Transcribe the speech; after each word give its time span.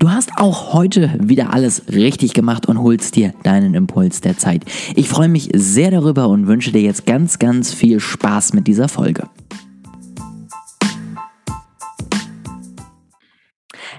Du 0.00 0.10
hast 0.10 0.30
auch 0.36 0.74
heute 0.74 1.10
wieder 1.18 1.52
alles 1.52 1.88
richtig 1.92 2.32
gemacht 2.32 2.66
und 2.66 2.80
holst 2.80 3.16
dir 3.16 3.34
deinen 3.42 3.74
Impuls 3.74 4.20
der 4.20 4.38
Zeit. 4.38 4.62
Ich 4.94 5.08
freue 5.08 5.26
mich 5.26 5.48
sehr 5.52 5.90
darüber 5.90 6.28
und 6.28 6.46
wünsche 6.46 6.70
dir 6.70 6.82
jetzt 6.82 7.04
ganz, 7.04 7.40
ganz 7.40 7.74
viel 7.74 7.98
Spaß 7.98 8.52
mit 8.52 8.68
dieser 8.68 8.88
Folge. 8.88 9.28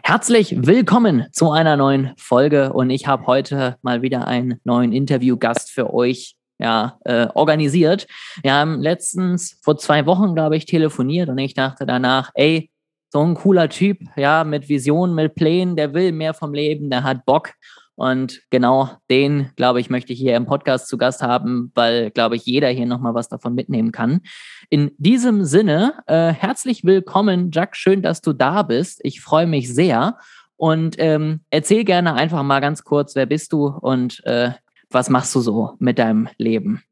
Herzlich 0.02 0.56
willkommen 0.66 1.26
zu 1.34 1.52
einer 1.52 1.76
neuen 1.76 2.14
Folge 2.16 2.72
und 2.72 2.92
ich 2.92 3.06
habe 3.06 3.28
heute 3.28 3.76
mal 3.82 4.02
wieder 4.02 4.26
einen 4.26 4.62
neuen 4.64 4.94
Interviewgast 4.94 5.70
für 5.70 5.94
euch 5.94 6.38
ja, 6.60 6.98
äh, 7.04 7.28
organisiert. 7.34 8.08
Wir 8.42 8.54
haben 8.54 8.80
letztens 8.80 9.60
vor 9.62 9.78
zwei 9.78 10.06
Wochen, 10.06 10.34
glaube 10.34 10.56
ich, 10.56 10.66
telefoniert 10.66 11.28
und 11.28 11.40
ich 11.40 11.56
dachte 11.56 11.86
danach, 11.86 12.32
ey, 12.36 12.72
so 13.10 13.22
ein 13.22 13.34
cooler 13.34 13.70
Typ, 13.70 14.00
ja, 14.16 14.44
mit 14.44 14.70
Visionen, 14.70 15.16
mit 15.16 15.36
Plänen, 15.36 15.76
der 15.76 15.94
will 15.94 16.12
mehr 16.12 16.34
vom 16.34 16.54
Leben, 16.54 16.90
der 16.90 17.04
hat 17.04 17.26
Bock. 17.26 17.54
Und 17.96 18.44
genau 18.50 18.92
den, 19.10 19.50
glaube 19.58 19.82
ich, 19.82 19.90
möchte 19.90 20.14
ich 20.14 20.20
hier 20.20 20.38
im 20.38 20.46
Podcast 20.46 20.88
zu 20.88 20.98
Gast 20.98 21.22
haben, 21.22 21.72
weil, 21.76 22.12
glaube 22.12 22.38
ich, 22.38 22.46
jeder 22.46 22.70
hier 22.70 22.86
nochmal 22.86 23.14
was 23.14 23.28
davon 23.28 23.56
mitnehmen 23.56 23.92
kann. 23.92 24.22
In 24.70 24.92
diesem 24.98 25.44
Sinne, 25.44 25.96
äh, 26.08 26.32
herzlich 26.32 26.86
willkommen, 26.86 27.52
Jack. 27.52 27.76
Schön, 27.76 28.02
dass 28.02 28.22
du 28.22 28.32
da 28.32 28.64
bist. 28.64 29.02
Ich 29.04 29.20
freue 29.20 29.48
mich 29.48 29.74
sehr. 29.74 30.18
Und 30.56 30.96
ähm, 30.98 31.42
erzähl 31.50 31.84
gerne 31.84 32.14
einfach 32.14 32.42
mal 32.44 32.62
ganz 32.62 32.86
kurz, 32.86 33.16
wer 33.16 33.26
bist 33.26 33.52
du 33.52 33.68
und 33.68 34.22
äh, 34.26 34.52
was 34.90 35.10
machst 35.10 35.36
du 35.36 35.42
so 35.42 35.76
mit 35.80 36.00
deinem 36.00 36.30
Leben? 36.38 36.84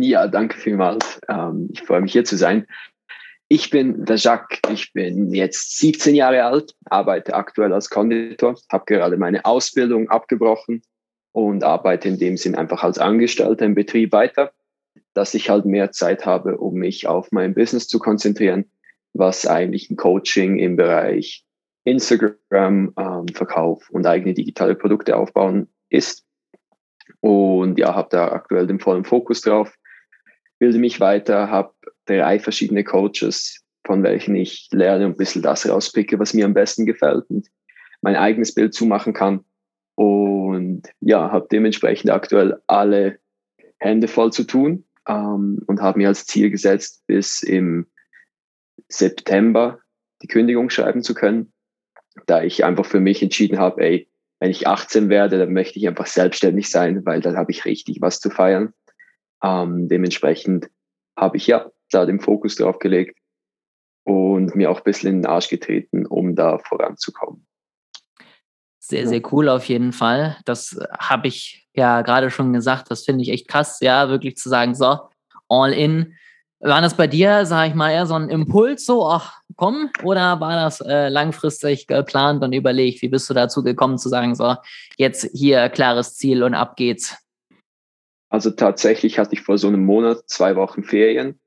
Ja, 0.00 0.26
danke 0.26 0.56
vielmals. 0.56 1.20
Ähm, 1.28 1.68
ich 1.72 1.82
freue 1.82 2.00
mich 2.00 2.12
hier 2.12 2.24
zu 2.24 2.36
sein. 2.36 2.66
Ich 3.52 3.68
bin 3.68 4.04
der 4.04 4.14
Jacques, 4.14 4.60
ich 4.72 4.92
bin 4.92 5.34
jetzt 5.34 5.76
17 5.78 6.14
Jahre 6.14 6.44
alt, 6.44 6.76
arbeite 6.84 7.34
aktuell 7.34 7.72
als 7.72 7.90
Konditor, 7.90 8.54
habe 8.70 8.84
gerade 8.86 9.16
meine 9.16 9.44
Ausbildung 9.44 10.08
abgebrochen 10.08 10.82
und 11.32 11.64
arbeite 11.64 12.06
in 12.06 12.16
dem 12.16 12.36
Sinn 12.36 12.54
einfach 12.54 12.84
als 12.84 12.98
Angestellter 12.98 13.66
im 13.66 13.74
Betrieb 13.74 14.12
weiter, 14.12 14.52
dass 15.14 15.34
ich 15.34 15.50
halt 15.50 15.64
mehr 15.64 15.90
Zeit 15.90 16.26
habe, 16.26 16.58
um 16.58 16.74
mich 16.74 17.08
auf 17.08 17.32
mein 17.32 17.54
Business 17.54 17.88
zu 17.88 17.98
konzentrieren, 17.98 18.70
was 19.14 19.46
eigentlich 19.46 19.90
ein 19.90 19.96
Coaching 19.96 20.60
im 20.60 20.76
Bereich 20.76 21.44
Instagram, 21.82 22.92
ähm, 22.96 23.26
Verkauf 23.34 23.90
und 23.90 24.06
eigene 24.06 24.32
digitale 24.32 24.76
Produkte 24.76 25.16
aufbauen 25.16 25.66
ist. 25.88 26.24
Und 27.18 27.80
ja, 27.80 27.96
habe 27.96 28.10
da 28.12 28.28
aktuell 28.28 28.68
den 28.68 28.78
vollen 28.78 29.04
Fokus 29.04 29.40
drauf, 29.40 29.74
bilde 30.60 30.78
mich 30.78 31.00
weiter, 31.00 31.50
habe 31.50 31.74
drei 32.18 32.38
verschiedene 32.38 32.84
Coaches, 32.84 33.62
von 33.84 34.02
welchen 34.02 34.34
ich 34.34 34.68
lerne 34.72 35.06
und 35.06 35.12
ein 35.12 35.16
bisschen 35.16 35.42
das 35.42 35.68
rauspicke, 35.68 36.18
was 36.18 36.34
mir 36.34 36.44
am 36.44 36.54
besten 36.54 36.86
gefällt 36.86 37.24
und 37.28 37.48
mein 38.02 38.16
eigenes 38.16 38.54
Bild 38.54 38.74
zumachen 38.74 39.12
kann. 39.12 39.44
Und 39.94 40.82
ja, 41.00 41.30
habe 41.30 41.48
dementsprechend 41.50 42.10
aktuell 42.10 42.60
alle 42.66 43.18
Hände 43.78 44.08
voll 44.08 44.32
zu 44.32 44.44
tun 44.44 44.84
ähm, 45.06 45.60
und 45.66 45.80
habe 45.80 45.98
mir 45.98 46.08
als 46.08 46.26
Ziel 46.26 46.50
gesetzt, 46.50 47.02
bis 47.06 47.42
im 47.42 47.86
September 48.88 49.80
die 50.22 50.28
Kündigung 50.28 50.70
schreiben 50.70 51.02
zu 51.02 51.14
können, 51.14 51.52
da 52.26 52.42
ich 52.42 52.64
einfach 52.64 52.86
für 52.86 53.00
mich 53.00 53.22
entschieden 53.22 53.58
habe, 53.58 53.82
ey, 53.82 54.08
wenn 54.38 54.50
ich 54.50 54.66
18 54.66 55.10
werde, 55.10 55.38
dann 55.38 55.52
möchte 55.52 55.78
ich 55.78 55.86
einfach 55.86 56.06
selbstständig 56.06 56.70
sein, 56.70 57.04
weil 57.04 57.20
dann 57.20 57.36
habe 57.36 57.50
ich 57.50 57.66
richtig 57.66 58.00
was 58.00 58.20
zu 58.20 58.30
feiern. 58.30 58.72
Ähm, 59.42 59.88
dementsprechend 59.88 60.70
habe 61.16 61.36
ich 61.36 61.46
ja 61.46 61.70
da 61.90 62.06
den 62.06 62.20
Fokus 62.20 62.56
drauf 62.56 62.78
gelegt 62.78 63.18
und 64.04 64.54
mir 64.54 64.70
auch 64.70 64.78
ein 64.78 64.84
bisschen 64.84 65.10
in 65.10 65.22
den 65.22 65.26
Arsch 65.26 65.48
getreten, 65.48 66.06
um 66.06 66.34
da 66.34 66.58
voranzukommen. 66.58 67.46
Sehr, 68.82 69.06
sehr 69.06 69.22
cool 69.32 69.48
auf 69.48 69.66
jeden 69.66 69.92
Fall. 69.92 70.36
Das 70.44 70.78
habe 70.98 71.28
ich 71.28 71.68
ja 71.74 72.02
gerade 72.02 72.30
schon 72.30 72.52
gesagt. 72.52 72.90
Das 72.90 73.04
finde 73.04 73.22
ich 73.22 73.28
echt 73.28 73.46
krass, 73.46 73.78
ja, 73.80 74.08
wirklich 74.08 74.36
zu 74.36 74.48
sagen, 74.48 74.74
so, 74.74 74.98
all 75.48 75.72
in. 75.72 76.16
War 76.62 76.82
das 76.82 76.94
bei 76.94 77.06
dir, 77.06 77.46
sage 77.46 77.70
ich 77.70 77.74
mal, 77.74 77.90
eher 77.90 78.06
so 78.06 78.14
ein 78.14 78.28
Impuls, 78.28 78.84
so, 78.84 79.06
ach 79.06 79.40
komm, 79.56 79.90
oder 80.02 80.40
war 80.40 80.56
das 80.56 80.80
äh, 80.80 81.08
langfristig 81.08 81.86
geplant 81.86 82.42
und 82.42 82.52
überlegt? 82.52 83.00
Wie 83.00 83.08
bist 83.08 83.30
du 83.30 83.34
dazu 83.34 83.62
gekommen 83.62 83.96
zu 83.96 84.08
sagen, 84.10 84.34
so, 84.34 84.56
jetzt 84.96 85.30
hier 85.32 85.68
klares 85.70 86.16
Ziel 86.16 86.42
und 86.42 86.54
ab 86.54 86.76
geht's? 86.76 87.16
Also 88.28 88.50
tatsächlich 88.50 89.18
hatte 89.18 89.34
ich 89.34 89.42
vor 89.42 89.56
so 89.56 89.68
einem 89.68 89.84
Monat 89.84 90.22
zwei 90.26 90.54
Wochen 90.56 90.84
Ferien 90.84 91.39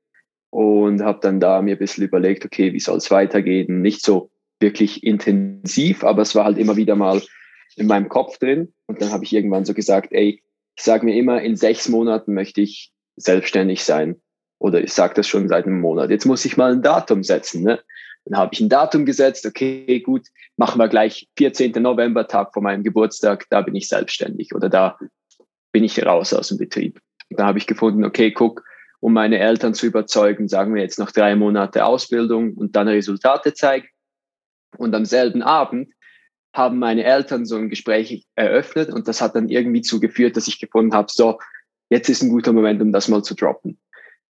und 0.54 1.02
habe 1.02 1.18
dann 1.20 1.40
da 1.40 1.60
mir 1.62 1.74
ein 1.74 1.78
bisschen 1.78 2.04
überlegt, 2.04 2.44
okay, 2.44 2.72
wie 2.72 2.78
soll 2.78 2.98
es 2.98 3.10
weitergehen? 3.10 3.82
Nicht 3.82 4.04
so 4.04 4.30
wirklich 4.60 5.02
intensiv, 5.02 6.04
aber 6.04 6.22
es 6.22 6.36
war 6.36 6.44
halt 6.44 6.58
immer 6.58 6.76
wieder 6.76 6.94
mal 6.94 7.20
in 7.74 7.88
meinem 7.88 8.08
Kopf 8.08 8.38
drin. 8.38 8.72
Und 8.86 9.02
dann 9.02 9.10
habe 9.10 9.24
ich 9.24 9.32
irgendwann 9.32 9.64
so 9.64 9.74
gesagt, 9.74 10.12
ey, 10.12 10.40
ich 10.76 10.84
sage 10.84 11.06
mir 11.06 11.16
immer, 11.16 11.42
in 11.42 11.56
sechs 11.56 11.88
Monaten 11.88 12.34
möchte 12.34 12.60
ich 12.60 12.92
selbstständig 13.16 13.82
sein. 13.82 14.14
Oder 14.60 14.80
ich 14.80 14.92
sage 14.92 15.14
das 15.14 15.26
schon 15.26 15.48
seit 15.48 15.66
einem 15.66 15.80
Monat. 15.80 16.10
Jetzt 16.10 16.24
muss 16.24 16.44
ich 16.44 16.56
mal 16.56 16.70
ein 16.70 16.82
Datum 16.82 17.24
setzen. 17.24 17.64
Ne? 17.64 17.80
Dann 18.24 18.38
habe 18.38 18.54
ich 18.54 18.60
ein 18.60 18.68
Datum 18.68 19.06
gesetzt, 19.06 19.44
okay, 19.46 19.98
gut, 19.98 20.28
machen 20.56 20.78
wir 20.78 20.86
gleich 20.86 21.28
14. 21.36 21.72
November, 21.82 22.28
Tag 22.28 22.52
vor 22.52 22.62
meinem 22.62 22.84
Geburtstag, 22.84 23.46
da 23.50 23.60
bin 23.60 23.74
ich 23.74 23.88
selbstständig 23.88 24.54
oder 24.54 24.68
da 24.68 25.00
bin 25.72 25.82
ich 25.82 26.06
raus 26.06 26.32
aus 26.32 26.46
dem 26.46 26.58
Betrieb. 26.58 27.00
Da 27.30 27.44
habe 27.44 27.58
ich 27.58 27.66
gefunden, 27.66 28.04
okay, 28.04 28.30
guck, 28.30 28.62
um 29.04 29.12
meine 29.12 29.38
Eltern 29.38 29.74
zu 29.74 29.84
überzeugen, 29.84 30.48
sagen 30.48 30.74
wir 30.74 30.80
jetzt 30.80 30.98
noch 30.98 31.10
drei 31.10 31.36
Monate 31.36 31.84
Ausbildung 31.84 32.54
und 32.54 32.74
dann 32.74 32.88
Resultate 32.88 33.52
zeigen. 33.52 33.86
Und 34.78 34.94
am 34.94 35.04
selben 35.04 35.42
Abend 35.42 35.92
haben 36.54 36.78
meine 36.78 37.04
Eltern 37.04 37.44
so 37.44 37.56
ein 37.56 37.68
Gespräch 37.68 38.26
eröffnet 38.34 38.88
und 38.88 39.06
das 39.06 39.20
hat 39.20 39.36
dann 39.36 39.50
irgendwie 39.50 39.82
zugeführt, 39.82 40.38
dass 40.38 40.48
ich 40.48 40.58
gefunden 40.58 40.94
habe, 40.94 41.08
so, 41.12 41.38
jetzt 41.90 42.08
ist 42.08 42.22
ein 42.22 42.30
guter 42.30 42.54
Moment, 42.54 42.80
um 42.80 42.92
das 42.92 43.08
mal 43.08 43.22
zu 43.22 43.34
droppen. 43.34 43.78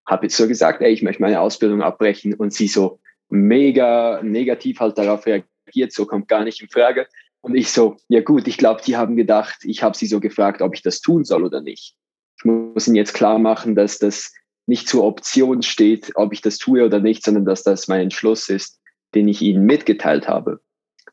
Habe 0.09 0.27
jetzt 0.27 0.37
so 0.37 0.49
gesagt, 0.49 0.83
ey, 0.83 0.91
ich 0.91 1.03
möchte 1.03 1.23
meine 1.23 1.39
Ausbildung 1.39 1.81
abbrechen 1.81 2.35
und 2.35 2.53
sie 2.53 2.67
so 2.67 2.99
mega 3.29 4.21
negativ 4.25 4.81
halt 4.81 4.99
darauf 4.99 5.25
reagiert, 5.25 5.93
so 5.93 6.05
kommt 6.05 6.27
gar 6.27 6.43
nicht 6.43 6.61
in 6.61 6.69
Frage. 6.69 7.07
Und 7.43 7.55
ich 7.55 7.71
so, 7.71 7.97
ja 8.09 8.23
gut, 8.23 8.49
ich 8.49 8.59
glaube, 8.59 8.83
die 8.85 8.97
haben 8.97 9.15
gedacht, 9.15 9.59
ich 9.63 9.85
habe 9.85 9.97
sie 9.97 10.07
so 10.09 10.19
gefragt, 10.19 10.63
ob 10.63 10.75
ich 10.75 10.83
das 10.83 11.01
tun 11.01 11.25
soll 11.25 11.45
oder 11.45 11.61
nicht. 11.61 11.95
Ich 12.39 12.45
muss 12.45 12.89
ihnen 12.89 12.97
jetzt 12.97 13.15
klar 13.15 13.39
machen, 13.39 13.77
dass 13.77 14.01
das 14.01 14.33
nicht 14.67 14.89
zur 14.89 15.05
Option 15.05 15.63
steht, 15.63 16.13
ob 16.15 16.33
ich 16.33 16.41
das 16.41 16.59
tue 16.59 16.85
oder 16.85 17.01
nicht, 17.01 17.25
sondern 17.25 17.45
dass 17.45 17.63
das 17.63 17.89
mein 17.89 18.01
Entschluss 18.01 18.49
ist, 18.49 18.81
den 19.15 19.29
ich 19.29 19.43
ihnen 19.43 19.65
mitgeteilt 19.65 20.29
habe. 20.29 20.61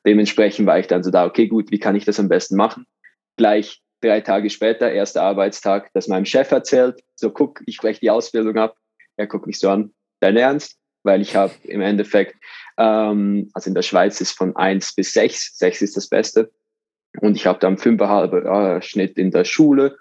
Dementsprechend 0.05 0.65
war 0.65 0.79
ich 0.79 0.87
dann 0.87 1.03
so 1.03 1.11
da, 1.11 1.25
okay, 1.25 1.47
gut, 1.47 1.71
wie 1.71 1.79
kann 1.79 1.95
ich 1.95 2.05
das 2.05 2.19
am 2.19 2.29
besten 2.29 2.55
machen? 2.55 2.85
Gleich 3.37 3.81
drei 4.01 4.21
Tage 4.21 4.49
später, 4.49 4.91
erster 4.91 5.21
Arbeitstag, 5.23 5.91
das 5.93 6.07
meinem 6.07 6.25
Chef 6.25 6.51
erzählt, 6.51 7.03
so 7.15 7.29
guck, 7.29 7.61
ich 7.65 7.77
breche 7.77 7.99
die 7.99 8.09
Ausbildung 8.09 8.57
ab. 8.57 8.77
Er 9.17 9.27
guckt 9.27 9.47
mich 9.47 9.59
so 9.59 9.69
an, 9.69 9.93
dein 10.19 10.37
Ernst? 10.37 10.77
Weil 11.03 11.21
ich 11.21 11.35
habe 11.35 11.53
im 11.63 11.81
Endeffekt, 11.81 12.35
ähm, 12.77 13.49
also 13.53 13.69
in 13.69 13.73
der 13.73 13.81
Schweiz 13.81 14.21
ist 14.21 14.33
von 14.33 14.55
eins 14.55 14.93
bis 14.93 15.13
sechs, 15.13 15.57
sechs 15.57 15.81
ist 15.81 15.97
das 15.97 16.07
Beste. 16.07 16.51
Und 17.19 17.35
ich 17.35 17.47
habe 17.47 17.59
dann 17.59 17.77
fünfeinhalb 17.77 18.33
äh, 18.33 18.81
Schnitt 18.81 19.17
in 19.17 19.31
der 19.31 19.43
Schule, 19.43 19.97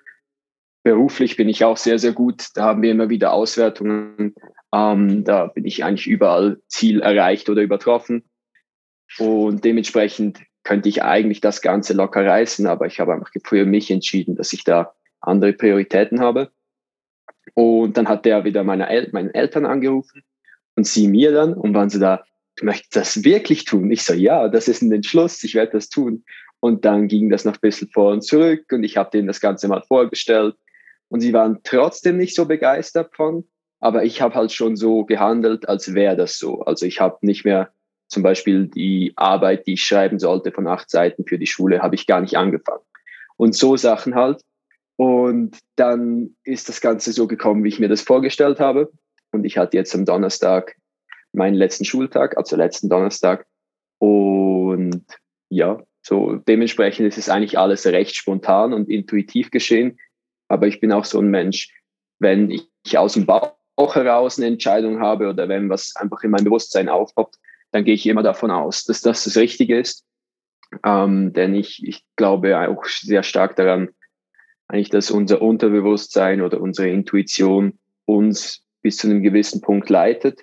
Beruflich 0.83 1.37
bin 1.37 1.49
ich 1.49 1.65
auch 1.65 1.77
sehr, 1.77 1.99
sehr 1.99 2.13
gut. 2.13 2.47
Da 2.55 2.65
haben 2.65 2.83
wir 2.83 2.91
immer 2.91 3.11
wieder 3.11 3.33
Auswertungen. 3.33 4.35
Ähm, 4.73 5.25
da 5.25 5.47
bin 5.47 5.67
ich 5.67 5.85
eigentlich 5.85 6.07
überall 6.07 6.61
Ziel 6.69 7.01
erreicht 7.01 7.51
oder 7.51 7.63
übertroffen. 7.63 8.25
Und 9.19 9.65
dementsprechend 9.65 10.41
könnte 10.63 10.89
ich 10.89 11.03
eigentlich 11.03 11.41
das 11.41 11.61
Ganze 11.63 11.93
locker 11.93 12.25
reißen, 12.25 12.67
aber 12.67 12.87
ich 12.87 13.01
habe 13.01 13.13
einfach 13.13 13.31
für 13.45 13.67
mich 13.67 13.91
entschieden, 13.91 14.37
dass 14.37 14.53
ich 14.53 14.65
da 14.65 14.95
andere 15.21 15.53
Prioritäten 15.53 16.21
habe. 16.21 16.51
Und 17.55 17.97
dann 17.97 18.09
hat 18.09 18.25
der 18.25 18.45
wieder 18.45 18.65
meine 18.65 18.89
El 18.89 19.11
meinen 19.13 19.35
Eltern 19.35 19.67
angerufen 19.67 20.23
und 20.77 20.87
sie 20.87 21.09
mir 21.09 21.33
dann 21.33 21.54
und 21.54 21.75
waren 21.75 21.91
so 21.91 21.99
da, 21.99 22.25
du 22.57 22.66
möchtest 22.66 22.97
das 22.97 23.25
wirklich 23.25 23.65
tun? 23.65 23.91
Ich 23.91 24.04
so, 24.04 24.15
ja, 24.15 24.49
das 24.49 24.69
ist 24.69 24.83
ein 24.83 24.93
Entschluss, 24.93 25.43
ich 25.43 25.54
werde 25.54 25.72
das 25.72 25.89
tun. 25.89 26.25
Und 26.60 26.84
dann 26.84 27.09
ging 27.09 27.31
das 27.31 27.45
noch 27.45 27.54
ein 27.54 27.60
bisschen 27.60 27.89
vor 27.89 28.13
und 28.13 28.22
zurück 28.22 28.66
und 28.71 28.84
ich 28.84 28.97
habe 28.97 29.10
denen 29.10 29.27
das 29.27 29.41
Ganze 29.41 29.66
mal 29.66 29.83
vorgestellt 29.83 30.54
und 31.10 31.21
sie 31.21 31.33
waren 31.33 31.60
trotzdem 31.65 32.16
nicht 32.16 32.34
so 32.34 32.47
begeistert 32.47 33.15
von. 33.15 33.45
Aber 33.80 34.04
ich 34.04 34.22
habe 34.22 34.34
halt 34.34 34.53
schon 34.53 34.77
so 34.77 35.04
gehandelt, 35.04 35.68
als 35.68 35.95
wäre 35.95 36.16
das 36.16 36.39
so. 36.39 36.60
Also 36.60 36.86
ich 36.86 37.01
habe 37.01 37.18
nicht 37.22 37.45
mehr 37.45 37.72
zum 38.09 38.22
Beispiel 38.22 38.68
die 38.68 39.12
Arbeit, 39.16 39.66
die 39.66 39.74
ich 39.74 39.83
schreiben 39.83 40.18
sollte 40.18 40.53
von 40.53 40.66
acht 40.66 40.91
Seiten 40.91 41.24
für 41.27 41.39
die 41.39 41.47
Schule, 41.47 41.80
habe 41.80 41.95
ich 41.95 42.07
gar 42.07 42.21
nicht 42.21 42.36
angefangen. 42.36 42.83
Und 43.36 43.54
so 43.54 43.77
Sachen 43.77 44.15
halt. 44.15 44.42
Und 44.97 45.59
dann 45.77 46.36
ist 46.45 46.68
das 46.68 46.80
Ganze 46.80 47.13
so 47.13 47.27
gekommen, 47.27 47.65
wie 47.65 47.68
ich 47.68 47.80
mir 47.80 47.89
das 47.89 48.03
vorgestellt 48.03 48.60
habe. 48.60 48.92
Und 49.33 49.45
ich 49.45 49.56
hatte 49.56 49.77
jetzt 49.77 49.95
am 49.95 50.04
Donnerstag 50.04 50.77
meinen 51.33 51.54
letzten 51.54 51.84
Schultag, 51.84 52.36
also 52.36 52.56
letzten 52.56 52.89
Donnerstag. 52.89 53.47
Und 53.98 55.04
ja, 55.48 55.83
so 56.03 56.36
dementsprechend 56.36 57.06
ist 57.09 57.18
es 57.18 57.28
eigentlich 57.28 57.59
alles 57.59 57.86
recht 57.86 58.15
spontan 58.15 58.72
und 58.72 58.89
intuitiv 58.89 59.51
geschehen. 59.51 59.98
Aber 60.51 60.67
ich 60.67 60.81
bin 60.81 60.93
auch 60.93 61.05
so 61.05 61.21
ein 61.21 61.31
Mensch, 61.31 61.73
wenn 62.19 62.51
ich 62.51 62.99
aus 62.99 63.15
dem 63.15 63.25
Bauch 63.25 63.55
heraus 63.77 64.37
eine 64.37 64.49
Entscheidung 64.49 65.01
habe 65.01 65.29
oder 65.29 65.49
wenn 65.49 65.71
was 65.71 65.95
einfach 65.97 66.23
in 66.23 66.31
meinem 66.31 66.45
Bewusstsein 66.45 66.89
aufpoppt, 66.89 67.37
dann 67.71 67.85
gehe 67.85 67.95
ich 67.95 68.07
immer 68.07 68.25
davon 68.25 68.51
aus, 68.51 68.85
dass 68.85 69.01
das 69.01 69.25
das 69.25 69.37
Richtige 69.37 69.79
ist. 69.79 70.05
Ähm, 70.85 71.33
denn 71.33 71.55
ich, 71.55 71.87
ich 71.87 72.05
glaube 72.17 72.59
auch 72.59 72.85
sehr 72.85 73.23
stark 73.23 73.57
daran, 73.57 73.91
eigentlich, 74.67 74.91
dass 74.91 75.11
unser 75.11 75.41
Unterbewusstsein 75.41 76.43
oder 76.43 76.61
unsere 76.61 76.89
Intuition 76.89 77.79
uns 78.05 78.65
bis 78.83 78.97
zu 78.97 79.09
einem 79.09 79.23
gewissen 79.23 79.61
Punkt 79.61 79.89
leitet. 79.89 80.41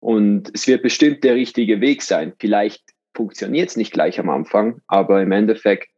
Und 0.00 0.50
es 0.52 0.66
wird 0.66 0.82
bestimmt 0.82 1.22
der 1.22 1.36
richtige 1.36 1.80
Weg 1.80 2.02
sein. 2.02 2.32
Vielleicht 2.38 2.82
funktioniert 3.14 3.70
es 3.70 3.76
nicht 3.76 3.92
gleich 3.92 4.18
am 4.18 4.30
Anfang, 4.30 4.80
aber 4.88 5.22
im 5.22 5.32
Endeffekt 5.32 5.88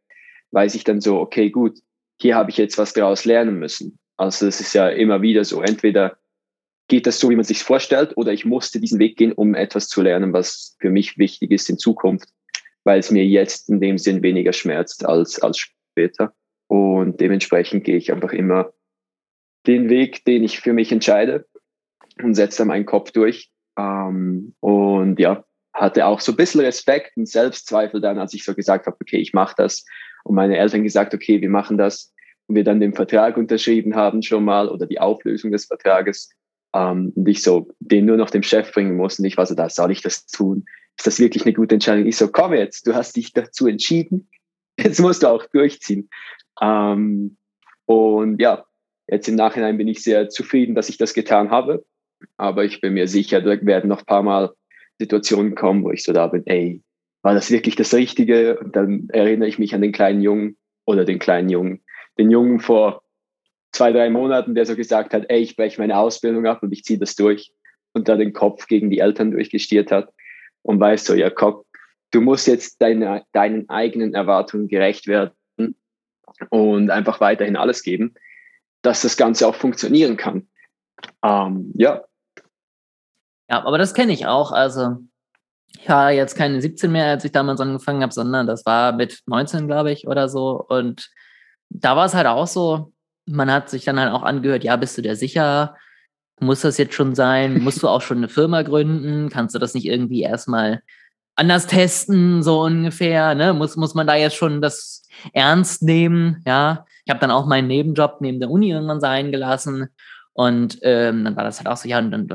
weiß 0.51 0.75
ich 0.75 0.83
dann 0.83 1.01
so, 1.01 1.19
okay, 1.19 1.49
gut, 1.49 1.79
hier 2.21 2.35
habe 2.35 2.51
ich 2.51 2.57
jetzt 2.57 2.77
was 2.77 2.93
daraus 2.93 3.25
lernen 3.25 3.59
müssen. 3.59 3.97
Also 4.17 4.47
es 4.47 4.61
ist 4.61 4.73
ja 4.73 4.89
immer 4.89 5.21
wieder 5.21 5.43
so, 5.43 5.61
entweder 5.61 6.17
geht 6.87 7.07
das 7.07 7.19
so, 7.19 7.29
wie 7.29 7.35
man 7.35 7.45
sich 7.45 7.63
vorstellt, 7.63 8.15
oder 8.17 8.33
ich 8.33 8.45
musste 8.45 8.79
diesen 8.79 8.99
Weg 8.99 9.17
gehen, 9.17 9.31
um 9.31 9.55
etwas 9.55 9.87
zu 9.87 10.01
lernen, 10.01 10.33
was 10.33 10.75
für 10.79 10.89
mich 10.89 11.17
wichtig 11.17 11.51
ist 11.51 11.69
in 11.69 11.77
Zukunft, 11.77 12.29
weil 12.83 12.99
es 12.99 13.11
mir 13.11 13.25
jetzt 13.25 13.69
in 13.69 13.79
dem 13.79 13.97
Sinn 13.97 14.21
weniger 14.21 14.53
schmerzt 14.53 15.05
als, 15.05 15.41
als 15.41 15.57
später. 15.57 16.33
Und 16.67 17.19
dementsprechend 17.19 17.83
gehe 17.83 17.97
ich 17.97 18.11
einfach 18.11 18.33
immer 18.33 18.73
den 19.67 19.89
Weg, 19.89 20.25
den 20.25 20.43
ich 20.43 20.59
für 20.59 20.73
mich 20.73 20.91
entscheide 20.91 21.47
und 22.21 22.35
setze 22.35 22.59
dann 22.59 22.67
meinen 22.67 22.85
Kopf 22.85 23.11
durch. 23.11 23.49
Ähm, 23.77 24.53
und 24.59 25.19
ja, 25.19 25.45
hatte 25.73 26.05
auch 26.05 26.19
so 26.19 26.33
ein 26.33 26.37
bisschen 26.37 26.61
Respekt 26.61 27.15
und 27.15 27.27
Selbstzweifel 27.27 28.01
dann, 28.01 28.19
als 28.19 28.33
ich 28.33 28.43
so 28.43 28.53
gesagt 28.53 28.85
habe, 28.85 28.97
okay, 28.99 29.17
ich 29.17 29.33
mache 29.33 29.55
das. 29.57 29.85
Und 30.23 30.35
meine 30.35 30.57
Eltern 30.57 30.83
gesagt, 30.83 31.13
okay, 31.13 31.41
wir 31.41 31.49
machen 31.49 31.77
das. 31.77 32.10
Wir 32.55 32.63
dann 32.63 32.79
den 32.79 32.93
Vertrag 32.93 33.37
unterschrieben 33.37 33.95
haben 33.95 34.21
schon 34.21 34.45
mal 34.45 34.69
oder 34.69 34.85
die 34.85 34.99
Auflösung 34.99 35.51
des 35.51 35.65
Vertrages. 35.65 36.29
Ähm, 36.73 37.11
und 37.15 37.27
ich 37.27 37.41
so 37.41 37.69
den 37.79 38.05
nur 38.05 38.17
noch 38.17 38.29
dem 38.29 38.43
Chef 38.43 38.71
bringen 38.71 38.95
muss. 38.95 39.19
Und 39.19 39.25
ich 39.25 39.37
war 39.37 39.45
so, 39.45 39.55
da 39.55 39.69
soll 39.69 39.91
ich 39.91 40.01
das 40.01 40.25
tun? 40.27 40.65
Ist 40.97 41.07
das 41.07 41.19
wirklich 41.19 41.45
eine 41.45 41.53
gute 41.53 41.75
Entscheidung? 41.75 42.05
Ich 42.05 42.17
so, 42.17 42.27
komm 42.27 42.53
jetzt, 42.53 42.87
du 42.87 42.93
hast 42.93 43.15
dich 43.15 43.33
dazu 43.33 43.67
entschieden. 43.67 44.29
Jetzt 44.79 44.99
musst 44.99 45.23
du 45.23 45.27
auch 45.27 45.45
durchziehen. 45.47 46.09
Ähm, 46.61 47.37
und 47.85 48.39
ja, 48.39 48.65
jetzt 49.07 49.27
im 49.27 49.35
Nachhinein 49.35 49.77
bin 49.77 49.87
ich 49.87 50.03
sehr 50.03 50.29
zufrieden, 50.29 50.75
dass 50.75 50.89
ich 50.89 50.97
das 50.97 51.13
getan 51.13 51.51
habe. 51.51 51.85
Aber 52.37 52.63
ich 52.63 52.81
bin 52.81 52.93
mir 52.93 53.07
sicher, 53.07 53.41
da 53.41 53.59
werden 53.65 53.89
noch 53.89 53.99
ein 53.99 54.05
paar 54.05 54.23
Mal 54.23 54.53
Situationen 54.99 55.55
kommen, 55.55 55.83
wo 55.83 55.91
ich 55.91 56.03
so 56.03 56.13
da 56.13 56.27
bin, 56.27 56.45
ey, 56.45 56.81
war 57.23 57.33
das 57.33 57.51
wirklich 57.51 57.75
das 57.75 57.93
Richtige? 57.93 58.59
Und 58.59 58.75
dann 58.75 59.07
erinnere 59.09 59.49
ich 59.49 59.59
mich 59.59 59.73
an 59.73 59.81
den 59.81 59.91
kleinen 59.91 60.21
Jungen 60.21 60.57
oder 60.85 61.05
den 61.05 61.19
kleinen 61.19 61.49
Jungen, 61.49 61.81
den 62.17 62.29
Jungen 62.31 62.59
vor 62.59 63.03
zwei, 63.71 63.91
drei 63.91 64.09
Monaten, 64.09 64.55
der 64.55 64.65
so 64.65 64.75
gesagt 64.75 65.13
hat, 65.13 65.25
ey, 65.29 65.39
ich 65.39 65.55
breche 65.55 65.79
meine 65.79 65.97
Ausbildung 65.97 66.45
ab 66.45 66.61
und 66.63 66.71
ich 66.71 66.83
ziehe 66.83 66.99
das 66.99 67.15
durch 67.15 67.53
und 67.93 68.07
da 68.07 68.15
den 68.15 68.33
Kopf 68.33 68.67
gegen 68.67 68.89
die 68.89 68.99
Eltern 68.99 69.31
durchgestiert 69.31 69.91
hat 69.91 70.13
und 70.61 70.79
weiß 70.79 71.05
so, 71.05 71.13
ja, 71.13 71.29
komm, 71.29 71.63
du 72.11 72.21
musst 72.21 72.47
jetzt 72.47 72.81
deine, 72.81 73.23
deinen 73.31 73.69
eigenen 73.69 74.13
Erwartungen 74.13 74.67
gerecht 74.67 75.07
werden 75.07 75.31
und 76.49 76.89
einfach 76.89 77.21
weiterhin 77.21 77.55
alles 77.55 77.83
geben, 77.83 78.13
dass 78.81 79.01
das 79.01 79.15
Ganze 79.17 79.47
auch 79.47 79.55
funktionieren 79.55 80.17
kann. 80.17 80.47
Ähm, 81.23 81.71
ja, 81.75 82.03
ja, 83.51 83.65
aber 83.65 83.77
das 83.77 83.93
kenne 83.93 84.13
ich 84.13 84.25
auch. 84.27 84.53
Also 84.53 84.95
ich 85.77 85.89
war 85.89 86.11
jetzt 86.11 86.35
keine 86.35 86.61
17 86.61 86.89
mehr, 86.89 87.07
als 87.07 87.25
ich 87.25 87.33
damals 87.33 87.59
angefangen 87.59 88.01
habe, 88.01 88.13
sondern 88.13 88.47
das 88.47 88.65
war 88.65 88.93
mit 88.93 89.19
19, 89.25 89.67
glaube 89.67 89.91
ich, 89.91 90.07
oder 90.07 90.29
so. 90.29 90.65
Und 90.69 91.09
da 91.73 91.95
war 91.95 92.05
es 92.05 92.13
halt 92.13 92.27
auch 92.27 92.47
so, 92.47 92.93
man 93.25 93.51
hat 93.51 93.69
sich 93.69 93.85
dann 93.85 93.99
halt 93.99 94.11
auch 94.11 94.23
angehört, 94.23 94.63
ja, 94.63 94.75
bist 94.75 94.97
du 94.97 95.01
dir 95.01 95.15
sicher? 95.15 95.75
Muss 96.39 96.61
das 96.61 96.77
jetzt 96.77 96.95
schon 96.95 97.15
sein? 97.15 97.61
Musst 97.61 97.83
du 97.83 97.87
auch 97.87 98.01
schon 98.01 98.17
eine 98.17 98.29
Firma 98.29 98.63
gründen? 98.63 99.29
Kannst 99.29 99.55
du 99.55 99.59
das 99.59 99.73
nicht 99.73 99.85
irgendwie 99.85 100.21
erstmal 100.21 100.81
anders 101.35 101.67
testen, 101.67 102.43
so 102.43 102.61
ungefähr? 102.61 103.35
Ne? 103.35 103.53
Muss, 103.53 103.75
muss 103.75 103.93
man 103.93 104.07
da 104.07 104.15
jetzt 104.15 104.35
schon 104.35 104.61
das 104.61 105.03
ernst 105.33 105.83
nehmen? 105.83 106.43
Ja, 106.45 106.85
ich 107.05 107.11
habe 107.11 107.19
dann 107.19 107.31
auch 107.31 107.45
meinen 107.45 107.67
Nebenjob 107.67 108.21
neben 108.21 108.39
der 108.39 108.49
Uni 108.49 108.71
irgendwann 108.71 109.01
sein 109.01 109.31
gelassen 109.31 109.89
und 110.33 110.79
ähm, 110.81 111.25
dann 111.25 111.35
war 111.35 111.43
das 111.43 111.59
halt 111.59 111.67
auch 111.67 111.77
so, 111.77 111.89
ja, 111.89 111.99
und 111.99 112.11
dann, 112.11 112.27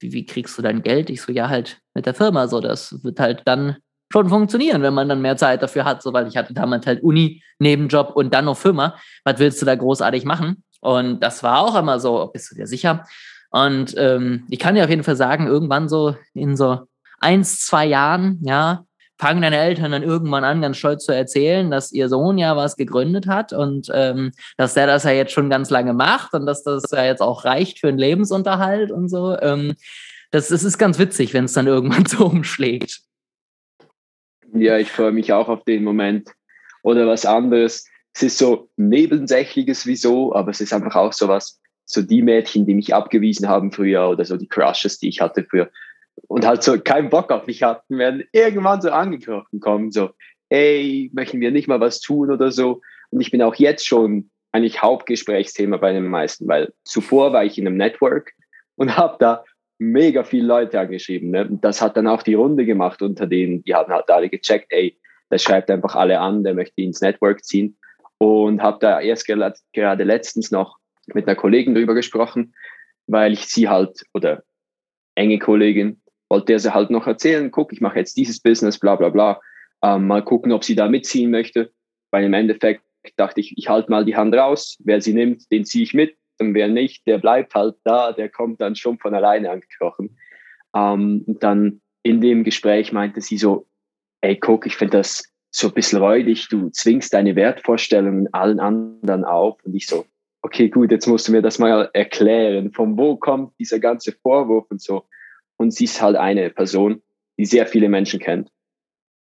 wie, 0.00 0.12
wie, 0.12 0.26
kriegst 0.26 0.56
du 0.56 0.62
dein 0.62 0.82
Geld? 0.82 1.10
Ich 1.10 1.22
so, 1.22 1.32
ja, 1.32 1.48
halt 1.48 1.80
mit 1.94 2.06
der 2.06 2.14
Firma. 2.14 2.48
So, 2.48 2.60
das 2.60 3.02
wird 3.04 3.20
halt 3.20 3.42
dann 3.44 3.76
schon 4.12 4.28
funktionieren, 4.28 4.82
wenn 4.82 4.94
man 4.94 5.08
dann 5.08 5.22
mehr 5.22 5.36
Zeit 5.36 5.62
dafür 5.62 5.84
hat, 5.84 6.02
so 6.02 6.12
weil 6.12 6.28
ich 6.28 6.36
hatte 6.36 6.54
damals 6.54 6.86
halt 6.86 7.02
Uni, 7.02 7.42
Nebenjob 7.58 8.14
und 8.14 8.32
dann 8.34 8.44
noch 8.44 8.56
Firma. 8.56 8.94
Was 9.24 9.38
willst 9.38 9.60
du 9.62 9.66
da 9.66 9.74
großartig 9.74 10.24
machen? 10.24 10.62
Und 10.80 11.20
das 11.20 11.42
war 11.42 11.60
auch 11.60 11.76
immer 11.76 12.00
so, 12.00 12.30
bist 12.32 12.50
du 12.50 12.56
dir 12.56 12.66
sicher? 12.66 13.04
Und 13.50 13.94
ähm, 13.96 14.44
ich 14.48 14.58
kann 14.58 14.74
dir 14.74 14.84
auf 14.84 14.90
jeden 14.90 15.04
Fall 15.04 15.16
sagen, 15.16 15.46
irgendwann 15.46 15.88
so 15.88 16.16
in 16.34 16.56
so 16.56 16.80
eins, 17.20 17.64
zwei 17.64 17.86
Jahren, 17.86 18.38
ja, 18.42 18.84
fangen 19.22 19.42
deine 19.42 19.58
Eltern 19.58 19.92
dann 19.92 20.02
irgendwann 20.02 20.42
an, 20.42 20.62
ganz 20.62 20.78
stolz 20.78 21.04
zu 21.04 21.14
erzählen, 21.14 21.70
dass 21.70 21.92
ihr 21.92 22.08
Sohn 22.08 22.38
ja 22.38 22.56
was 22.56 22.76
gegründet 22.76 23.28
hat 23.28 23.52
und 23.52 23.88
ähm, 23.94 24.32
dass 24.56 24.74
der 24.74 24.88
das 24.88 25.04
ja 25.04 25.12
jetzt 25.12 25.30
schon 25.30 25.48
ganz 25.48 25.70
lange 25.70 25.92
macht 25.92 26.34
und 26.34 26.44
dass 26.44 26.64
das 26.64 26.82
ja 26.90 27.04
jetzt 27.04 27.22
auch 27.22 27.44
reicht 27.44 27.78
für 27.78 27.86
einen 27.86 27.98
Lebensunterhalt 27.98 28.90
und 28.90 29.08
so. 29.08 29.38
Ähm, 29.38 29.74
das, 30.32 30.48
das 30.48 30.64
ist 30.64 30.76
ganz 30.76 30.98
witzig, 30.98 31.34
wenn 31.34 31.44
es 31.44 31.52
dann 31.52 31.68
irgendwann 31.68 32.06
so 32.06 32.26
umschlägt. 32.26 33.02
Ja, 34.54 34.78
ich 34.78 34.90
freue 34.90 35.12
mich 35.12 35.32
auch 35.32 35.48
auf 35.48 35.64
den 35.64 35.84
Moment. 35.84 36.30
Oder 36.82 37.06
was 37.06 37.24
anderes. 37.24 37.86
Es 38.14 38.22
ist 38.22 38.38
so 38.38 38.68
nebensächliches 38.76 39.86
Wieso, 39.86 40.34
aber 40.34 40.50
es 40.50 40.60
ist 40.60 40.72
einfach 40.72 40.94
auch 40.96 41.12
so 41.12 41.28
was, 41.28 41.60
so 41.84 42.02
die 42.02 42.22
Mädchen, 42.22 42.66
die 42.66 42.74
mich 42.74 42.94
abgewiesen 42.94 43.48
haben 43.48 43.72
früher 43.72 44.08
oder 44.08 44.24
so 44.24 44.36
die 44.36 44.48
Crushes, 44.48 44.98
die 44.98 45.08
ich 45.08 45.20
hatte 45.20 45.44
früher 45.48 45.70
und 46.28 46.46
halt 46.46 46.62
so 46.62 46.78
keinen 46.78 47.10
Bock 47.10 47.30
auf 47.30 47.46
mich 47.46 47.62
hatten, 47.62 47.98
werden 47.98 48.24
irgendwann 48.32 48.82
so 48.82 48.90
angekrochen 48.90 49.60
kommen, 49.60 49.90
so, 49.90 50.10
ey, 50.48 51.10
möchten 51.14 51.40
wir 51.40 51.50
nicht 51.50 51.68
mal 51.68 51.80
was 51.80 52.00
tun 52.00 52.30
oder 52.30 52.50
so. 52.50 52.80
Und 53.10 53.20
ich 53.20 53.30
bin 53.30 53.42
auch 53.42 53.54
jetzt 53.54 53.86
schon 53.86 54.30
eigentlich 54.52 54.82
Hauptgesprächsthema 54.82 55.78
bei 55.78 55.92
den 55.92 56.06
meisten, 56.06 56.46
weil 56.48 56.72
zuvor 56.84 57.32
war 57.32 57.44
ich 57.44 57.58
in 57.58 57.66
einem 57.66 57.76
Network 57.76 58.32
und 58.76 58.96
habe 58.96 59.16
da 59.18 59.44
mega 59.90 60.24
viele 60.24 60.46
Leute 60.46 60.78
angeschrieben. 60.78 61.30
Ne? 61.30 61.48
Das 61.60 61.82
hat 61.82 61.96
dann 61.96 62.06
auch 62.06 62.22
die 62.22 62.34
Runde 62.34 62.64
gemacht 62.64 63.02
unter 63.02 63.26
denen, 63.26 63.62
die 63.64 63.74
haben 63.74 63.92
halt 63.92 64.10
alle 64.10 64.28
gecheckt, 64.28 64.66
ey, 64.70 64.98
der 65.30 65.38
schreibt 65.38 65.70
einfach 65.70 65.96
alle 65.96 66.20
an, 66.20 66.44
der 66.44 66.54
möchte 66.54 66.82
ins 66.82 67.00
Network 67.00 67.44
ziehen. 67.44 67.76
Und 68.18 68.62
habe 68.62 68.78
da 68.80 69.00
erst 69.00 69.26
gerade 69.26 70.04
letztens 70.04 70.52
noch 70.52 70.76
mit 71.06 71.26
einer 71.26 71.34
Kollegin 71.34 71.74
drüber 71.74 71.94
gesprochen, 71.94 72.54
weil 73.08 73.32
ich 73.32 73.46
sie 73.46 73.68
halt, 73.68 74.04
oder 74.14 74.44
enge 75.16 75.38
Kollegin, 75.40 76.00
wollte 76.28 76.52
er 76.52 76.60
sie 76.60 76.72
halt 76.72 76.90
noch 76.90 77.06
erzählen, 77.06 77.50
guck, 77.50 77.72
ich 77.72 77.80
mache 77.80 77.98
jetzt 77.98 78.16
dieses 78.16 78.40
Business, 78.40 78.78
bla 78.78 78.94
bla 78.94 79.08
bla. 79.08 79.40
Ähm, 79.82 80.06
mal 80.06 80.22
gucken, 80.22 80.52
ob 80.52 80.62
sie 80.62 80.76
da 80.76 80.88
mitziehen 80.88 81.30
möchte. 81.30 81.72
Weil 82.12 82.24
im 82.24 82.34
Endeffekt 82.34 82.82
dachte 83.16 83.40
ich, 83.40 83.58
ich 83.58 83.68
halte 83.68 83.90
mal 83.90 84.04
die 84.04 84.16
Hand 84.16 84.34
raus. 84.34 84.78
Wer 84.84 85.00
sie 85.00 85.14
nimmt, 85.14 85.50
den 85.50 85.64
ziehe 85.64 85.82
ich 85.82 85.92
mit. 85.92 86.16
Und 86.42 86.54
wer 86.54 86.68
nicht, 86.68 87.06
der 87.06 87.18
bleibt 87.18 87.54
halt 87.54 87.76
da, 87.84 88.12
der 88.12 88.28
kommt 88.28 88.60
dann 88.60 88.76
schon 88.76 88.98
von 88.98 89.14
alleine 89.14 89.50
angekrochen. 89.50 90.18
Ähm, 90.74 91.24
und 91.26 91.42
dann 91.42 91.80
in 92.02 92.20
dem 92.20 92.44
Gespräch 92.44 92.92
meinte 92.92 93.20
sie 93.20 93.38
so, 93.38 93.66
ey, 94.20 94.36
guck, 94.36 94.66
ich 94.66 94.76
finde 94.76 94.98
das 94.98 95.24
so 95.50 95.68
ein 95.68 95.74
bisschen 95.74 96.00
räudig, 96.00 96.48
du 96.48 96.70
zwingst 96.70 97.12
deine 97.12 97.36
Wertvorstellungen 97.36 98.32
allen 98.32 98.58
anderen 98.60 99.24
auf. 99.24 99.62
Und 99.64 99.74
ich 99.74 99.86
so, 99.86 100.06
okay, 100.42 100.68
gut, 100.68 100.90
jetzt 100.90 101.06
musst 101.06 101.28
du 101.28 101.32
mir 101.32 101.42
das 101.42 101.58
mal 101.58 101.90
erklären. 101.92 102.72
Von 102.72 102.98
wo 102.98 103.16
kommt 103.16 103.52
dieser 103.58 103.78
ganze 103.78 104.12
Vorwurf 104.12 104.66
und 104.70 104.80
so? 104.80 105.04
Und 105.56 105.72
sie 105.72 105.84
ist 105.84 106.02
halt 106.02 106.16
eine 106.16 106.50
Person, 106.50 107.02
die 107.38 107.44
sehr 107.44 107.66
viele 107.66 107.88
Menschen 107.88 108.18
kennt, 108.18 108.50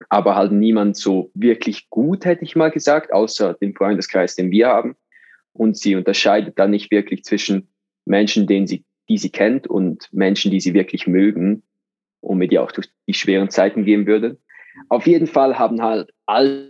aber 0.10 0.36
halt 0.36 0.52
niemand 0.52 0.96
so 0.96 1.30
wirklich 1.34 1.90
gut, 1.90 2.26
hätte 2.26 2.44
ich 2.44 2.56
mal 2.56 2.72
gesagt, 2.72 3.12
außer 3.12 3.56
dem 3.56 3.76
Freundeskreis, 3.76 4.36
den 4.36 4.52
wir 4.52 4.68
haben. 4.68 4.96
Und 5.54 5.78
sie 5.78 5.96
unterscheidet 5.96 6.58
dann 6.58 6.72
nicht 6.72 6.92
wirklich 6.92 7.24
zwischen 7.24 7.70
Menschen, 8.06 8.48
denen 8.48 8.68
sie, 8.68 8.86
die 9.10 9.18
sie 9.18 9.30
kennt 9.30 9.68
und 9.68 10.08
Menschen, 10.12 10.52
die 10.52 10.60
sie 10.60 10.74
wirklich 10.74 11.08
mögen 11.08 11.64
und 12.22 12.38
mit 12.38 12.52
ihr 12.52 12.64
auch 12.64 12.72
durch 12.72 12.90
die 13.08 13.14
schweren 13.14 13.50
Zeiten 13.50 13.86
gehen 13.86 14.08
würde. 14.08 14.40
Auf 14.90 15.08
jeden 15.08 15.28
Fall 15.28 15.60
haben 15.60 15.82
halt 15.82 16.12
all 16.26 16.70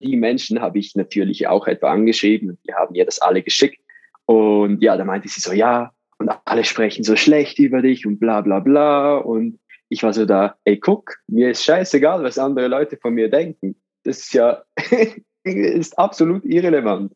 die 0.00 0.16
Menschen, 0.16 0.60
habe 0.60 0.78
ich 0.78 0.94
natürlich 0.94 1.46
auch 1.46 1.66
etwa 1.66 1.90
angeschrieben 1.90 2.50
und 2.50 2.58
die 2.66 2.74
haben 2.74 2.94
ihr 2.94 3.04
das 3.04 3.20
alle 3.20 3.42
geschickt. 3.42 3.80
Und 4.26 4.82
ja, 4.82 4.96
da 4.96 5.04
meinte 5.04 5.28
sie 5.28 5.40
so, 5.40 5.52
ja, 5.52 5.92
und 6.18 6.30
alle 6.44 6.64
sprechen 6.64 7.04
so 7.04 7.16
schlecht 7.16 7.58
über 7.58 7.82
dich 7.82 8.06
und 8.06 8.18
bla 8.18 8.40
bla 8.40 8.60
bla. 8.60 9.16
Und 9.16 9.58
ich 9.88 10.02
war 10.02 10.12
so 10.12 10.24
da, 10.24 10.56
ey, 10.64 10.78
guck, 10.78 11.16
mir 11.26 11.50
ist 11.50 11.64
scheißegal, 11.64 12.22
was 12.22 12.38
andere 12.38 12.68
Leute 12.68 12.96
von 12.96 13.14
mir 13.14 13.28
denken. 13.28 13.76
Das 14.04 14.18
ist 14.18 14.34
ja 14.34 14.62
ist 15.44 15.98
absolut 15.98 16.44
irrelevant. 16.44 17.12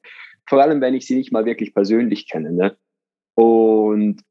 Vor 0.49 0.63
allem, 0.63 0.81
wenn 0.81 0.95
ich 0.95 1.07
sie 1.07 1.17
nicht 1.17 1.33
mal 1.33 1.45
wirklich 1.45 1.75
persönlich 1.75 2.29
kenne. 2.29 2.53
Ne? 2.53 2.77
Und 3.35 4.23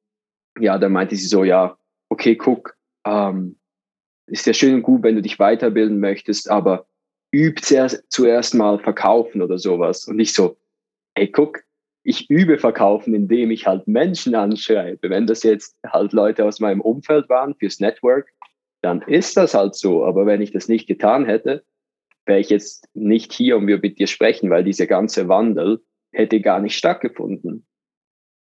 ja, 0.60 0.78
dann 0.78 0.94
meinte 0.94 1.16
sie 1.16 1.28
so, 1.28 1.44
ja, 1.44 1.78
okay, 2.10 2.36
guck, 2.36 2.78
ähm, 3.06 3.58
ist 4.28 4.48
ja 4.48 4.54
schön 4.54 4.76
und 4.76 4.84
gut, 4.84 5.04
wenn 5.04 5.16
du 5.16 5.22
dich 5.22 5.38
weiterbilden 5.38 6.00
möchtest, 6.00 6.50
aber 6.50 6.88
üb 7.34 7.60
zuerst, 7.62 8.56
mal 8.56 8.80
verkaufen 8.80 9.42
oder 9.42 9.58
sowas. 9.58 10.06
Und 10.08 10.20
ich 10.20 10.34
so, 10.34 10.58
ey, 11.16 11.30
guck, 11.30 11.64
ich 12.04 12.30
übe 12.30 12.58
verkaufen, 12.58 13.14
indem 13.14 13.52
ich 13.52 13.68
halt 13.68 13.88
Menschen 13.88 14.36
anschreibe. 14.36 15.10
Wenn 15.10 15.28
das 15.28 15.44
jetzt 15.44 15.76
halt 15.86 16.14
Leute 16.14 16.46
aus 16.46 16.60
meinem 16.60 16.82
Umfeld 16.82 17.30
waren 17.30 17.56
fürs 17.56 17.80
Network, 17.80 18.32
dann 18.82 19.02
ist 19.02 19.36
das 19.38 19.54
halt 19.54 19.76
so. 19.76 20.06
Aber 20.06 20.26
wenn 20.26 20.42
ich 20.42 20.52
das 20.52 20.68
nicht 20.68 20.88
getan 20.88 21.26
hätte, 21.26 21.64
wäre 22.26 22.40
ich 22.40 22.50
jetzt 22.50 22.88
nicht 22.94 23.34
hier 23.34 23.58
und 23.58 23.68
wir 23.68 23.80
mit 23.80 24.00
dir 24.00 24.08
sprechen, 24.08 24.50
weil 24.50 24.64
dieser 24.64 24.88
ganze 24.88 25.28
Wandel 25.28 25.84
hätte 26.16 26.42
gar 26.42 26.60
nicht 26.60 26.78
stattgefunden. 26.78 27.66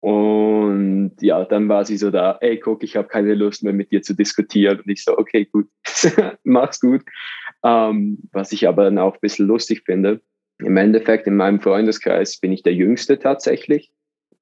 Und 0.00 1.16
ja, 1.20 1.44
dann 1.44 1.68
war 1.68 1.84
sie 1.84 1.98
so 1.98 2.10
da, 2.10 2.38
ey, 2.40 2.58
guck, 2.58 2.82
ich 2.82 2.96
habe 2.96 3.08
keine 3.08 3.34
Lust 3.34 3.62
mehr 3.62 3.74
mit 3.74 3.92
dir 3.92 4.02
zu 4.02 4.14
diskutieren. 4.14 4.80
Und 4.80 4.88
ich 4.88 5.04
so, 5.04 5.16
okay, 5.16 5.44
gut, 5.44 5.68
mach's 6.42 6.80
gut. 6.80 7.02
Ähm, 7.62 8.18
was 8.32 8.52
ich 8.52 8.66
aber 8.66 8.84
dann 8.84 8.98
auch 8.98 9.14
ein 9.14 9.20
bisschen 9.20 9.46
lustig 9.46 9.82
finde. 9.84 10.22
Im 10.58 10.76
Endeffekt, 10.76 11.26
in 11.26 11.36
meinem 11.36 11.60
Freundeskreis 11.60 12.38
bin 12.38 12.52
ich 12.52 12.62
der 12.62 12.74
Jüngste 12.74 13.18
tatsächlich. 13.18 13.92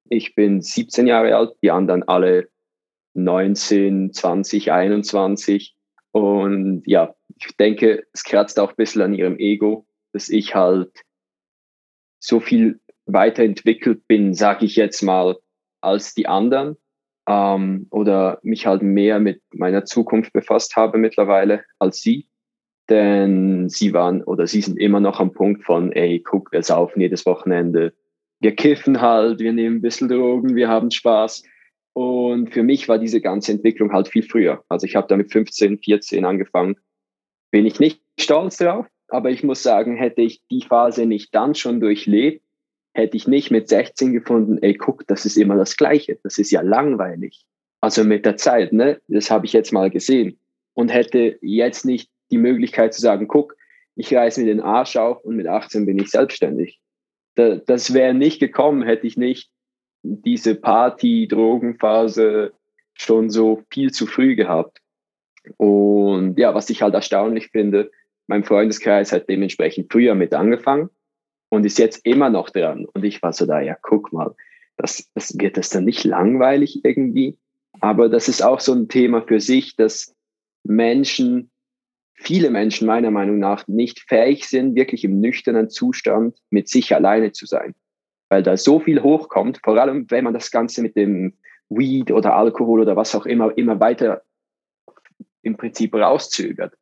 Ich 0.09 0.33
bin 0.33 0.61
17 0.61 1.07
Jahre 1.07 1.35
alt, 1.35 1.51
die 1.61 1.71
anderen 1.71 2.03
alle 2.03 2.49
19, 3.15 4.13
20, 4.13 4.71
21. 4.71 5.75
Und 6.11 6.83
ja, 6.85 7.15
ich 7.37 7.55
denke, 7.57 8.05
es 8.13 8.23
kratzt 8.23 8.59
auch 8.59 8.69
ein 8.69 8.75
bisschen 8.77 9.01
an 9.01 9.13
ihrem 9.13 9.37
Ego, 9.37 9.85
dass 10.13 10.29
ich 10.29 10.55
halt 10.55 10.91
so 12.19 12.39
viel 12.39 12.79
weiterentwickelt 13.13 14.07
bin, 14.07 14.33
sage 14.33 14.65
ich 14.65 14.75
jetzt 14.75 15.01
mal, 15.01 15.37
als 15.81 16.13
die 16.13 16.27
anderen 16.27 16.77
ähm, 17.27 17.87
oder 17.91 18.39
mich 18.41 18.65
halt 18.65 18.81
mehr 18.81 19.19
mit 19.19 19.41
meiner 19.53 19.85
Zukunft 19.85 20.33
befasst 20.33 20.75
habe 20.75 20.97
mittlerweile 20.97 21.63
als 21.77 22.01
sie. 22.01 22.27
Denn 22.89 23.69
sie 23.69 23.93
waren 23.93 24.23
oder 24.23 24.47
sie 24.47 24.61
sind 24.61 24.79
immer 24.79 24.99
noch 24.99 25.19
am 25.19 25.31
Punkt 25.31 25.63
von, 25.63 25.91
ey, 25.91 26.21
guck, 26.21 26.51
wir 26.51 26.63
saufen 26.63 27.01
jedes 27.01 27.25
Wochenende, 27.27 27.93
wir 28.39 28.55
kiffen 28.55 28.99
halt, 28.99 29.39
wir 29.39 29.53
nehmen 29.53 29.77
ein 29.77 29.81
bisschen 29.81 30.09
Drogen, 30.09 30.55
wir 30.55 30.69
haben 30.69 30.89
Spaß. 30.89 31.43
Und 31.93 32.51
für 32.51 32.63
mich 32.63 32.87
war 32.87 32.97
diese 32.97 33.21
ganze 33.21 33.51
Entwicklung 33.51 33.91
halt 33.91 34.07
viel 34.07 34.23
früher. 34.23 34.63
Also 34.69 34.87
ich 34.87 34.95
habe 34.95 35.07
da 35.07 35.17
mit 35.17 35.31
15, 35.31 35.79
14 35.79 36.25
angefangen. 36.25 36.77
Bin 37.51 37.65
ich 37.65 37.79
nicht 37.79 38.01
stolz 38.19 38.57
drauf, 38.57 38.87
aber 39.09 39.29
ich 39.29 39.43
muss 39.43 39.61
sagen, 39.61 39.97
hätte 39.97 40.21
ich 40.21 40.41
die 40.49 40.63
Phase 40.63 41.05
nicht 41.05 41.35
dann 41.35 41.53
schon 41.55 41.79
durchlebt, 41.79 42.43
hätte 42.93 43.17
ich 43.17 43.27
nicht 43.27 43.51
mit 43.51 43.69
16 43.69 44.13
gefunden, 44.13 44.57
ey, 44.61 44.73
guck, 44.73 45.05
das 45.07 45.25
ist 45.25 45.37
immer 45.37 45.55
das 45.55 45.77
Gleiche. 45.77 46.17
Das 46.23 46.37
ist 46.37 46.51
ja 46.51 46.61
langweilig. 46.61 47.45
Also 47.81 48.03
mit 48.03 48.25
der 48.25 48.37
Zeit, 48.37 48.73
ne? 48.73 48.99
Das 49.07 49.31
habe 49.31 49.45
ich 49.45 49.53
jetzt 49.53 49.71
mal 49.71 49.89
gesehen. 49.89 50.37
Und 50.73 50.89
hätte 50.89 51.37
jetzt 51.41 51.85
nicht 51.85 52.09
die 52.31 52.37
Möglichkeit 52.37 52.93
zu 52.93 53.01
sagen, 53.01 53.27
guck, 53.27 53.55
ich 53.95 54.13
reiße 54.13 54.41
mir 54.41 54.47
den 54.47 54.61
Arsch 54.61 54.95
auf 54.97 55.23
und 55.23 55.35
mit 55.35 55.47
18 55.47 55.85
bin 55.85 55.99
ich 55.99 56.09
selbstständig. 56.09 56.79
das 57.35 57.93
wäre 57.93 58.13
nicht 58.13 58.39
gekommen, 58.39 58.83
hätte 58.83 59.07
ich 59.07 59.17
nicht 59.17 59.49
diese 60.03 60.55
Party-Drogenphase 60.55 62.53
schon 62.93 63.29
so 63.29 63.63
viel 63.71 63.91
zu 63.91 64.05
früh 64.07 64.35
gehabt. 64.35 64.79
Und 65.57 66.37
ja, 66.37 66.53
was 66.53 66.69
ich 66.69 66.81
halt 66.81 66.93
erstaunlich 66.93 67.47
finde, 67.47 67.91
mein 68.27 68.43
Freundeskreis 68.43 69.11
hat 69.11 69.29
dementsprechend 69.29 69.91
früher 69.91 70.15
mit 70.15 70.33
angefangen 70.33 70.89
und 71.49 71.65
ist 71.65 71.79
jetzt 71.79 72.05
immer 72.05 72.29
noch 72.29 72.49
dran. 72.49 72.85
Und 72.93 73.03
ich 73.03 73.21
war 73.21 73.33
so 73.33 73.45
da, 73.45 73.59
ja, 73.59 73.75
guck 73.81 74.13
mal, 74.13 74.35
das, 74.77 75.09
das 75.13 75.37
wird 75.37 75.57
das 75.57 75.69
dann 75.69 75.85
nicht 75.85 76.03
langweilig 76.03 76.81
irgendwie. 76.83 77.37
Aber 77.81 78.09
das 78.09 78.27
ist 78.27 78.41
auch 78.41 78.59
so 78.59 78.73
ein 78.73 78.87
Thema 78.87 79.21
für 79.21 79.39
sich, 79.39 79.75
dass 79.75 80.15
Menschen, 80.63 81.51
viele 82.13 82.49
Menschen 82.49 82.87
meiner 82.87 83.11
Meinung 83.11 83.39
nach 83.39 83.67
nicht 83.67 84.01
fähig 84.07 84.47
sind, 84.47 84.75
wirklich 84.75 85.03
im 85.03 85.19
nüchternen 85.19 85.69
Zustand 85.69 86.37
mit 86.49 86.69
sich 86.69 86.95
alleine 86.95 87.31
zu 87.31 87.45
sein. 87.45 87.75
Weil 88.29 88.43
da 88.43 88.57
so 88.57 88.79
viel 88.79 89.01
hochkommt, 89.01 89.59
vor 89.63 89.77
allem 89.77 90.05
wenn 90.09 90.23
man 90.23 90.33
das 90.33 90.51
Ganze 90.51 90.81
mit 90.81 90.95
dem 90.95 91.33
Weed 91.69 92.11
oder 92.11 92.35
Alkohol 92.35 92.81
oder 92.81 92.95
was 92.95 93.15
auch 93.15 93.25
immer 93.25 93.55
immer 93.57 93.79
weiter 93.79 94.23
im 95.41 95.55
Prinzip 95.55 95.95
rauszögert. 95.95 96.73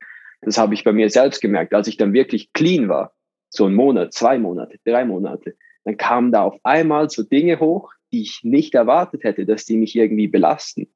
Das 0.42 0.58
habe 0.58 0.74
ich 0.74 0.84
bei 0.84 0.94
mir 0.94 1.10
selbst 1.10 1.42
gemerkt, 1.42 1.74
als 1.74 1.88
ich 1.88 1.98
dann 1.98 2.14
wirklich 2.14 2.54
clean 2.54 2.90
war 2.90 3.14
so 3.58 3.66
einen 3.66 3.76
Monat, 3.76 4.14
zwei 4.14 4.40
Monate, 4.40 4.78
drei 4.86 5.04
Monate, 5.04 5.56
dann 5.84 5.98
kamen 5.98 6.32
da 6.32 6.44
auf 6.44 6.60
einmal 6.64 7.10
so 7.10 7.24
Dinge 7.24 7.60
hoch, 7.60 7.92
die 8.12 8.22
ich 8.22 8.42
nicht 8.44 8.74
erwartet 8.76 9.24
hätte, 9.24 9.46
dass 9.46 9.66
die 9.66 9.78
mich 9.78 9.96
irgendwie 9.96 10.28
belasten 10.28 10.88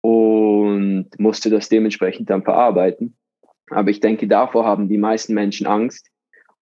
und 0.00 1.08
musste 1.18 1.50
das 1.50 1.68
dementsprechend 1.68 2.30
dann 2.30 2.42
verarbeiten. 2.42 3.16
Aber 3.70 3.90
ich 3.90 4.00
denke, 4.00 4.26
davor 4.26 4.64
haben 4.64 4.88
die 4.88 4.98
meisten 4.98 5.34
Menschen 5.34 5.66
Angst 5.66 6.10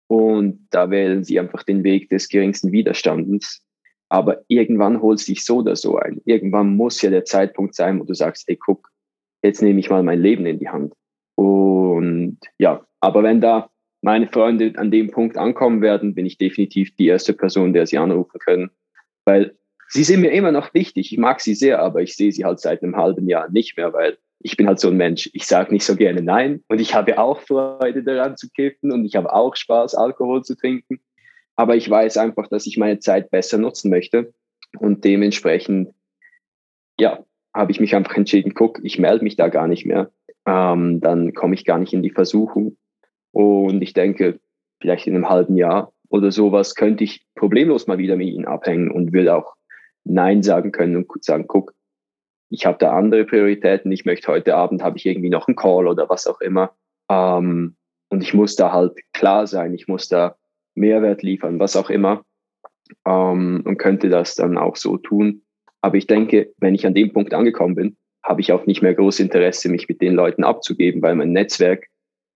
und 0.07 0.69
da 0.71 0.91
wählen 0.91 1.25
sie 1.25 1.41
einfach 1.41 1.63
den 1.63 1.83
Weg 1.85 2.09
des 2.09 2.29
geringsten 2.29 2.71
Widerstandes. 2.71 3.65
Aber 4.09 4.43
irgendwann 4.47 5.01
holst 5.01 5.27
du 5.27 5.33
dich 5.33 5.45
so 5.45 5.59
oder 5.59 5.75
so 5.75 5.97
ein. 5.97 6.21
Irgendwann 6.25 6.77
muss 6.77 7.03
ja 7.03 7.11
der 7.11 7.25
Zeitpunkt 7.25 7.75
sein, 7.75 7.99
wo 7.99 8.05
du 8.05 8.15
sagst, 8.15 8.49
ey, 8.49 8.57
guck, 8.57 8.91
jetzt 9.43 9.63
nehme 9.63 9.81
ich 9.81 9.91
mal 9.91 10.03
mein 10.03 10.21
Leben 10.21 10.47
in 10.47 10.59
die 10.59 10.69
Hand. 10.69 10.95
Und 11.35 12.39
ja, 12.59 12.85
aber 13.01 13.23
wenn 13.23 13.41
da 13.41 13.72
meine 14.03 14.27
Freunde 14.27 14.73
an 14.77 14.91
dem 14.91 15.11
Punkt 15.11 15.39
ankommen 15.39 15.81
werden, 15.81 16.15
bin 16.15 16.27
ich 16.27 16.37
definitiv 16.37 16.95
die 16.97 17.07
erste 17.07 17.33
Person, 17.33 17.73
der 17.73 17.87
sie 17.87 17.99
anrufen 17.99 18.39
können. 18.41 18.71
Weil 19.25 19.57
sie 19.89 20.05
sind 20.05 20.21
mir 20.21 20.33
immer 20.33 20.53
noch 20.53 20.75
wichtig. 20.75 21.13
Ich 21.13 21.19
mag 21.19 21.41
sie 21.41 21.55
sehr, 21.55 21.81
aber 21.81 22.03
ich 22.03 22.17
sehe 22.17 22.33
sie 22.33 22.45
halt 22.45 22.61
seit 22.61 22.83
einem 22.83 22.97
halben 22.97 23.29
Jahr 23.29 23.49
nicht 23.51 23.77
mehr, 23.77 23.93
weil 23.93 24.19
ich 24.41 24.57
bin 24.57 24.67
halt 24.67 24.81
so 24.81 24.89
ein 24.89 24.97
Mensch. 24.97 25.31
Ich 25.33 25.47
sage 25.47 25.73
nicht 25.73 25.85
so 25.85 25.95
gerne 25.95 26.21
Nein. 26.21 26.65
Und 26.69 26.81
ich 26.81 26.95
habe 26.95 27.17
auch 27.19 27.41
Freude 27.41 28.03
daran 28.03 28.37
zu 28.37 28.51
kiffen 28.51 28.91
und 28.91 29.05
ich 29.05 29.15
habe 29.15 29.33
auch 29.33 29.55
Spaß, 29.55 29.95
Alkohol 29.95 30.43
zu 30.43 30.57
trinken. 30.57 31.01
Aber 31.55 31.77
ich 31.77 31.89
weiß 31.89 32.17
einfach, 32.17 32.49
dass 32.49 32.67
ich 32.67 32.77
meine 32.77 32.99
Zeit 32.99 33.31
besser 33.31 33.59
nutzen 33.59 33.89
möchte. 33.89 34.35
Und 34.79 35.05
dementsprechend, 35.05 35.95
ja, 36.99 37.25
habe 37.55 37.71
ich 37.71 37.79
mich 37.79 37.95
einfach 37.95 38.17
entschieden, 38.17 38.55
guck, 38.55 38.81
ich 38.83 38.99
melde 38.99 39.23
mich 39.23 39.37
da 39.37 39.49
gar 39.49 39.69
nicht 39.69 39.87
mehr. 39.87 40.11
Ähm, 40.45 41.01
dann 41.01 41.35
komme 41.35 41.55
ich 41.55 41.65
gar 41.65 41.79
nicht 41.79 41.93
in 41.93 42.03
die 42.03 42.11
Versuchung, 42.11 42.77
und 43.33 43.83
ich 43.83 43.93
denke, 43.93 44.39
vielleicht 44.81 45.07
in 45.07 45.15
einem 45.15 45.29
halben 45.29 45.57
Jahr 45.57 45.93
oder 46.09 46.31
sowas 46.31 46.75
könnte 46.75 47.05
ich 47.05 47.27
problemlos 47.35 47.87
mal 47.87 47.99
wieder 47.99 48.17
mit 48.17 48.29
ihnen 48.29 48.47
abhängen 48.47 48.91
und 48.91 49.13
würde 49.13 49.35
auch 49.35 49.55
Nein 50.05 50.43
sagen 50.43 50.73
können 50.73 50.97
und 50.97 51.25
sagen, 51.25 51.47
guck, 51.47 51.73
ich 52.51 52.67
habe 52.67 52.77
da 52.79 52.93
andere 52.93 53.25
Prioritäten. 53.25 53.91
Ich 53.93 54.05
möchte 54.05 54.29
heute 54.29 54.55
Abend 54.55 54.83
habe 54.83 54.99
ich 54.99 55.07
irgendwie 55.07 55.31
noch 55.31 55.49
einen 55.49 55.57
Call 55.57 55.87
oder 55.87 56.09
was 56.11 56.27
auch 56.27 56.41
immer. 56.43 56.73
Ähm, 57.09 57.77
und 58.11 58.23
ich 58.23 58.35
muss 58.35 58.57
da 58.57 58.73
halt 58.73 58.93
klar 59.15 59.47
sein. 59.47 59.73
Ich 59.73 59.89
muss 59.89 60.09
da 60.09 60.37
Mehrwert 60.75 61.23
liefern, 61.23 61.59
was 61.59 61.77
auch 61.77 61.89
immer. 61.89 62.25
Ähm, 63.07 63.63
und 63.65 63.79
könnte 63.79 64.11
das 64.11 64.35
dann 64.35 64.59
auch 64.59 64.77
so 64.77 64.99
tun. 64.99 65.43
Aber 65.81 65.97
ich 65.97 66.07
denke, 66.07 66.53
wenn 66.59 66.75
ich 66.75 66.87
an 66.87 66.95
dem 66.95 67.13
Punkt 67.13 67.33
angekommen 67.33 67.75
bin, 67.75 67.97
habe 68.23 68.43
ich 68.43 68.53
auch 68.53 68.67
nicht 68.67 68.83
mehr 68.83 68.95
großes 68.95 69.21
Interesse, 69.21 69.71
mich 69.71 69.89
mit 69.89 70.03
den 70.03 70.13
Leuten 70.15 70.45
abzugeben, 70.45 71.01
weil 71.01 71.15
mein 71.15 71.33
Netzwerk 71.33 71.87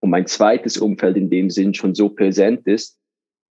und 0.06 0.10
mein 0.10 0.28
zweites 0.28 0.78
Umfeld 0.78 1.16
in 1.16 1.30
dem 1.30 1.50
Sinn 1.50 1.74
schon 1.74 1.96
so 1.96 2.10
präsent 2.10 2.68
ist, 2.68 2.96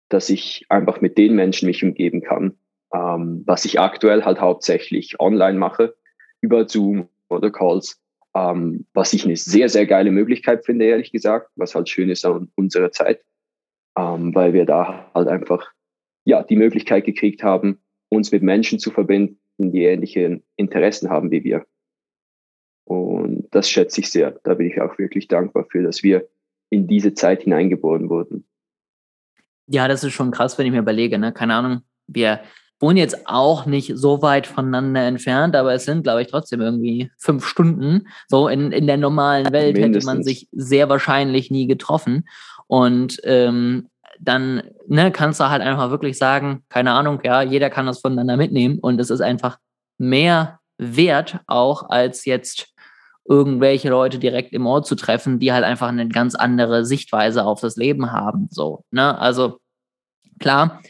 dass 0.09 0.31
ich 0.31 0.65
einfach 0.69 1.01
mit 1.01 1.19
den 1.19 1.35
Menschen 1.35 1.67
mich 1.67 1.83
umgeben 1.83 2.23
kann, 2.23 2.57
ähm, 2.95 3.43
was 3.45 3.65
ich 3.65 3.81
aktuell 3.81 4.25
halt 4.25 4.41
hauptsächlich 4.41 5.19
online 5.19 5.59
mache, 5.59 5.97
über 6.41 6.69
Zoom 6.69 7.09
oder 7.29 7.51
Calls, 7.51 8.01
ähm, 8.37 8.87
was 8.93 9.13
ich 9.15 9.25
eine 9.25 9.35
sehr, 9.35 9.69
sehr 9.69 9.85
geile 9.85 10.13
Möglichkeit 10.13 10.65
finde, 10.65 10.85
ehrlich 10.85 11.11
gesagt, 11.11 11.51
was 11.57 11.75
halt 11.75 11.89
schön 11.89 12.09
ist 12.09 12.25
an 12.25 12.53
unserer 12.55 12.93
Zeit, 12.93 13.25
ähm, 13.99 14.33
weil 14.33 14.53
wir 14.53 14.65
da 14.65 15.11
halt 15.13 15.27
einfach 15.27 15.73
ja 16.25 16.45
die 16.45 16.55
Möglichkeit 16.55 17.05
gekriegt 17.05 17.43
haben, 17.43 17.81
uns 18.11 18.31
mit 18.31 18.45
Menschen 18.45 18.79
zu 18.79 18.93
verbinden, 18.93 19.41
die 19.59 19.83
ähnliche 19.83 20.41
Interessen 20.55 21.11
haben 21.11 21.33
wie 21.33 21.43
wir. 21.43 21.67
Und 22.85 23.49
das 23.51 23.69
schätze 23.69 24.03
ich 24.03 24.09
sehr. 24.13 24.39
Da 24.45 24.55
bin 24.55 24.69
ich 24.69 24.81
auch 24.81 24.97
wirklich 24.99 25.27
dankbar 25.27 25.67
für, 25.69 25.83
dass 25.83 26.05
wir 26.05 26.29
in 26.75 26.87
diese 26.87 27.15
Zeit 27.15 27.43
hineingeboren 27.43 28.11
wurden. 28.11 28.47
Ja, 29.67 29.89
das 29.89 30.05
ist 30.05 30.13
schon 30.13 30.31
krass, 30.31 30.59
wenn 30.59 30.67
ich 30.67 30.73
mir 30.73 30.81
überlege, 30.81 31.19
ne? 31.19 31.33
Keine 31.33 31.55
Ahnung, 31.55 31.83
wir 32.07 32.41
wohnen 32.81 32.99
jetzt 32.99 33.27
auch 33.27 33.65
nicht 33.65 33.93
so 33.95 34.21
weit 34.21 34.47
voneinander 34.47 35.03
entfernt, 35.07 35.57
aber 35.57 35.73
es 35.73 35.85
sind, 35.85 36.03
glaube 36.03 36.23
ich, 36.23 36.29
trotzdem 36.29 36.61
irgendwie 36.61 37.11
fünf 37.19 37.47
Stunden. 37.47 38.09
So 38.29 38.49
in, 38.49 38.73
in 38.73 38.87
der 38.87 38.99
normalen 38.99 39.53
Welt 39.53 39.75
Mindestens. 39.77 39.97
hätte 39.97 40.07
man 40.07 40.23
sich 40.23 40.49
sehr 40.53 40.89
wahrscheinlich 40.91 41.51
nie 41.51 41.67
getroffen. 41.67 42.29
Und 42.67 43.21
ähm, 43.25 43.89
dann 44.21 44.63
ne, 44.87 45.11
kannst 45.13 45.41
du 45.41 45.49
halt 45.49 45.63
einfach 45.63 45.91
wirklich 45.91 46.19
sagen, 46.19 46.65
keine 46.69 46.93
Ahnung, 46.93 47.21
ja, 47.25 47.43
jeder 47.43 47.71
kann 47.71 47.87
das 47.87 48.01
voneinander 48.01 48.37
mitnehmen 48.37 48.79
und 48.81 49.01
es 49.01 49.11
ist 49.11 49.21
einfach 49.21 49.59
mehr 49.99 50.61
wert 50.77 51.39
auch 51.47 51.89
als 51.89 52.25
jetzt 52.25 52.74
irgendwelche 53.25 53.89
Leute 53.89 54.19
direkt 54.19 54.53
im 54.53 54.67
Ort 54.67 54.87
zu 54.87 54.95
treffen, 54.97 55.39
die 55.39 55.53
halt 55.53 55.65
einfach 55.65 55.89
eine 55.89 56.09
ganz 56.09 56.35
andere 56.35 56.85
Sichtweise 56.85 57.45
auf 57.45 57.61
das 57.61 57.77
Leben 57.77 58.13
haben. 58.13 58.49
So, 58.51 58.85
ne? 58.91 59.19
Also 59.19 59.59
klar, 60.39 60.81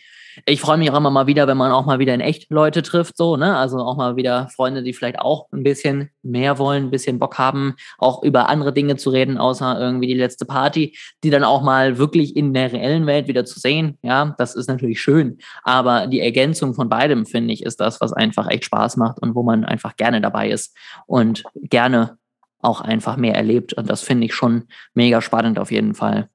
ich 0.47 0.61
freue 0.61 0.79
mich 0.79 0.91
auch 0.91 0.97
immer 0.97 1.11
mal 1.11 1.26
wieder, 1.26 1.47
wenn 1.47 1.57
man 1.57 1.71
auch 1.71 1.87
mal 1.87 1.99
wieder 1.99 2.14
in 2.14 2.21
echt 2.21 2.50
Leute 2.50 2.83
trifft, 2.83 3.17
so, 3.17 3.37
ne? 3.37 3.57
Also 3.57 3.79
auch 3.79 3.97
mal 3.97 4.17
wieder 4.17 4.49
Freunde, 4.49 4.83
die 4.83 4.93
vielleicht 4.93 5.19
auch 5.21 5.47
ein 5.53 5.62
bisschen 5.62 6.11
mehr 6.23 6.59
wollen, 6.59 6.85
ein 6.85 6.91
bisschen 6.91 7.19
Bock 7.19 7.38
haben, 7.38 7.75
auch 7.99 8.23
über 8.23 8.49
andere 8.49 8.73
Dinge 8.73 8.97
zu 8.97 9.11
reden, 9.11 9.38
außer 9.38 9.79
irgendwie 9.79 10.09
die 10.09 10.14
letzte 10.14 10.45
Party, 10.45 10.97
die 11.23 11.31
dann 11.31 11.45
auch 11.45 11.62
mal 11.62 11.99
wirklich 11.99 12.37
in 12.37 12.53
der 12.53 12.73
reellen 12.73 13.07
Welt 13.07 13.29
wieder 13.29 13.45
zu 13.45 13.61
sehen. 13.61 13.99
Ja, 14.03 14.35
das 14.38 14.55
ist 14.57 14.69
natürlich 14.69 15.00
schön. 15.00 15.38
Aber 15.62 16.07
die 16.07 16.21
Ergänzung 16.21 16.75
von 16.75 16.88
beidem, 16.88 17.26
finde 17.26 17.55
ich, 17.55 17.62
ist 17.62 17.81
das, 17.81 18.00
was 18.00 18.12
einfach 18.12 18.49
echt 18.50 18.64
Spaß 18.64 18.97
macht 18.97 19.21
und 19.23 19.35
wo 19.35 19.43
man 19.43 19.64
einfach 19.64 19.97
gerne 19.97 20.21
dabei 20.21 20.50
ist 20.50 20.76
und 21.07 21.45
gerne 21.55 22.19
auch 22.64 22.80
einfach 22.80 23.16
mehr 23.16 23.35
erlebt. 23.35 23.73
Und 23.75 23.90
das 23.90 24.02
finde 24.02 24.26
ich 24.26 24.35
schon 24.35 24.64
mega 24.94 25.21
spannend 25.21 25.59
auf 25.59 25.71
jeden 25.71 25.94
Fall. 25.94 26.28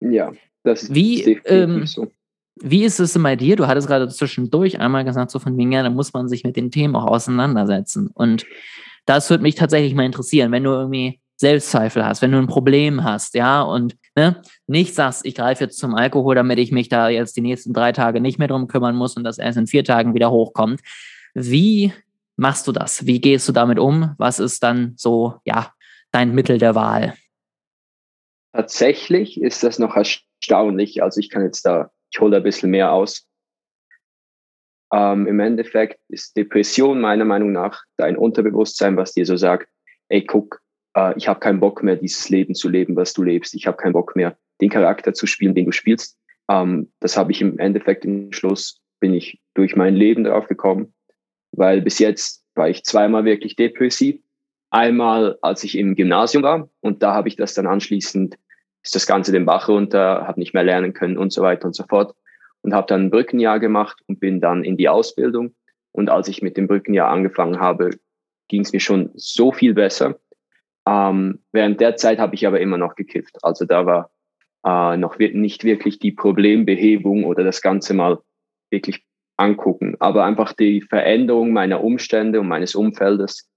Ja, 0.00 0.32
das 0.64 0.84
ist 0.84 0.94
wie, 0.94 1.40
ähm, 1.44 1.86
so. 1.86 2.10
Wie 2.56 2.84
ist 2.84 3.00
es 3.00 3.14
denn 3.14 3.22
bei 3.22 3.36
dir? 3.36 3.56
Du 3.56 3.66
hattest 3.66 3.88
gerade 3.88 4.08
zwischendurch 4.08 4.78
einmal 4.78 5.04
gesagt, 5.04 5.30
so 5.30 5.38
von 5.38 5.56
wegen, 5.56 5.72
ja, 5.72 5.82
da 5.82 5.90
muss 5.90 6.12
man 6.12 6.28
sich 6.28 6.44
mit 6.44 6.56
den 6.56 6.70
Themen 6.70 6.96
auch 6.96 7.06
auseinandersetzen. 7.06 8.08
Und 8.12 8.44
das 9.06 9.30
würde 9.30 9.42
mich 9.42 9.54
tatsächlich 9.54 9.94
mal 9.94 10.04
interessieren, 10.04 10.52
wenn 10.52 10.64
du 10.64 10.70
irgendwie 10.70 11.20
Selbstzweifel 11.36 12.04
hast, 12.04 12.22
wenn 12.22 12.30
du 12.30 12.38
ein 12.38 12.46
Problem 12.46 13.02
hast, 13.02 13.34
ja, 13.34 13.62
und 13.62 13.96
ne, 14.14 14.40
nicht 14.66 14.94
sagst, 14.94 15.26
ich 15.26 15.34
greife 15.34 15.64
jetzt 15.64 15.78
zum 15.78 15.94
Alkohol, 15.94 16.34
damit 16.34 16.58
ich 16.58 16.70
mich 16.70 16.88
da 16.88 17.08
jetzt 17.08 17.36
die 17.36 17.40
nächsten 17.40 17.72
drei 17.72 17.92
Tage 17.92 18.20
nicht 18.20 18.38
mehr 18.38 18.48
drum 18.48 18.68
kümmern 18.68 18.94
muss 18.94 19.16
und 19.16 19.24
das 19.24 19.38
erst 19.38 19.58
in 19.58 19.66
vier 19.66 19.82
Tagen 19.82 20.14
wieder 20.14 20.30
hochkommt. 20.30 20.80
Wie 21.34 21.92
machst 22.42 22.66
du 22.66 22.72
das? 22.72 23.06
Wie 23.06 23.20
gehst 23.20 23.48
du 23.48 23.52
damit 23.52 23.78
um? 23.78 24.14
Was 24.18 24.38
ist 24.38 24.62
dann 24.62 24.94
so, 24.96 25.36
ja, 25.44 25.72
dein 26.10 26.34
Mittel 26.34 26.58
der 26.58 26.74
Wahl? 26.74 27.14
Tatsächlich 28.52 29.40
ist 29.40 29.62
das 29.62 29.78
noch 29.78 29.96
erstaunlich. 29.96 31.02
Also 31.02 31.20
ich 31.20 31.30
kann 31.30 31.42
jetzt 31.42 31.64
da, 31.64 31.90
ich 32.12 32.20
hole 32.20 32.36
ein 32.36 32.42
bisschen 32.42 32.70
mehr 32.70 32.92
aus. 32.92 33.26
Ähm, 34.92 35.26
Im 35.26 35.40
Endeffekt 35.40 36.00
ist 36.08 36.36
Depression 36.36 37.00
meiner 37.00 37.24
Meinung 37.24 37.52
nach 37.52 37.84
dein 37.96 38.18
Unterbewusstsein, 38.18 38.96
was 38.98 39.12
dir 39.12 39.24
so 39.24 39.36
sagt, 39.36 39.70
ey, 40.08 40.26
guck, 40.26 40.60
äh, 40.94 41.16
ich 41.16 41.28
habe 41.28 41.40
keinen 41.40 41.60
Bock 41.60 41.82
mehr, 41.82 41.96
dieses 41.96 42.28
Leben 42.28 42.54
zu 42.54 42.68
leben, 42.68 42.94
was 42.96 43.14
du 43.14 43.22
lebst. 43.22 43.54
Ich 43.54 43.66
habe 43.66 43.78
keinen 43.78 43.94
Bock 43.94 44.14
mehr, 44.16 44.36
den 44.60 44.68
Charakter 44.68 45.14
zu 45.14 45.26
spielen, 45.26 45.54
den 45.54 45.64
du 45.64 45.72
spielst. 45.72 46.18
Ähm, 46.50 46.92
das 47.00 47.16
habe 47.16 47.32
ich 47.32 47.40
im 47.40 47.58
Endeffekt 47.58 48.04
im 48.04 48.32
Schluss, 48.32 48.82
bin 49.00 49.14
ich 49.14 49.40
durch 49.54 49.76
mein 49.76 49.94
Leben 49.94 50.24
darauf 50.24 50.46
gekommen, 50.46 50.92
weil 51.52 51.82
bis 51.82 51.98
jetzt 51.98 52.44
war 52.54 52.68
ich 52.68 52.84
zweimal 52.84 53.24
wirklich 53.24 53.56
depressiv. 53.56 54.20
Einmal, 54.70 55.38
als 55.42 55.64
ich 55.64 55.76
im 55.76 55.94
Gymnasium 55.94 56.42
war 56.42 56.68
und 56.80 57.02
da 57.02 57.14
habe 57.14 57.28
ich 57.28 57.36
das 57.36 57.54
dann 57.54 57.66
anschließend, 57.66 58.36
ist 58.82 58.94
das 58.94 59.06
Ganze 59.06 59.32
den 59.32 59.46
Bach 59.46 59.68
runter, 59.68 60.26
habe 60.26 60.40
nicht 60.40 60.54
mehr 60.54 60.64
lernen 60.64 60.92
können 60.92 61.18
und 61.18 61.32
so 61.32 61.42
weiter 61.42 61.66
und 61.66 61.74
so 61.74 61.84
fort 61.88 62.14
und 62.62 62.74
habe 62.74 62.86
dann 62.86 63.02
ein 63.02 63.10
Brückenjahr 63.10 63.60
gemacht 63.60 64.00
und 64.06 64.18
bin 64.18 64.40
dann 64.40 64.64
in 64.64 64.76
die 64.76 64.88
Ausbildung. 64.88 65.54
Und 65.92 66.08
als 66.08 66.28
ich 66.28 66.42
mit 66.42 66.56
dem 66.56 66.66
Brückenjahr 66.66 67.10
angefangen 67.10 67.60
habe, 67.60 67.90
ging 68.48 68.62
es 68.62 68.72
mir 68.72 68.80
schon 68.80 69.10
so 69.14 69.52
viel 69.52 69.74
besser. 69.74 70.18
Ähm, 70.86 71.40
während 71.52 71.80
der 71.80 71.96
Zeit 71.96 72.18
habe 72.18 72.34
ich 72.34 72.46
aber 72.46 72.60
immer 72.60 72.78
noch 72.78 72.96
gekifft. 72.96 73.38
Also 73.42 73.66
da 73.66 73.86
war 73.86 74.10
äh, 74.64 74.96
noch 74.96 75.18
nicht 75.18 75.64
wirklich 75.64 75.98
die 75.98 76.12
Problembehebung 76.12 77.24
oder 77.24 77.44
das 77.44 77.62
Ganze 77.62 77.94
mal 77.94 78.18
wirklich 78.70 79.04
angucken. 79.36 79.96
Aber 79.98 80.24
einfach 80.24 80.52
die 80.52 80.82
Veränderung 80.82 81.52
meiner 81.52 81.82
Umstände 81.82 82.40
und 82.40 82.48
meines 82.48 82.74
Umfeldes 82.74 83.50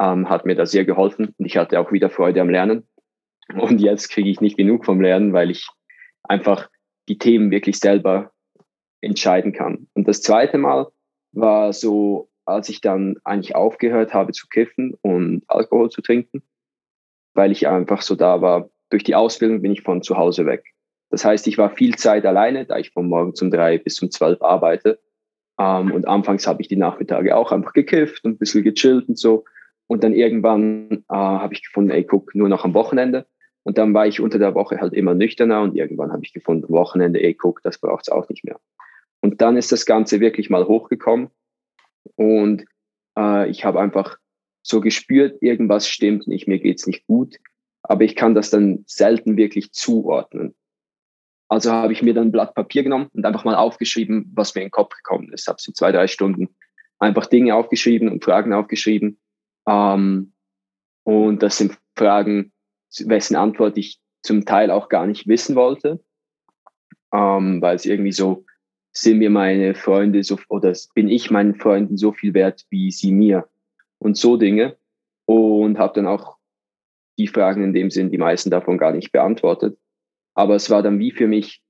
ähm, 0.00 0.28
hat 0.28 0.46
mir 0.46 0.54
da 0.54 0.66
sehr 0.66 0.84
geholfen. 0.84 1.34
Und 1.38 1.46
ich 1.46 1.56
hatte 1.56 1.80
auch 1.80 1.92
wieder 1.92 2.10
Freude 2.10 2.40
am 2.40 2.50
Lernen. 2.50 2.88
Und 3.54 3.80
jetzt 3.80 4.10
kriege 4.10 4.30
ich 4.30 4.40
nicht 4.40 4.56
genug 4.56 4.84
vom 4.84 5.00
Lernen, 5.00 5.32
weil 5.32 5.50
ich 5.50 5.68
einfach 6.22 6.68
die 7.08 7.18
Themen 7.18 7.50
wirklich 7.50 7.78
selber 7.78 8.32
entscheiden 9.00 9.52
kann. 9.52 9.88
Und 9.94 10.08
das 10.08 10.22
zweite 10.22 10.58
Mal 10.58 10.88
war 11.32 11.72
so, 11.72 12.30
als 12.44 12.68
ich 12.68 12.80
dann 12.80 13.16
eigentlich 13.24 13.54
aufgehört 13.54 14.14
habe 14.14 14.32
zu 14.32 14.46
kiffen 14.48 14.94
und 15.02 15.42
Alkohol 15.48 15.90
zu 15.90 16.02
trinken, 16.02 16.42
weil 17.34 17.52
ich 17.52 17.68
einfach 17.68 18.02
so 18.02 18.14
da 18.14 18.40
war. 18.40 18.70
Durch 18.90 19.04
die 19.04 19.14
Ausbildung 19.14 19.62
bin 19.62 19.72
ich 19.72 19.82
von 19.82 20.02
zu 20.02 20.16
Hause 20.16 20.46
weg. 20.46 20.71
Das 21.12 21.26
heißt, 21.26 21.46
ich 21.46 21.58
war 21.58 21.70
viel 21.70 21.94
Zeit 21.96 22.24
alleine, 22.24 22.64
da 22.64 22.78
ich 22.78 22.90
von 22.90 23.06
morgen 23.06 23.34
um 23.38 23.50
drei 23.50 23.76
bis 23.76 24.00
um 24.02 24.10
zwölf 24.10 24.40
arbeite. 24.40 24.98
Ähm, 25.60 25.92
und 25.92 26.08
anfangs 26.08 26.46
habe 26.46 26.62
ich 26.62 26.68
die 26.68 26.76
Nachmittage 26.76 27.36
auch 27.36 27.52
einfach 27.52 27.74
gekifft 27.74 28.24
und 28.24 28.32
ein 28.32 28.38
bisschen 28.38 28.64
gechillt 28.64 29.08
und 29.10 29.18
so. 29.18 29.44
Und 29.86 30.02
dann 30.02 30.14
irgendwann 30.14 31.04
äh, 31.10 31.14
habe 31.14 31.52
ich 31.52 31.62
gefunden, 31.62 31.90
ey, 31.90 32.02
guck, 32.02 32.34
nur 32.34 32.48
noch 32.48 32.64
am 32.64 32.72
Wochenende. 32.72 33.26
Und 33.62 33.76
dann 33.76 33.92
war 33.92 34.06
ich 34.06 34.20
unter 34.20 34.38
der 34.38 34.54
Woche 34.54 34.80
halt 34.80 34.94
immer 34.94 35.14
nüchterner 35.14 35.60
und 35.60 35.76
irgendwann 35.76 36.12
habe 36.12 36.24
ich 36.24 36.32
gefunden, 36.32 36.72
Wochenende, 36.72 37.22
ey, 37.22 37.34
guck, 37.34 37.62
das 37.62 37.78
braucht 37.78 38.08
es 38.08 38.08
auch 38.08 38.28
nicht 38.30 38.42
mehr. 38.44 38.58
Und 39.20 39.42
dann 39.42 39.58
ist 39.58 39.70
das 39.70 39.84
Ganze 39.84 40.18
wirklich 40.18 40.48
mal 40.48 40.66
hochgekommen 40.66 41.28
und 42.16 42.64
äh, 43.18 43.50
ich 43.50 43.64
habe 43.66 43.80
einfach 43.80 44.16
so 44.62 44.80
gespürt, 44.80 45.42
irgendwas 45.42 45.86
stimmt 45.86 46.26
nicht, 46.26 46.48
mir 46.48 46.58
geht's 46.58 46.86
nicht 46.86 47.06
gut, 47.06 47.36
aber 47.82 48.02
ich 48.02 48.16
kann 48.16 48.34
das 48.34 48.50
dann 48.50 48.82
selten 48.86 49.36
wirklich 49.36 49.72
zuordnen. 49.72 50.54
Also 51.52 51.70
habe 51.70 51.92
ich 51.92 52.02
mir 52.02 52.14
dann 52.14 52.28
ein 52.28 52.32
Blatt 52.32 52.54
Papier 52.54 52.82
genommen 52.82 53.10
und 53.12 53.26
einfach 53.26 53.44
mal 53.44 53.56
aufgeschrieben, 53.56 54.32
was 54.34 54.54
mir 54.54 54.62
in 54.62 54.68
den 54.68 54.72
Kopf 54.72 54.96
gekommen 54.96 55.30
ist. 55.34 55.48
Habe 55.48 55.60
so 55.60 55.70
zwei, 55.70 55.92
drei 55.92 56.06
Stunden 56.06 56.48
einfach 56.98 57.26
Dinge 57.26 57.54
aufgeschrieben 57.54 58.08
und 58.08 58.24
Fragen 58.24 58.54
aufgeschrieben. 58.54 59.18
Ähm, 59.68 60.32
und 61.02 61.42
das 61.42 61.58
sind 61.58 61.78
Fragen, 61.94 62.52
wessen 63.04 63.36
Antwort 63.36 63.76
ich 63.76 64.00
zum 64.22 64.46
Teil 64.46 64.70
auch 64.70 64.88
gar 64.88 65.06
nicht 65.06 65.28
wissen 65.28 65.54
wollte, 65.54 66.02
ähm, 67.12 67.60
weil 67.60 67.76
es 67.76 67.84
irgendwie 67.84 68.12
so, 68.12 68.46
sind 68.92 69.18
mir 69.18 69.28
meine 69.28 69.74
Freunde 69.74 70.24
so, 70.24 70.38
oder 70.48 70.72
bin 70.94 71.10
ich 71.10 71.30
meinen 71.30 71.56
Freunden 71.56 71.98
so 71.98 72.12
viel 72.12 72.32
wert 72.32 72.64
wie 72.70 72.90
sie 72.90 73.12
mir 73.12 73.46
und 73.98 74.16
so 74.16 74.38
Dinge. 74.38 74.78
Und 75.26 75.78
habe 75.78 75.92
dann 75.96 76.06
auch 76.06 76.38
die 77.18 77.28
Fragen 77.28 77.62
in 77.62 77.74
dem 77.74 77.90
Sinn, 77.90 78.10
die 78.10 78.16
meisten 78.16 78.48
davon 78.48 78.78
gar 78.78 78.92
nicht 78.92 79.12
beantwortet. 79.12 79.76
Aber 80.34 80.54
es 80.54 80.70
war 80.70 80.82
dann 80.82 80.98
wie 80.98 81.10
für 81.10 81.26
mich 81.26 81.62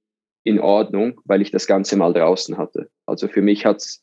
in 0.45 0.61
Ordnung, 0.61 1.21
weil 1.25 1.43
ich 1.43 1.51
das 1.51 1.67
Ganze 1.67 1.97
mal 1.97 2.13
draußen 2.13 2.59
hatte. 2.59 2.91
Also 3.07 3.29
für 3.29 3.43
mich 3.43 3.65
hat's 3.67 4.03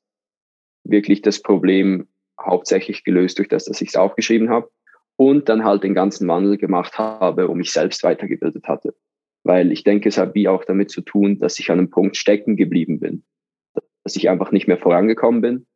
wirklich 0.84 1.22
das 1.22 1.42
Problem 1.42 2.08
hauptsächlich 2.40 3.04
gelöst 3.04 3.38
durch 3.38 3.50
das, 3.50 3.66
dass 3.66 3.82
ich 3.82 3.90
es 3.90 3.96
aufgeschrieben 3.96 4.50
habe 4.50 4.70
und 5.18 5.50
dann 5.50 5.66
halt 5.66 5.84
den 5.84 5.94
ganzen 5.94 6.28
Wandel 6.28 6.58
gemacht 6.58 6.98
habe 6.98 7.50
und 7.50 7.58
mich 7.58 7.72
selbst 7.72 8.04
weitergebildet 8.04 8.68
hatte. 8.68 8.96
Weil 9.44 9.72
ich 9.72 9.84
denke, 9.84 10.10
es 10.10 10.18
hat 10.18 10.36
wie 10.36 10.48
auch 10.48 10.64
damit 10.64 10.92
zu 10.92 11.02
tun, 11.02 11.40
dass 11.40 11.60
ich 11.60 11.72
an 11.72 11.80
einem 11.80 11.90
Punkt 11.90 12.16
stecken 12.16 12.56
geblieben 12.56 13.00
bin, 13.00 13.24
dass 14.04 14.16
ich 14.16 14.30
einfach 14.30 14.52
nicht 14.52 14.68
mehr 14.68 14.78
vorangekommen 14.78 15.42
bin. 15.42 15.68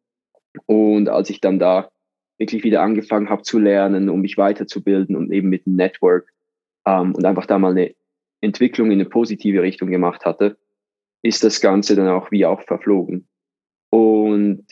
Und 0.65 1.09
als 1.09 1.29
ich 1.29 1.41
dann 1.41 1.59
da 1.59 1.89
wirklich 2.37 2.63
wieder 2.63 2.81
angefangen 2.81 3.29
habe 3.29 3.43
zu 3.43 3.59
lernen, 3.59 4.09
um 4.09 4.21
mich 4.21 4.37
weiterzubilden 4.37 5.15
und 5.15 5.31
eben 5.31 5.49
mit 5.49 5.65
dem 5.65 5.75
Network 5.75 6.29
ähm, 6.85 7.13
und 7.13 7.25
einfach 7.25 7.45
da 7.45 7.59
mal 7.59 7.71
eine 7.71 7.93
Entwicklung 8.43 8.88
in 8.88 8.99
eine 8.99 9.10
positive 9.10 9.62
Richtung 9.62 9.89
gemacht 9.89 10.25
hatte, 10.25 10.58
ist 11.23 11.43
das 11.43 11.62
Ganze 11.62 11.95
dann 11.95 12.10
auch 12.10 12.32
wie 12.32 12.45
auch 12.45 12.62
verflogen. 12.62 13.27
Und 13.89 14.65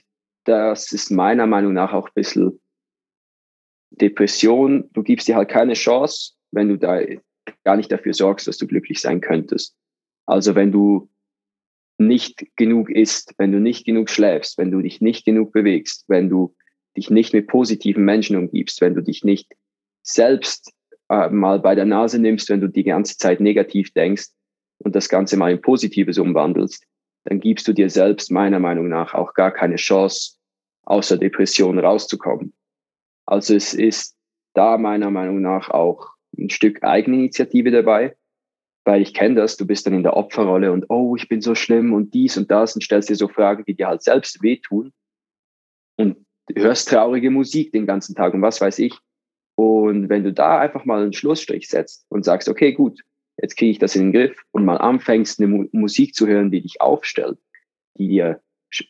das 0.43 0.91
ist 0.91 1.11
meiner 1.11 1.47
Meinung 1.47 1.73
nach 1.73 1.93
auch 1.93 2.07
ein 2.07 2.13
bisschen 2.13 2.59
Depression. 3.91 4.89
Du 4.93 5.03
gibst 5.03 5.27
dir 5.27 5.35
halt 5.35 5.49
keine 5.49 5.73
Chance, 5.73 6.33
wenn 6.51 6.67
du 6.67 6.77
da 6.77 6.99
gar 7.63 7.77
nicht 7.77 7.91
dafür 7.91 8.13
sorgst, 8.13 8.47
dass 8.47 8.57
du 8.57 8.67
glücklich 8.67 8.99
sein 8.99 9.21
könntest. 9.21 9.75
Also 10.25 10.55
wenn 10.55 10.71
du 10.71 11.09
nicht 11.97 12.45
genug 12.55 12.89
isst, 12.89 13.33
wenn 13.37 13.51
du 13.51 13.59
nicht 13.59 13.85
genug 13.85 14.09
schläfst, 14.09 14.57
wenn 14.57 14.71
du 14.71 14.81
dich 14.81 15.01
nicht 15.01 15.23
genug 15.23 15.53
bewegst, 15.53 16.05
wenn 16.07 16.29
du 16.29 16.55
dich 16.97 17.09
nicht 17.09 17.33
mit 17.33 17.47
positiven 17.47 18.03
Menschen 18.03 18.35
umgibst, 18.35 18.81
wenn 18.81 18.95
du 18.95 19.01
dich 19.01 19.23
nicht 19.23 19.53
selbst 20.01 20.73
äh, 21.11 21.29
mal 21.29 21.59
bei 21.59 21.75
der 21.75 21.85
Nase 21.85 22.19
nimmst, 22.19 22.49
wenn 22.49 22.61
du 22.61 22.69
die 22.69 22.83
ganze 22.83 23.17
Zeit 23.17 23.41
negativ 23.41 23.91
denkst 23.91 24.29
und 24.79 24.95
das 24.95 25.09
Ganze 25.09 25.35
mal 25.35 25.51
in 25.51 25.61
Positives 25.61 26.17
umwandelst, 26.17 26.87
dann 27.25 27.39
gibst 27.39 27.67
du 27.67 27.73
dir 27.73 27.89
selbst 27.89 28.31
meiner 28.31 28.59
Meinung 28.59 28.87
nach 28.87 29.13
auch 29.13 29.33
gar 29.33 29.51
keine 29.51 29.75
Chance, 29.75 30.37
aus 30.83 31.09
der 31.09 31.17
Depression 31.17 31.77
rauszukommen. 31.77 32.53
Also 33.25 33.55
es 33.55 33.73
ist 33.73 34.15
da 34.53 34.77
meiner 34.77 35.11
Meinung 35.11 35.41
nach 35.41 35.69
auch 35.69 36.07
ein 36.37 36.49
Stück 36.49 36.83
Eigeninitiative 36.83 37.71
dabei, 37.71 38.15
weil 38.85 39.01
ich 39.01 39.13
kenne 39.13 39.35
das, 39.35 39.57
du 39.57 39.67
bist 39.67 39.85
dann 39.85 39.93
in 39.93 40.03
der 40.03 40.17
Opferrolle 40.17 40.71
und 40.71 40.89
oh, 40.89 41.15
ich 41.15 41.27
bin 41.27 41.41
so 41.41 41.55
schlimm 41.55 41.93
und 41.93 42.13
dies 42.13 42.37
und 42.37 42.49
das 42.49 42.73
und 42.73 42.81
stellst 42.81 43.09
dir 43.09 43.15
so 43.15 43.27
Fragen, 43.27 43.63
die 43.65 43.75
dir 43.75 43.87
halt 43.87 44.01
selbst 44.01 44.41
wehtun. 44.41 44.91
Und 45.97 46.25
hörst 46.55 46.89
traurige 46.89 47.29
Musik 47.29 47.71
den 47.73 47.85
ganzen 47.85 48.15
Tag 48.15 48.33
und 48.33 48.41
was 48.41 48.59
weiß 48.59 48.79
ich. 48.79 48.97
Und 49.61 50.09
wenn 50.09 50.23
du 50.23 50.33
da 50.33 50.59
einfach 50.59 50.85
mal 50.85 51.03
einen 51.03 51.13
Schlussstrich 51.13 51.69
setzt 51.69 52.05
und 52.09 52.25
sagst, 52.25 52.49
okay, 52.49 52.73
gut, 52.73 53.01
jetzt 53.37 53.57
kriege 53.57 53.71
ich 53.71 53.77
das 53.77 53.95
in 53.95 54.05
den 54.05 54.11
Griff 54.11 54.43
und 54.51 54.65
mal 54.65 54.77
anfängst, 54.77 55.39
eine 55.39 55.49
Mu 55.49 55.65
Musik 55.71 56.15
zu 56.15 56.25
hören, 56.25 56.49
die 56.49 56.61
dich 56.61 56.81
aufstellt, 56.81 57.37
die 57.97 58.07
dir 58.07 58.41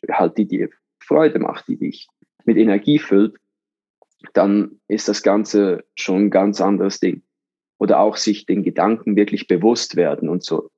halt, 0.09 0.37
die 0.37 0.47
dir 0.47 0.69
Freude 1.03 1.39
macht, 1.39 1.67
die 1.67 1.77
dich 1.77 2.07
mit 2.45 2.55
Energie 2.55 2.99
füllt, 2.99 3.35
dann 4.33 4.79
ist 4.87 5.09
das 5.09 5.23
Ganze 5.23 5.83
schon 5.95 6.25
ein 6.25 6.29
ganz 6.29 6.61
anderes 6.61 7.01
Ding. 7.01 7.21
Oder 7.77 7.99
auch 7.99 8.15
sich 8.15 8.45
den 8.45 8.63
Gedanken 8.63 9.17
wirklich 9.17 9.47
bewusst 9.47 9.97
werden 9.97 10.29
und 10.29 10.43
so 10.43 10.69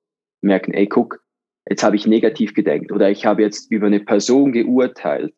merken, 0.42 0.74
ey, 0.74 0.88
guck, 0.88 1.24
jetzt 1.70 1.84
habe 1.84 1.98
ich 1.98 2.08
negativ 2.08 2.56
gedenkt 2.56 2.92
oder 2.92 3.12
ich 3.12 3.26
habe 3.26 3.44
jetzt 3.44 3.70
über 3.72 3.88
eine 3.88 4.00
Person 4.00 4.54
geurteilt 4.54 5.36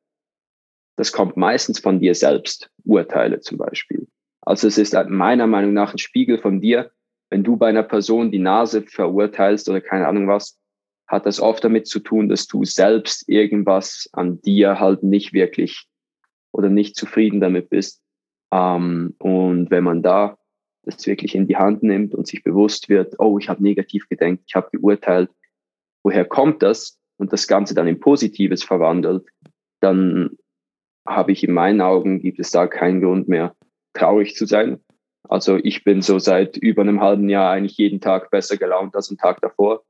das 0.95 1.11
kommt 1.11 1.35
meistens 1.37 1.79
von 1.79 1.99
dir 1.99 2.15
selbst, 2.15 2.69
Urteile 2.85 3.41
zum 3.41 3.57
Beispiel. 3.57 4.07
Also 4.45 4.67
es 4.67 4.77
ist 4.77 4.95
meiner 5.09 5.47
Meinung 5.47 5.73
nach 5.73 5.93
ein 5.93 5.97
Spiegel 5.97 6.37
von 6.37 6.61
dir. 6.61 6.91
Wenn 7.29 7.43
du 7.43 7.57
bei 7.57 7.67
einer 7.67 7.83
Person 7.83 8.31
die 8.31 8.39
Nase 8.39 8.83
verurteilst 8.83 9.67
oder 9.67 9.81
keine 9.81 10.07
Ahnung 10.07 10.27
was, 10.27 10.59
hat 11.07 11.25
das 11.25 11.39
oft 11.39 11.63
damit 11.63 11.87
zu 11.87 11.99
tun, 11.99 12.29
dass 12.29 12.47
du 12.47 12.63
selbst 12.63 13.27
irgendwas 13.27 14.09
an 14.13 14.41
dir 14.41 14.79
halt 14.79 15.03
nicht 15.03 15.33
wirklich 15.33 15.87
oder 16.51 16.69
nicht 16.69 16.95
zufrieden 16.95 17.41
damit 17.41 17.69
bist. 17.69 18.01
Ähm, 18.51 19.15
und 19.19 19.71
wenn 19.71 19.83
man 19.83 20.03
da 20.03 20.37
das 20.83 21.05
wirklich 21.07 21.33
in 21.33 21.47
die 21.47 21.57
Hand 21.57 21.81
nimmt 21.81 22.13
und 22.13 22.27
sich 22.27 22.43
bewusst 22.43 22.89
wird, 22.89 23.15
oh, 23.19 23.39
ich 23.39 23.49
habe 23.49 23.63
negativ 23.63 24.07
gedenkt, 24.07 24.43
ich 24.47 24.55
habe 24.55 24.69
geurteilt, 24.71 25.31
woher 26.03 26.25
kommt 26.25 26.61
das 26.61 26.99
und 27.17 27.33
das 27.33 27.47
Ganze 27.47 27.73
dann 27.73 27.87
in 27.87 27.99
Positives 27.99 28.63
verwandelt, 28.63 29.25
dann 29.79 30.37
habe 31.07 31.31
ich 31.31 31.43
in 31.43 31.53
meinen 31.53 31.81
Augen, 31.81 32.19
gibt 32.19 32.39
es 32.39 32.51
da 32.51 32.67
keinen 32.67 33.01
Grund 33.01 33.27
mehr, 33.27 33.55
traurig 33.95 34.35
zu 34.35 34.45
sein. 34.45 34.79
Also 35.27 35.57
ich 35.57 35.83
bin 35.83 36.01
so 36.01 36.19
seit 36.19 36.57
über 36.57 36.83
einem 36.83 37.01
halben 37.01 37.29
Jahr 37.29 37.51
eigentlich 37.51 37.77
jeden 37.77 37.99
Tag 37.99 38.29
besser 38.29 38.57
gelaunt 38.57 38.95
als 38.95 39.09
am 39.09 39.17
Tag 39.17 39.41
davor. 39.41 39.83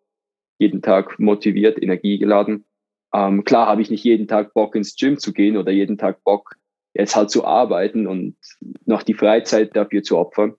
Jeden 0.59 0.81
Tag 0.81 1.19
motiviert, 1.19 1.81
energiegeladen. 1.81 2.65
Ähm, 3.13 3.43
klar 3.43 3.67
habe 3.67 3.81
ich 3.81 3.89
nicht 3.89 4.03
jeden 4.03 4.27
Tag 4.27 4.53
Bock 4.53 4.75
ins 4.75 4.95
Gym 4.95 5.17
zu 5.17 5.33
gehen 5.33 5.57
oder 5.57 5.71
jeden 5.71 5.97
Tag 5.97 6.23
Bock 6.23 6.55
jetzt 6.93 7.15
halt 7.15 7.29
zu 7.29 7.45
arbeiten 7.45 8.07
und 8.07 8.37
noch 8.85 9.03
die 9.03 9.13
Freizeit 9.13 9.75
dafür 9.75 10.01
zu 10.03 10.17
opfern. 10.17 10.55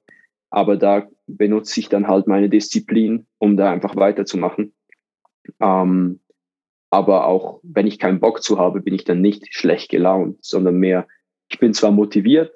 Aber 0.50 0.76
da 0.76 1.08
benutze 1.26 1.80
ich 1.80 1.88
dann 1.88 2.08
halt 2.08 2.26
meine 2.26 2.48
Disziplin, 2.48 3.26
um 3.38 3.56
da 3.56 3.70
einfach 3.70 3.96
weiterzumachen. 3.96 4.74
Ähm, 5.60 6.20
aber 6.90 7.26
auch 7.26 7.60
wenn 7.62 7.86
ich 7.86 7.98
keinen 7.98 8.20
Bock 8.20 8.42
zu 8.42 8.58
habe, 8.58 8.80
bin 8.80 8.94
ich 8.94 9.04
dann 9.04 9.20
nicht 9.20 9.54
schlecht 9.54 9.90
gelaunt, 9.90 10.44
sondern 10.44 10.76
mehr, 10.76 11.06
ich 11.50 11.58
bin 11.58 11.74
zwar 11.74 11.90
motiviert, 11.90 12.55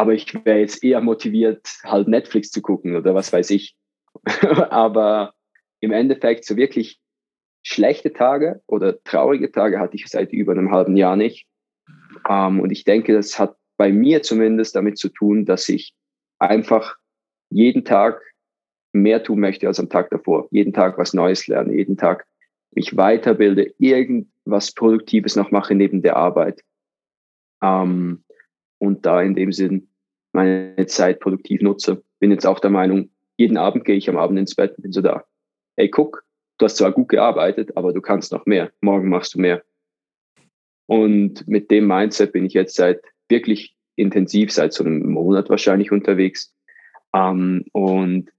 aber 0.00 0.14
ich 0.14 0.34
wäre 0.46 0.60
jetzt 0.60 0.82
eher 0.82 1.02
motiviert, 1.02 1.68
halt 1.84 2.08
Netflix 2.08 2.50
zu 2.50 2.62
gucken 2.62 2.96
oder 2.96 3.14
was 3.14 3.34
weiß 3.34 3.50
ich. 3.50 3.76
aber 4.70 5.34
im 5.80 5.92
Endeffekt 5.92 6.46
so 6.46 6.56
wirklich 6.56 6.98
schlechte 7.62 8.14
Tage 8.14 8.62
oder 8.66 9.02
traurige 9.04 9.52
Tage 9.52 9.78
hatte 9.78 9.96
ich 9.96 10.06
seit 10.06 10.32
über 10.32 10.52
einem 10.52 10.70
halben 10.70 10.96
Jahr 10.96 11.16
nicht. 11.16 11.46
Ähm, 12.26 12.60
und 12.60 12.70
ich 12.70 12.84
denke, 12.84 13.12
das 13.12 13.38
hat 13.38 13.56
bei 13.76 13.92
mir 13.92 14.22
zumindest 14.22 14.74
damit 14.74 14.96
zu 14.96 15.10
tun, 15.10 15.44
dass 15.44 15.68
ich 15.68 15.94
einfach 16.38 16.96
jeden 17.50 17.84
Tag 17.84 18.22
mehr 18.92 19.22
tun 19.22 19.40
möchte 19.40 19.66
als 19.66 19.80
am 19.80 19.90
Tag 19.90 20.08
davor. 20.08 20.48
Jeden 20.50 20.72
Tag 20.72 20.96
was 20.96 21.12
Neues 21.12 21.46
lernen, 21.46 21.76
jeden 21.76 21.98
Tag 21.98 22.26
mich 22.70 22.96
weiterbilde, 22.96 23.74
irgendwas 23.76 24.72
Produktives 24.72 25.36
noch 25.36 25.50
mache 25.50 25.74
neben 25.74 26.00
der 26.00 26.16
Arbeit. 26.16 26.62
Ähm, 27.62 28.24
und 28.78 29.04
da 29.04 29.20
in 29.20 29.34
dem 29.34 29.52
Sinn 29.52 29.89
meine 30.32 30.86
Zeit 30.86 31.20
produktiv 31.20 31.60
nutze. 31.60 32.02
Bin 32.18 32.30
jetzt 32.30 32.46
auch 32.46 32.60
der 32.60 32.70
Meinung, 32.70 33.10
jeden 33.36 33.56
Abend 33.56 33.84
gehe 33.84 33.96
ich 33.96 34.08
am 34.08 34.16
Abend 34.18 34.38
ins 34.38 34.54
Bett 34.54 34.76
und 34.76 34.82
bin 34.82 34.92
so 34.92 35.00
da. 35.00 35.24
Hey, 35.76 35.88
guck, 35.88 36.24
du 36.58 36.64
hast 36.64 36.76
zwar 36.76 36.92
gut 36.92 37.08
gearbeitet, 37.08 37.76
aber 37.76 37.92
du 37.92 38.00
kannst 38.00 38.32
noch 38.32 38.46
mehr. 38.46 38.70
Morgen 38.80 39.08
machst 39.08 39.34
du 39.34 39.40
mehr. 39.40 39.62
Und 40.86 41.46
mit 41.48 41.70
dem 41.70 41.86
Mindset 41.86 42.32
bin 42.32 42.44
ich 42.44 42.52
jetzt 42.52 42.74
seit 42.74 43.02
wirklich 43.28 43.76
intensiv, 43.96 44.52
seit 44.52 44.72
so 44.72 44.84
einem 44.84 45.08
Monat 45.10 45.48
wahrscheinlich 45.48 45.92
unterwegs. 45.92 46.54
Ähm, 47.14 47.64
und 47.72 48.30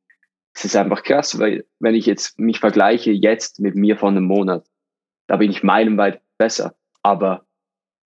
es 0.53 0.65
ist 0.65 0.75
einfach 0.75 1.03
krass, 1.03 1.39
weil 1.39 1.65
wenn 1.79 1.95
ich 1.95 2.05
jetzt 2.05 2.39
mich 2.39 2.59
vergleiche 2.59 3.11
jetzt 3.11 3.59
mit 3.59 3.75
mir 3.75 3.97
vor 3.97 4.09
einem 4.09 4.25
Monat, 4.25 4.67
da 5.27 5.37
bin 5.37 5.49
ich 5.49 5.63
meilenweit 5.63 6.21
besser. 6.37 6.75
Aber 7.03 7.45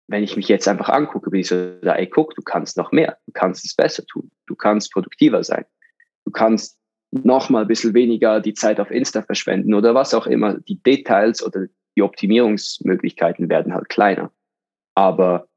wenn 0.06 0.22
ich 0.22 0.36
mich 0.36 0.48
jetzt 0.48 0.68
einfach 0.68 0.88
angucke, 0.88 1.30
bin 1.30 1.40
ich 1.40 1.48
so, 1.48 1.54
ey, 1.54 2.06
guck, 2.06 2.34
du 2.34 2.42
kannst 2.42 2.76
noch 2.76 2.92
mehr, 2.92 3.18
du 3.26 3.32
kannst 3.32 3.64
es 3.64 3.74
besser 3.74 4.04
tun, 4.06 4.30
du 4.46 4.54
kannst 4.54 4.92
produktiver 4.92 5.42
sein, 5.42 5.64
du 6.24 6.30
kannst 6.30 6.78
noch 7.22 7.48
mal 7.48 7.62
ein 7.62 7.68
bisschen 7.68 7.94
weniger 7.94 8.40
die 8.40 8.54
Zeit 8.54 8.80
auf 8.80 8.90
Insta 8.90 9.22
verschwenden 9.22 9.74
oder 9.74 9.94
was 9.94 10.14
auch 10.14 10.26
immer. 10.26 10.54
Die 10.54 10.82
Details 10.82 11.44
oder 11.44 11.66
die 11.96 12.02
Optimierungsmöglichkeiten 12.02 13.48
werden 13.48 13.72
halt 13.72 13.88
kleiner. 13.88 14.32
Aber 14.94 15.48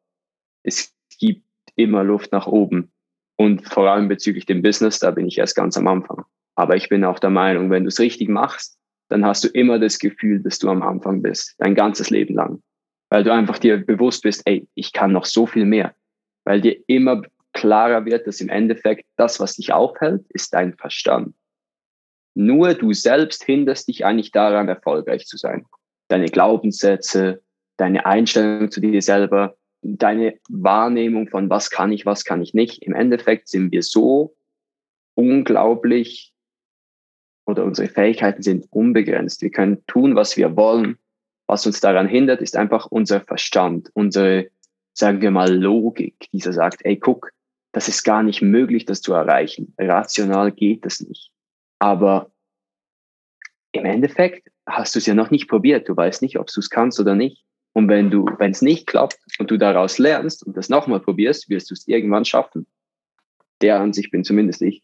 es 0.64 0.94
gibt 1.20 1.44
immer 1.76 2.04
Luft 2.04 2.32
nach 2.32 2.48
oben. 2.48 2.92
Und 3.38 3.68
vor 3.68 3.90
allem 3.90 4.08
bezüglich 4.08 4.46
dem 4.46 4.62
Business, 4.62 5.00
da 5.00 5.12
bin 5.12 5.28
ich 5.28 5.38
erst 5.38 5.56
ganz 5.56 5.78
am 5.78 5.88
Anfang. 5.88 6.26
Aber 6.56 6.76
ich 6.76 6.90
bin 6.90 7.04
auch 7.04 7.20
der 7.20 7.30
Meinung, 7.30 7.70
wenn 7.70 7.84
du 7.84 7.90
es 7.90 8.00
richtig 8.00 8.30
machst, 8.30 8.80
dann 9.10 9.26
hast 9.26 9.44
du 9.44 9.48
immer 9.48 9.80
das 9.80 10.00
Gefühl, 10.00 10.42
dass 10.42 10.60
du 10.60 10.70
am 10.70 10.82
Anfang 10.82 11.22
bist, 11.22 11.56
dein 11.60 11.76
ganzes 11.76 12.10
Leben 12.10 12.36
lang. 12.36 12.62
Weil 13.10 13.24
du 13.24 13.34
einfach 13.34 13.58
dir 13.58 13.78
bewusst 13.78 14.24
bist, 14.24 14.42
ey, 14.46 14.68
ich 14.76 14.92
kann 14.94 15.14
noch 15.14 15.26
so 15.26 15.46
viel 15.46 15.66
mehr. 15.66 15.96
Weil 16.44 16.62
dir 16.62 16.78
immer 16.88 17.22
klarer 17.54 18.06
wird, 18.06 18.28
dass 18.28 18.42
im 18.42 18.50
Endeffekt 18.50 19.06
das, 19.16 19.40
was 19.40 19.56
dich 19.56 19.74
aufhält, 19.74 20.26
ist 20.30 20.54
dein 20.54 20.74
Verstand. 20.76 21.36
Nur 22.36 22.74
du 22.76 22.94
selbst 22.94 23.44
hinderst 23.44 23.88
dich 23.88 24.06
eigentlich 24.06 24.32
daran, 24.32 24.68
erfolgreich 24.68 25.26
zu 25.26 25.38
sein. 25.38 25.66
Deine 26.08 26.28
Glaubenssätze, 26.28 27.42
deine 27.78 28.06
Einstellung 28.06 28.70
zu 28.70 28.80
dir 28.80 29.02
selber, 29.02 29.58
deine 29.82 30.38
Wahrnehmung 30.50 31.30
von 31.30 31.50
was 31.50 31.72
kann 31.72 31.92
ich, 31.92 32.06
was 32.06 32.26
kann 32.26 32.42
ich 32.42 32.54
nicht. 32.54 32.84
Im 32.84 32.94
Endeffekt 32.94 33.48
sind 33.48 33.72
wir 33.72 33.82
so 33.82 34.36
unglaublich 35.16 36.34
oder 37.48 37.64
unsere 37.64 37.88
Fähigkeiten 37.88 38.44
sind 38.44 38.68
unbegrenzt. 38.72 39.42
Wir 39.42 39.52
können 39.52 39.84
tun, 39.88 40.16
was 40.16 40.38
wir 40.38 40.56
wollen. 40.56 40.98
Was 41.48 41.66
uns 41.66 41.80
daran 41.80 42.08
hindert, 42.08 42.42
ist 42.42 42.56
einfach 42.56 42.88
unser 42.88 43.22
Verstand, 43.22 43.90
unsere, 43.94 44.50
sagen 44.94 45.22
wir 45.22 45.32
mal, 45.32 45.54
Logik, 45.54 46.30
dieser 46.32 46.54
sagt, 46.54 46.84
ey, 46.84 46.98
guck, 46.98 47.32
das 47.72 47.88
ist 47.88 48.04
gar 48.04 48.24
nicht 48.24 48.42
möglich, 48.42 48.86
das 48.86 49.02
zu 49.02 49.14
erreichen. 49.14 49.74
Rational 49.78 50.52
geht 50.52 50.86
das 50.86 51.00
nicht. 51.00 51.32
Aber 51.80 52.32
im 53.72 53.86
Endeffekt 53.86 54.50
hast 54.66 54.96
du 54.96 55.00
es 55.00 55.06
ja 55.06 55.14
noch 55.14 55.32
nicht 55.32 55.48
probiert. 55.48 55.88
Du 55.88 55.96
weißt 55.96 56.22
nicht, 56.22 56.38
ob 56.38 56.48
du 56.48 56.60
es 56.60 56.70
kannst 56.70 57.00
oder 57.00 57.16
nicht. 57.16 57.46
Und 57.74 57.88
wenn 57.90 58.10
du, 58.10 58.26
wenn 58.40 58.52
es 58.52 58.62
nicht 58.62 58.88
klappt 58.88 59.20
und 59.38 59.52
du 59.52 59.58
daraus 59.58 60.00
lernst 60.00 60.46
und 60.46 60.58
das 60.58 60.70
nochmal 60.70 61.00
probierst, 61.00 61.50
wirst 61.50 61.70
du 61.70 61.76
es 61.76 61.88
irgendwann 61.88 62.26
schaffen. 62.26 62.66
Der 63.62 63.80
an 63.80 63.94
sich 63.94 64.10
bin 64.10 64.24
zumindest 64.24 64.62
ich. 64.64 64.84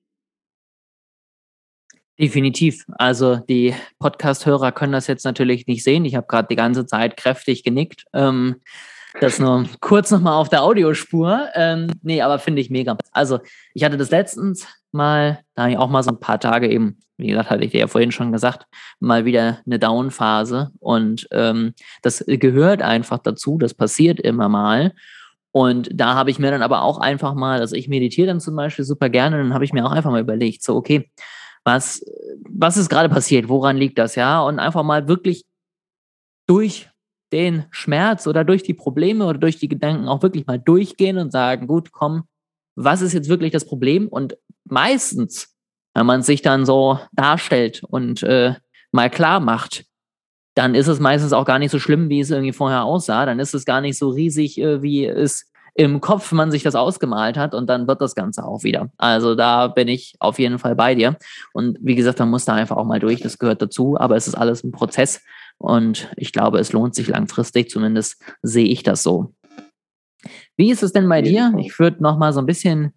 Definitiv. 2.19 2.85
Also 2.91 3.37
die 3.37 3.73
Podcast-Hörer 3.99 4.71
können 4.71 4.93
das 4.93 5.07
jetzt 5.07 5.25
natürlich 5.25 5.65
nicht 5.65 5.83
sehen. 5.83 6.05
Ich 6.05 6.15
habe 6.15 6.27
gerade 6.27 6.47
die 6.47 6.55
ganze 6.55 6.85
Zeit 6.85 7.17
kräftig 7.17 7.63
genickt. 7.63 8.05
Ähm, 8.13 8.57
das 9.19 9.39
nur 9.39 9.65
kurz 9.81 10.11
nochmal 10.11 10.33
auf 10.33 10.49
der 10.49 10.63
Audiospur. 10.63 11.47
Ähm, 11.55 11.87
nee, 12.03 12.21
aber 12.21 12.37
finde 12.37 12.61
ich 12.61 12.69
mega. 12.69 12.97
Also 13.11 13.39
ich 13.73 13.83
hatte 13.83 13.97
das 13.97 14.11
letztens 14.11 14.67
mal, 14.91 15.39
da 15.55 15.63
habe 15.63 15.71
ich 15.71 15.77
auch 15.77 15.89
mal 15.89 16.03
so 16.03 16.11
ein 16.11 16.19
paar 16.19 16.39
Tage 16.39 16.69
eben, 16.69 16.99
wie 17.17 17.27
gesagt, 17.27 17.49
hatte 17.49 17.63
ich 17.63 17.71
dir 17.71 17.79
ja 17.79 17.87
vorhin 17.87 18.11
schon 18.11 18.31
gesagt, 18.31 18.67
mal 18.99 19.25
wieder 19.25 19.59
eine 19.65 19.79
Down-Phase. 19.79 20.71
Und 20.79 21.27
ähm, 21.31 21.73
das 22.03 22.23
gehört 22.27 22.83
einfach 22.83 23.17
dazu. 23.17 23.57
Das 23.57 23.73
passiert 23.73 24.19
immer 24.19 24.49
mal. 24.49 24.93
Und 25.51 25.89
da 25.93 26.13
habe 26.13 26.29
ich 26.31 26.37
mir 26.37 26.51
dann 26.51 26.63
aber 26.63 26.83
auch 26.83 26.99
einfach 26.99 27.33
mal, 27.33 27.59
also 27.59 27.75
ich 27.75 27.87
meditiere 27.87 28.27
dann 28.27 28.39
zum 28.39 28.55
Beispiel 28.55 28.85
super 28.85 29.09
gerne, 29.09 29.37
dann 29.37 29.53
habe 29.53 29.65
ich 29.65 29.73
mir 29.73 29.85
auch 29.85 29.91
einfach 29.91 30.09
mal 30.09 30.21
überlegt, 30.21 30.63
so, 30.63 30.75
okay, 30.75 31.11
was, 31.63 32.03
was 32.49 32.77
ist 32.77 32.89
gerade 32.89 33.09
passiert? 33.09 33.49
Woran 33.49 33.77
liegt 33.77 33.97
das? 33.97 34.15
Ja, 34.15 34.41
und 34.41 34.59
einfach 34.59 34.83
mal 34.83 35.07
wirklich 35.07 35.45
durch 36.47 36.89
den 37.31 37.65
Schmerz 37.71 38.27
oder 38.27 38.43
durch 38.43 38.63
die 38.63 38.73
Probleme 38.73 39.25
oder 39.25 39.39
durch 39.39 39.57
die 39.57 39.69
Gedanken 39.69 40.07
auch 40.07 40.21
wirklich 40.21 40.45
mal 40.45 40.59
durchgehen 40.59 41.17
und 41.17 41.31
sagen, 41.31 41.67
gut, 41.67 41.91
komm, 41.91 42.23
was 42.75 43.01
ist 43.01 43.13
jetzt 43.13 43.29
wirklich 43.29 43.51
das 43.51 43.65
Problem? 43.65 44.07
Und 44.07 44.37
meistens, 44.65 45.55
wenn 45.93 46.05
man 46.05 46.21
sich 46.21 46.41
dann 46.41 46.65
so 46.65 46.99
darstellt 47.11 47.83
und 47.83 48.23
äh, 48.23 48.55
mal 48.91 49.09
klar 49.09 49.39
macht, 49.39 49.85
dann 50.55 50.75
ist 50.75 50.87
es 50.87 50.99
meistens 50.99 51.33
auch 51.33 51.45
gar 51.45 51.59
nicht 51.59 51.71
so 51.71 51.79
schlimm, 51.79 52.09
wie 52.09 52.19
es 52.19 52.29
irgendwie 52.29 52.53
vorher 52.53 52.83
aussah. 52.83 53.25
Dann 53.25 53.39
ist 53.39 53.55
es 53.55 53.65
gar 53.65 53.81
nicht 53.81 53.97
so 53.97 54.09
riesig, 54.09 54.59
äh, 54.59 54.83
wie 54.83 55.05
es 55.05 55.51
im 55.75 56.01
Kopf 56.01 56.31
man 56.31 56.51
sich 56.51 56.63
das 56.63 56.75
ausgemalt 56.75 57.37
hat 57.37 57.55
und 57.55 57.67
dann 57.67 57.87
wird 57.87 58.01
das 58.01 58.15
Ganze 58.15 58.45
auch 58.45 58.63
wieder. 58.63 58.91
Also 58.97 59.35
da 59.35 59.67
bin 59.67 59.87
ich 59.87 60.15
auf 60.19 60.37
jeden 60.37 60.59
Fall 60.59 60.75
bei 60.75 60.93
dir. 60.93 61.17
Und 61.53 61.77
wie 61.81 61.95
gesagt, 61.95 62.19
man 62.19 62.29
muss 62.29 62.45
da 62.45 62.53
einfach 62.53 62.77
auch 62.77 62.85
mal 62.85 62.99
durch, 62.99 63.21
das 63.21 63.39
gehört 63.39 63.61
dazu, 63.61 63.97
aber 63.99 64.15
es 64.15 64.27
ist 64.27 64.35
alles 64.35 64.63
ein 64.63 64.71
Prozess 64.71 65.21
und 65.57 66.11
ich 66.15 66.31
glaube, 66.31 66.59
es 66.59 66.73
lohnt 66.73 66.95
sich 66.95 67.07
langfristig, 67.07 67.69
zumindest 67.69 68.21
sehe 68.41 68.67
ich 68.67 68.83
das 68.83 69.01
so. 69.01 69.33
Wie 70.55 70.71
ist 70.71 70.83
es 70.83 70.93
denn 70.93 71.09
bei 71.09 71.21
dir? 71.21 71.53
Ich 71.57 71.79
würde 71.79 72.03
noch 72.03 72.17
mal 72.17 72.33
so 72.33 72.39
ein 72.39 72.45
bisschen, 72.45 72.93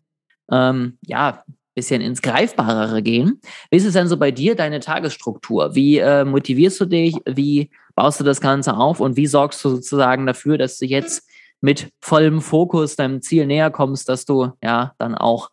ähm, 0.51 0.99
ja, 1.03 1.45
bisschen 1.75 2.01
ins 2.01 2.23
Greifbarere 2.23 3.03
gehen. 3.03 3.41
Wie 3.71 3.77
ist 3.77 3.85
es 3.85 3.93
denn 3.93 4.09
so 4.09 4.17
bei 4.17 4.31
dir, 4.31 4.55
deine 4.55 4.81
Tagesstruktur? 4.81 5.75
Wie 5.75 5.99
äh, 5.99 6.25
motivierst 6.25 6.81
du 6.81 6.87
dich? 6.87 7.17
Wie 7.27 7.71
baust 7.95 8.19
du 8.19 8.25
das 8.25 8.41
Ganze 8.41 8.77
auf? 8.77 8.99
Und 8.99 9.17
wie 9.17 9.27
sorgst 9.27 9.63
du 9.65 9.69
sozusagen 9.71 10.27
dafür, 10.27 10.57
dass 10.57 10.79
du 10.79 10.87
jetzt 10.87 11.29
mit 11.67 11.91
vollem 12.01 12.43
Fokus 12.43 12.95
deinem 12.95 13.23
Ziel 13.23 13.45
näher 13.45 13.73
kommst, 13.73 14.09
dass 14.09 14.25
du 14.25 14.53
ja 14.63 14.95
dann 14.99 15.17
auch 15.17 15.51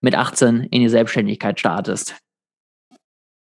mit 0.00 0.14
18 0.14 0.68
in 0.70 0.82
die 0.82 0.88
Selbstständigkeit 0.88 1.58
startest? 1.58 2.14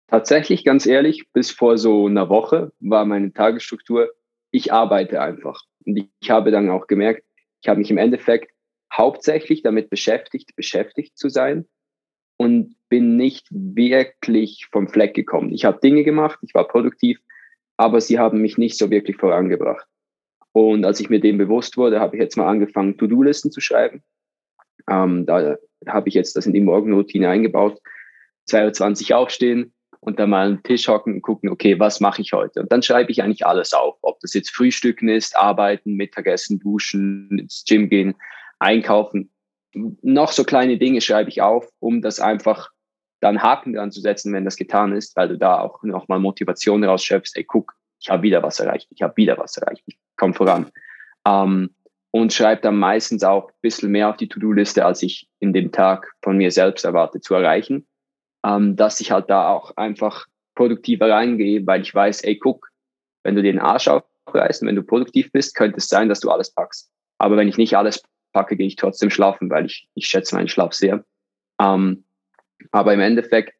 Tatsächlich, 0.06 0.64
ganz 0.64 0.86
ehrlich, 0.86 1.30
bis 1.34 1.50
vor 1.50 1.76
so 1.76 2.06
einer 2.06 2.30
Woche 2.30 2.72
war 2.80 3.04
meine 3.04 3.30
Tagesstruktur, 3.34 4.08
ich 4.52 4.72
arbeite 4.72 5.20
einfach. 5.20 5.64
Und 5.84 6.08
ich 6.18 6.30
habe 6.30 6.50
dann 6.50 6.70
auch 6.70 6.86
gemerkt, 6.86 7.24
ich 7.60 7.68
habe 7.68 7.80
mich 7.80 7.90
im 7.90 7.98
Endeffekt 7.98 8.50
hauptsächlich 8.90 9.60
damit 9.60 9.90
beschäftigt, 9.90 10.56
beschäftigt 10.56 11.18
zu 11.18 11.28
sein 11.28 11.66
und 12.38 12.74
bin 12.88 13.18
nicht 13.18 13.48
wirklich 13.50 14.66
vom 14.72 14.88
Fleck 14.88 15.12
gekommen. 15.12 15.52
Ich 15.52 15.66
habe 15.66 15.78
Dinge 15.78 16.04
gemacht, 16.04 16.38
ich 16.40 16.54
war 16.54 16.66
produktiv, 16.66 17.20
aber 17.76 18.00
sie 18.00 18.18
haben 18.18 18.40
mich 18.40 18.56
nicht 18.56 18.78
so 18.78 18.88
wirklich 18.88 19.18
vorangebracht. 19.18 19.86
Und 20.54 20.84
als 20.84 21.00
ich 21.00 21.10
mir 21.10 21.18
dem 21.18 21.36
bewusst 21.36 21.76
wurde, 21.76 21.98
habe 21.98 22.14
ich 22.14 22.22
jetzt 22.22 22.36
mal 22.36 22.48
angefangen, 22.48 22.96
To-Do-Listen 22.96 23.50
zu 23.50 23.60
schreiben. 23.60 24.04
Ähm, 24.88 25.26
da 25.26 25.56
habe 25.88 26.08
ich 26.08 26.14
jetzt 26.14 26.36
das 26.36 26.46
in 26.46 26.52
die 26.52 26.60
Morgenroutine 26.60 27.28
eingebaut. 27.28 27.80
2.20 28.48 29.10
Uhr 29.10 29.18
aufstehen 29.18 29.74
und 29.98 30.20
dann 30.20 30.30
mal 30.30 30.48
den 30.48 30.62
Tisch 30.62 30.86
hocken 30.86 31.14
und 31.14 31.22
gucken, 31.22 31.50
okay, 31.50 31.80
was 31.80 31.98
mache 31.98 32.22
ich 32.22 32.32
heute? 32.32 32.60
Und 32.60 32.70
dann 32.70 32.82
schreibe 32.82 33.10
ich 33.10 33.20
eigentlich 33.20 33.44
alles 33.44 33.72
auf. 33.72 33.96
Ob 34.02 34.20
das 34.20 34.32
jetzt 34.32 34.54
Frühstücken 34.54 35.08
ist, 35.08 35.36
arbeiten, 35.36 35.94
Mittagessen, 35.94 36.60
duschen, 36.60 37.36
ins 37.36 37.64
Gym 37.66 37.88
gehen, 37.88 38.14
einkaufen. 38.60 39.32
Noch 39.72 40.30
so 40.30 40.44
kleine 40.44 40.78
Dinge 40.78 41.00
schreibe 41.00 41.30
ich 41.30 41.42
auf, 41.42 41.68
um 41.80 42.00
das 42.00 42.20
einfach 42.20 42.70
dann 43.18 43.42
Haken 43.42 43.72
dran 43.72 43.90
zu 43.90 44.00
setzen, 44.00 44.32
wenn 44.32 44.44
das 44.44 44.54
getan 44.54 44.92
ist, 44.92 45.16
weil 45.16 45.26
du 45.26 45.36
da 45.36 45.58
auch 45.58 45.82
nochmal 45.82 46.20
Motivation 46.20 46.84
rausschöpfst. 46.84 47.32
Ey, 47.34 47.42
guck, 47.42 47.72
ich 47.98 48.08
habe 48.08 48.22
wieder 48.22 48.40
was 48.44 48.60
erreicht, 48.60 48.86
ich 48.94 49.02
habe 49.02 49.16
wieder 49.16 49.36
was 49.36 49.56
erreicht, 49.56 49.82
ich 49.86 49.98
komme 50.16 50.34
voran. 50.34 50.70
Ähm, 51.26 51.74
und 52.10 52.32
schreibe 52.32 52.62
dann 52.62 52.78
meistens 52.78 53.24
auch 53.24 53.48
ein 53.48 53.54
bisschen 53.60 53.90
mehr 53.90 54.08
auf 54.08 54.16
die 54.16 54.28
To-Do-Liste, 54.28 54.84
als 54.84 55.02
ich 55.02 55.28
in 55.40 55.52
dem 55.52 55.72
Tag 55.72 56.12
von 56.22 56.36
mir 56.36 56.52
selbst 56.52 56.84
erwarte 56.84 57.20
zu 57.20 57.34
erreichen. 57.34 57.86
Ähm, 58.46 58.76
dass 58.76 59.00
ich 59.00 59.10
halt 59.10 59.30
da 59.30 59.48
auch 59.48 59.76
einfach 59.76 60.26
produktiver 60.54 61.10
reingehe, 61.10 61.66
weil 61.66 61.82
ich 61.82 61.92
weiß, 61.92 62.22
ey, 62.22 62.38
guck, 62.38 62.68
wenn 63.24 63.34
du 63.34 63.42
den 63.42 63.58
Arsch 63.58 63.88
aufreißt 63.88 64.62
und 64.62 64.68
wenn 64.68 64.76
du 64.76 64.82
produktiv 64.82 65.32
bist, 65.32 65.56
könnte 65.56 65.78
es 65.78 65.88
sein, 65.88 66.08
dass 66.08 66.20
du 66.20 66.30
alles 66.30 66.52
packst. 66.52 66.90
Aber 67.18 67.36
wenn 67.36 67.48
ich 67.48 67.56
nicht 67.56 67.76
alles 67.76 68.02
packe, 68.32 68.56
gehe 68.56 68.66
ich 68.66 68.76
trotzdem 68.76 69.10
schlafen, 69.10 69.50
weil 69.50 69.66
ich, 69.66 69.88
ich 69.94 70.06
schätze 70.06 70.34
meinen 70.36 70.48
Schlaf 70.48 70.72
sehr. 70.72 71.04
Ähm, 71.60 72.04
aber 72.70 72.94
im 72.94 73.00
Endeffekt 73.00 73.54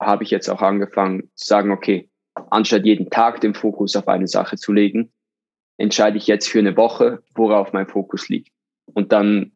habe 0.00 0.24
ich 0.24 0.30
jetzt 0.30 0.48
auch 0.48 0.62
angefangen 0.62 1.30
zu 1.34 1.46
sagen, 1.46 1.70
okay, 1.70 2.10
anstatt 2.50 2.84
jeden 2.84 3.10
Tag 3.10 3.40
den 3.40 3.54
Fokus 3.54 3.96
auf 3.96 4.08
eine 4.08 4.26
Sache 4.26 4.56
zu 4.56 4.72
legen, 4.72 5.12
entscheide 5.78 6.16
ich 6.16 6.26
jetzt 6.26 6.48
für 6.48 6.58
eine 6.58 6.76
Woche, 6.76 7.22
worauf 7.34 7.72
mein 7.72 7.86
Fokus 7.86 8.28
liegt. 8.28 8.52
Und 8.86 9.12
dann 9.12 9.52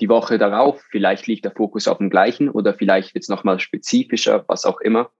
die 0.00 0.08
Woche 0.08 0.38
darauf, 0.38 0.82
vielleicht 0.90 1.26
liegt 1.26 1.44
der 1.44 1.52
Fokus 1.52 1.88
auf 1.88 1.98
dem 1.98 2.10
gleichen 2.10 2.50
oder 2.50 2.74
vielleicht 2.74 3.14
wird 3.14 3.22
es 3.22 3.28
nochmal 3.28 3.58
spezifischer, 3.60 4.44
was 4.46 4.64
auch 4.64 4.80
immer. 4.80 5.10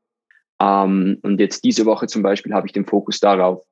Ähm, 0.60 1.18
und 1.22 1.40
jetzt 1.40 1.64
diese 1.64 1.86
Woche 1.86 2.06
zum 2.06 2.22
Beispiel 2.22 2.52
habe 2.54 2.66
ich 2.66 2.72
den 2.72 2.86
Fokus 2.86 3.20
darauf, 3.20 3.64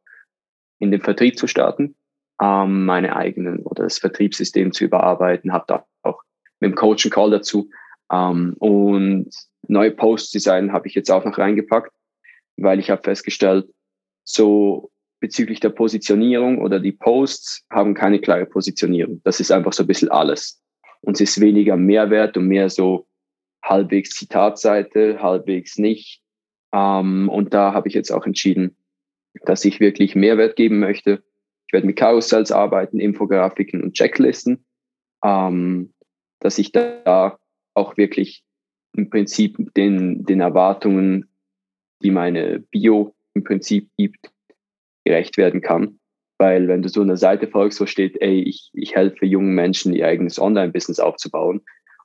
in 0.78 0.90
den 0.90 1.02
Vertrieb 1.02 1.38
zu 1.38 1.46
starten, 1.46 1.94
ähm, 2.42 2.84
meine 2.84 3.16
eigenen 3.16 3.60
oder 3.60 3.84
das 3.84 3.98
Vertriebssystem 3.98 4.72
zu 4.72 4.84
überarbeiten, 4.84 5.52
habe 5.52 5.64
da 5.68 5.86
auch 6.02 6.22
mit 6.60 6.72
dem 6.72 6.74
Coach 6.74 7.04
einen 7.04 7.12
Call 7.12 7.30
dazu. 7.30 7.70
Ähm, 8.12 8.54
und 8.58 9.30
neue 9.68 9.92
Post-Design 9.92 10.72
habe 10.72 10.88
ich 10.88 10.94
jetzt 10.94 11.10
auch 11.10 11.24
noch 11.24 11.38
reingepackt, 11.38 11.92
weil 12.56 12.78
ich 12.80 12.90
habe 12.90 13.02
festgestellt, 13.02 13.68
so 14.24 14.90
bezüglich 15.24 15.58
der 15.58 15.70
Positionierung 15.70 16.58
oder 16.58 16.78
die 16.78 16.92
Posts 16.92 17.64
haben 17.70 17.94
keine 17.94 18.20
klare 18.20 18.44
Positionierung. 18.44 19.22
Das 19.24 19.40
ist 19.40 19.50
einfach 19.50 19.72
so 19.72 19.82
ein 19.82 19.86
bisschen 19.86 20.10
alles. 20.10 20.62
Und 21.00 21.14
es 21.14 21.22
ist 21.22 21.40
weniger 21.40 21.78
Mehrwert 21.78 22.36
und 22.36 22.46
mehr 22.46 22.68
so 22.68 23.06
halbwegs 23.62 24.10
Zitatseite, 24.10 25.22
halbwegs 25.22 25.78
nicht. 25.78 26.20
Ähm, 26.74 27.30
und 27.30 27.54
da 27.54 27.72
habe 27.72 27.88
ich 27.88 27.94
jetzt 27.94 28.10
auch 28.10 28.26
entschieden, 28.26 28.76
dass 29.46 29.64
ich 29.64 29.80
wirklich 29.80 30.14
Mehrwert 30.14 30.56
geben 30.56 30.78
möchte. 30.78 31.24
Ich 31.68 31.72
werde 31.72 31.86
mit 31.86 31.96
Karussells 31.96 32.52
arbeiten, 32.52 33.00
Infografiken 33.00 33.82
und 33.82 33.94
Checklisten, 33.94 34.66
ähm, 35.24 35.94
dass 36.40 36.58
ich 36.58 36.70
da 36.70 37.38
auch 37.72 37.96
wirklich 37.96 38.44
im 38.94 39.08
Prinzip 39.08 39.72
den, 39.74 40.26
den 40.26 40.42
Erwartungen, 40.42 41.30
die 42.02 42.10
meine 42.10 42.60
Bio 42.60 43.14
im 43.32 43.42
Prinzip 43.42 43.88
gibt, 43.96 44.33
gerecht 45.04 45.36
werden 45.36 45.60
kann. 45.60 45.98
Weil 46.38 46.66
wenn 46.68 46.82
du 46.82 46.88
so 46.88 47.02
eine 47.02 47.16
Seite 47.16 47.46
folgst, 47.46 47.80
wo 47.80 47.86
steht, 47.86 48.20
ey, 48.20 48.42
ich, 48.42 48.70
ich 48.72 48.94
helfe 48.94 49.24
jungen 49.24 49.54
Menschen, 49.54 49.94
ihr 49.94 50.06
eigenes 50.06 50.40
Online-Business 50.40 50.98
aufzubauen, 50.98 51.62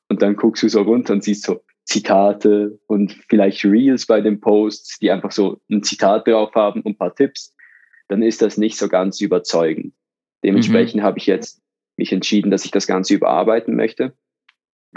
und 0.09 0.21
dann 0.21 0.35
guckst 0.35 0.63
du 0.63 0.69
so 0.69 0.81
runter 0.81 1.13
und 1.13 1.23
siehst 1.23 1.43
so 1.43 1.61
Zitate 1.85 2.79
und 2.87 3.13
vielleicht 3.29 3.63
Reels 3.63 4.05
bei 4.05 4.21
den 4.21 4.39
Posts, 4.39 4.99
die 4.99 5.11
einfach 5.11 5.31
so 5.31 5.61
ein 5.69 5.83
Zitat 5.83 6.27
drauf 6.27 6.53
haben 6.55 6.81
und 6.81 6.93
ein 6.93 6.97
paar 6.97 7.15
Tipps, 7.15 7.55
dann 8.09 8.21
ist 8.21 8.41
das 8.41 8.57
nicht 8.57 8.77
so 8.77 8.89
ganz 8.89 9.21
überzeugend. 9.21 9.93
Dementsprechend 10.43 11.01
mhm. 11.01 11.05
habe 11.05 11.19
ich 11.19 11.27
jetzt 11.27 11.61
mich 11.97 12.11
entschieden, 12.11 12.51
dass 12.51 12.65
ich 12.65 12.71
das 12.71 12.87
Ganze 12.87 13.13
überarbeiten 13.13 13.75
möchte. 13.75 14.13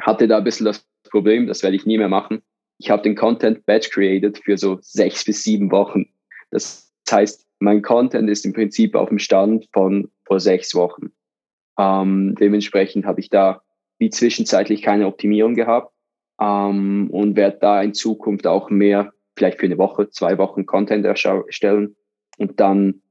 Hatte 0.01 0.29
da 0.29 0.39
ein 0.39 0.45
bisschen 0.45 0.67
das 0.67 0.87
Problem, 1.11 1.47
das 1.47 1.63
werde 1.63 1.77
ich 1.77 1.87
nie 1.87 1.99
mehr 1.99 2.09
machen. 2.09 2.43
Ich 2.79 2.91
habe 2.91 3.03
den 3.03 3.17
Content 3.17 3.67
batch 3.67 3.91
created 3.91 4.39
für 4.39 4.57
so 4.57 4.79
sechs 4.81 5.25
bis 5.25 5.43
sieben 5.43 5.71
Wochen. 5.71 6.07
Das 6.51 6.93
heißt, 7.11 7.47
mein 7.63 7.81
Content 7.81 8.29
ist 8.29 8.45
im 8.45 8.53
Prinzip 8.53 8.95
auf 8.95 9.09
dem 9.09 9.19
Stand 9.19 9.69
von 9.73 10.11
vor 10.25 10.41
sechs 10.41 10.75
Wochen. 10.75 11.13
Ähm, 11.79 12.35
dementsprechend 12.39 13.07
habe 13.07 13.21
ich 13.21 13.31
da 13.31 13.63
wie 13.99 14.11
zwischenzeitlich 14.11 14.83
keine 14.83 15.07
Optimierung 15.07 15.55
gehabt 15.55 15.93
ähm, 16.41 17.09
und 17.11 17.37
werde 17.37 17.59
da 17.61 17.81
in 17.83 17.95
Zukunft 17.95 18.47
auch 18.47 18.69
mehr, 18.69 19.13
vielleicht 19.37 19.61
für 19.61 19.67
eine 19.67 19.79
Woche, 19.79 20.11
zwei 20.11 20.39
Wochen 20.39 20.67
Content 20.67 21.07
erstellen 21.07 21.97
und 22.37 22.59
dann 22.59 23.03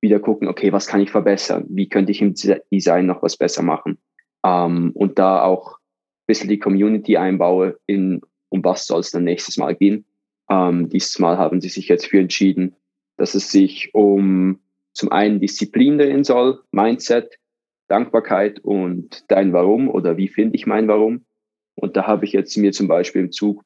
wieder 0.00 0.18
gucken, 0.18 0.48
okay, 0.48 0.72
was 0.72 0.86
kann 0.86 1.00
ich 1.00 1.10
verbessern? 1.10 1.66
Wie 1.68 1.88
könnte 1.88 2.10
ich 2.10 2.20
im 2.20 2.34
Design 2.72 3.06
noch 3.06 3.22
was 3.22 3.36
besser 3.36 3.62
machen? 3.62 3.98
Ähm, 4.44 4.90
und 4.94 5.18
da 5.18 5.42
auch 5.42 5.74
ein 5.74 6.26
bisschen 6.26 6.48
die 6.48 6.58
Community 6.58 7.16
einbaue, 7.16 7.78
in, 7.86 8.22
um 8.48 8.64
was 8.64 8.86
soll 8.86 9.00
es 9.00 9.12
dann 9.12 9.24
nächstes 9.24 9.56
Mal 9.56 9.76
gehen. 9.76 10.04
Ähm, 10.50 10.88
dieses 10.88 11.18
Mal 11.20 11.38
haben 11.38 11.60
sie 11.60 11.68
sich 11.68 11.86
jetzt 11.86 12.06
für 12.06 12.18
entschieden, 12.18 12.74
dass 13.20 13.34
es 13.34 13.50
sich 13.50 13.94
um 13.94 14.60
zum 14.94 15.12
einen 15.12 15.40
Disziplin 15.40 15.98
drehen 15.98 16.24
soll, 16.24 16.62
Mindset, 16.72 17.38
Dankbarkeit 17.86 18.60
und 18.60 19.24
dein 19.28 19.52
Warum 19.52 19.90
oder 19.90 20.16
wie 20.16 20.28
finde 20.28 20.56
ich 20.56 20.66
mein 20.66 20.88
Warum. 20.88 21.26
Und 21.74 21.96
da 21.96 22.06
habe 22.06 22.24
ich 22.24 22.32
jetzt 22.32 22.56
mir 22.56 22.72
zum 22.72 22.88
Beispiel 22.88 23.20
im 23.20 23.30
Zug, 23.30 23.62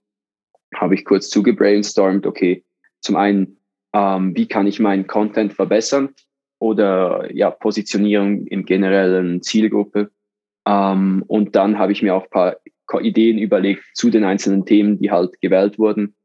habe 0.75 0.97
ich 0.97 1.05
kurz 1.05 1.31
zugebrainstormt, 1.31 2.27
okay, 2.27 2.65
zum 3.01 3.15
einen, 3.15 3.59
ähm, 3.93 4.37
wie 4.37 4.49
kann 4.49 4.67
ich 4.67 4.81
meinen 4.81 5.07
Content 5.07 5.53
verbessern 5.53 6.15
oder 6.59 7.33
ja, 7.33 7.51
Positionierung 7.51 8.49
im 8.49 8.65
generellen 8.65 9.41
Zielgruppe. 9.41 10.11
Ähm, 10.67 11.23
und 11.29 11.55
dann 11.55 11.79
habe 11.79 11.93
ich 11.93 12.03
mir 12.03 12.17
auch 12.17 12.25
ein 12.25 12.31
paar 12.31 12.57
Ideen 13.03 13.39
überlegt 13.39 13.85
zu 13.95 14.11
den 14.11 14.25
einzelnen 14.25 14.67
Themen, 14.67 14.99
die 14.99 15.13
halt 15.13 15.41
gewählt 15.41 15.79
wurden, 15.79 16.17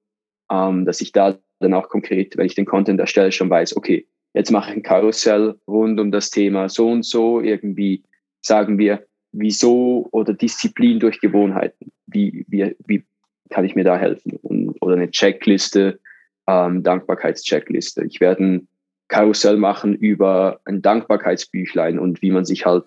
ähm, 0.51 0.85
dass 0.85 1.01
ich 1.01 1.11
da 1.11 1.37
dann 1.59 1.73
auch 1.73 1.89
konkret, 1.89 2.37
wenn 2.37 2.45
ich 2.45 2.55
den 2.55 2.65
Content 2.65 2.99
erstelle, 2.99 3.31
schon 3.31 3.49
weiß, 3.49 3.75
okay, 3.77 4.07
jetzt 4.33 4.51
mache 4.51 4.71
ich 4.71 4.77
ein 4.77 4.83
Karussell 4.83 5.55
rund 5.67 5.99
um 5.99 6.11
das 6.11 6.29
Thema 6.29 6.69
so 6.69 6.89
und 6.89 7.03
so, 7.03 7.41
irgendwie 7.41 8.03
sagen 8.41 8.77
wir, 8.77 9.05
wieso 9.31 10.07
oder 10.11 10.33
Disziplin 10.33 10.99
durch 10.99 11.19
Gewohnheiten. 11.19 11.91
Wie, 12.07 12.45
wie, 12.47 12.75
wie 12.85 13.05
kann 13.49 13.65
ich 13.65 13.75
mir 13.75 13.83
da 13.83 13.97
helfen? 13.97 14.37
Und, 14.41 14.75
oder 14.81 14.95
eine 14.95 15.11
Checkliste, 15.11 15.99
ähm, 16.47 16.83
Dankbarkeitscheckliste. 16.83 18.05
Ich 18.05 18.19
werde 18.19 18.43
ein 18.43 18.67
Karussell 19.07 19.57
machen 19.57 19.95
über 19.95 20.61
ein 20.65 20.81
Dankbarkeitsbüchlein 20.81 21.99
und 21.99 22.21
wie 22.21 22.31
man 22.31 22.45
sich 22.45 22.65
halt 22.65 22.85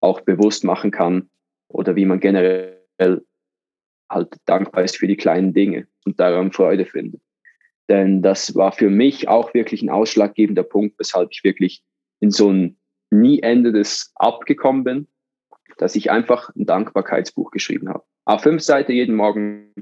auch 0.00 0.20
bewusst 0.20 0.64
machen 0.64 0.90
kann 0.90 1.28
oder 1.68 1.96
wie 1.96 2.06
man 2.06 2.20
generell 2.20 2.76
halt 4.08 4.36
dankbar 4.44 4.84
ist 4.84 4.96
für 4.96 5.08
die 5.08 5.16
kleinen 5.16 5.52
Dinge 5.52 5.88
und 6.04 6.20
daran 6.20 6.52
Freude 6.52 6.86
findet. 6.86 7.20
Denn 7.88 8.22
das 8.22 8.54
war 8.54 8.72
für 8.72 8.90
mich 8.90 9.28
auch 9.28 9.54
wirklich 9.54 9.82
ein 9.82 9.90
ausschlaggebender 9.90 10.64
Punkt, 10.64 10.98
weshalb 10.98 11.30
ich 11.30 11.44
wirklich 11.44 11.82
in 12.20 12.30
so 12.30 12.50
ein 12.50 12.76
nie 13.10 13.40
endendes 13.40 14.12
abgekommen 14.16 14.84
bin, 14.84 15.06
dass 15.78 15.94
ich 15.94 16.10
einfach 16.10 16.54
ein 16.56 16.66
Dankbarkeitsbuch 16.66 17.50
geschrieben 17.50 17.88
habe. 17.88 18.04
Auf 18.24 18.42
fünf 18.42 18.62
Seiten 18.62 18.92
jeden 18.92 19.14
Morgen, 19.14 19.72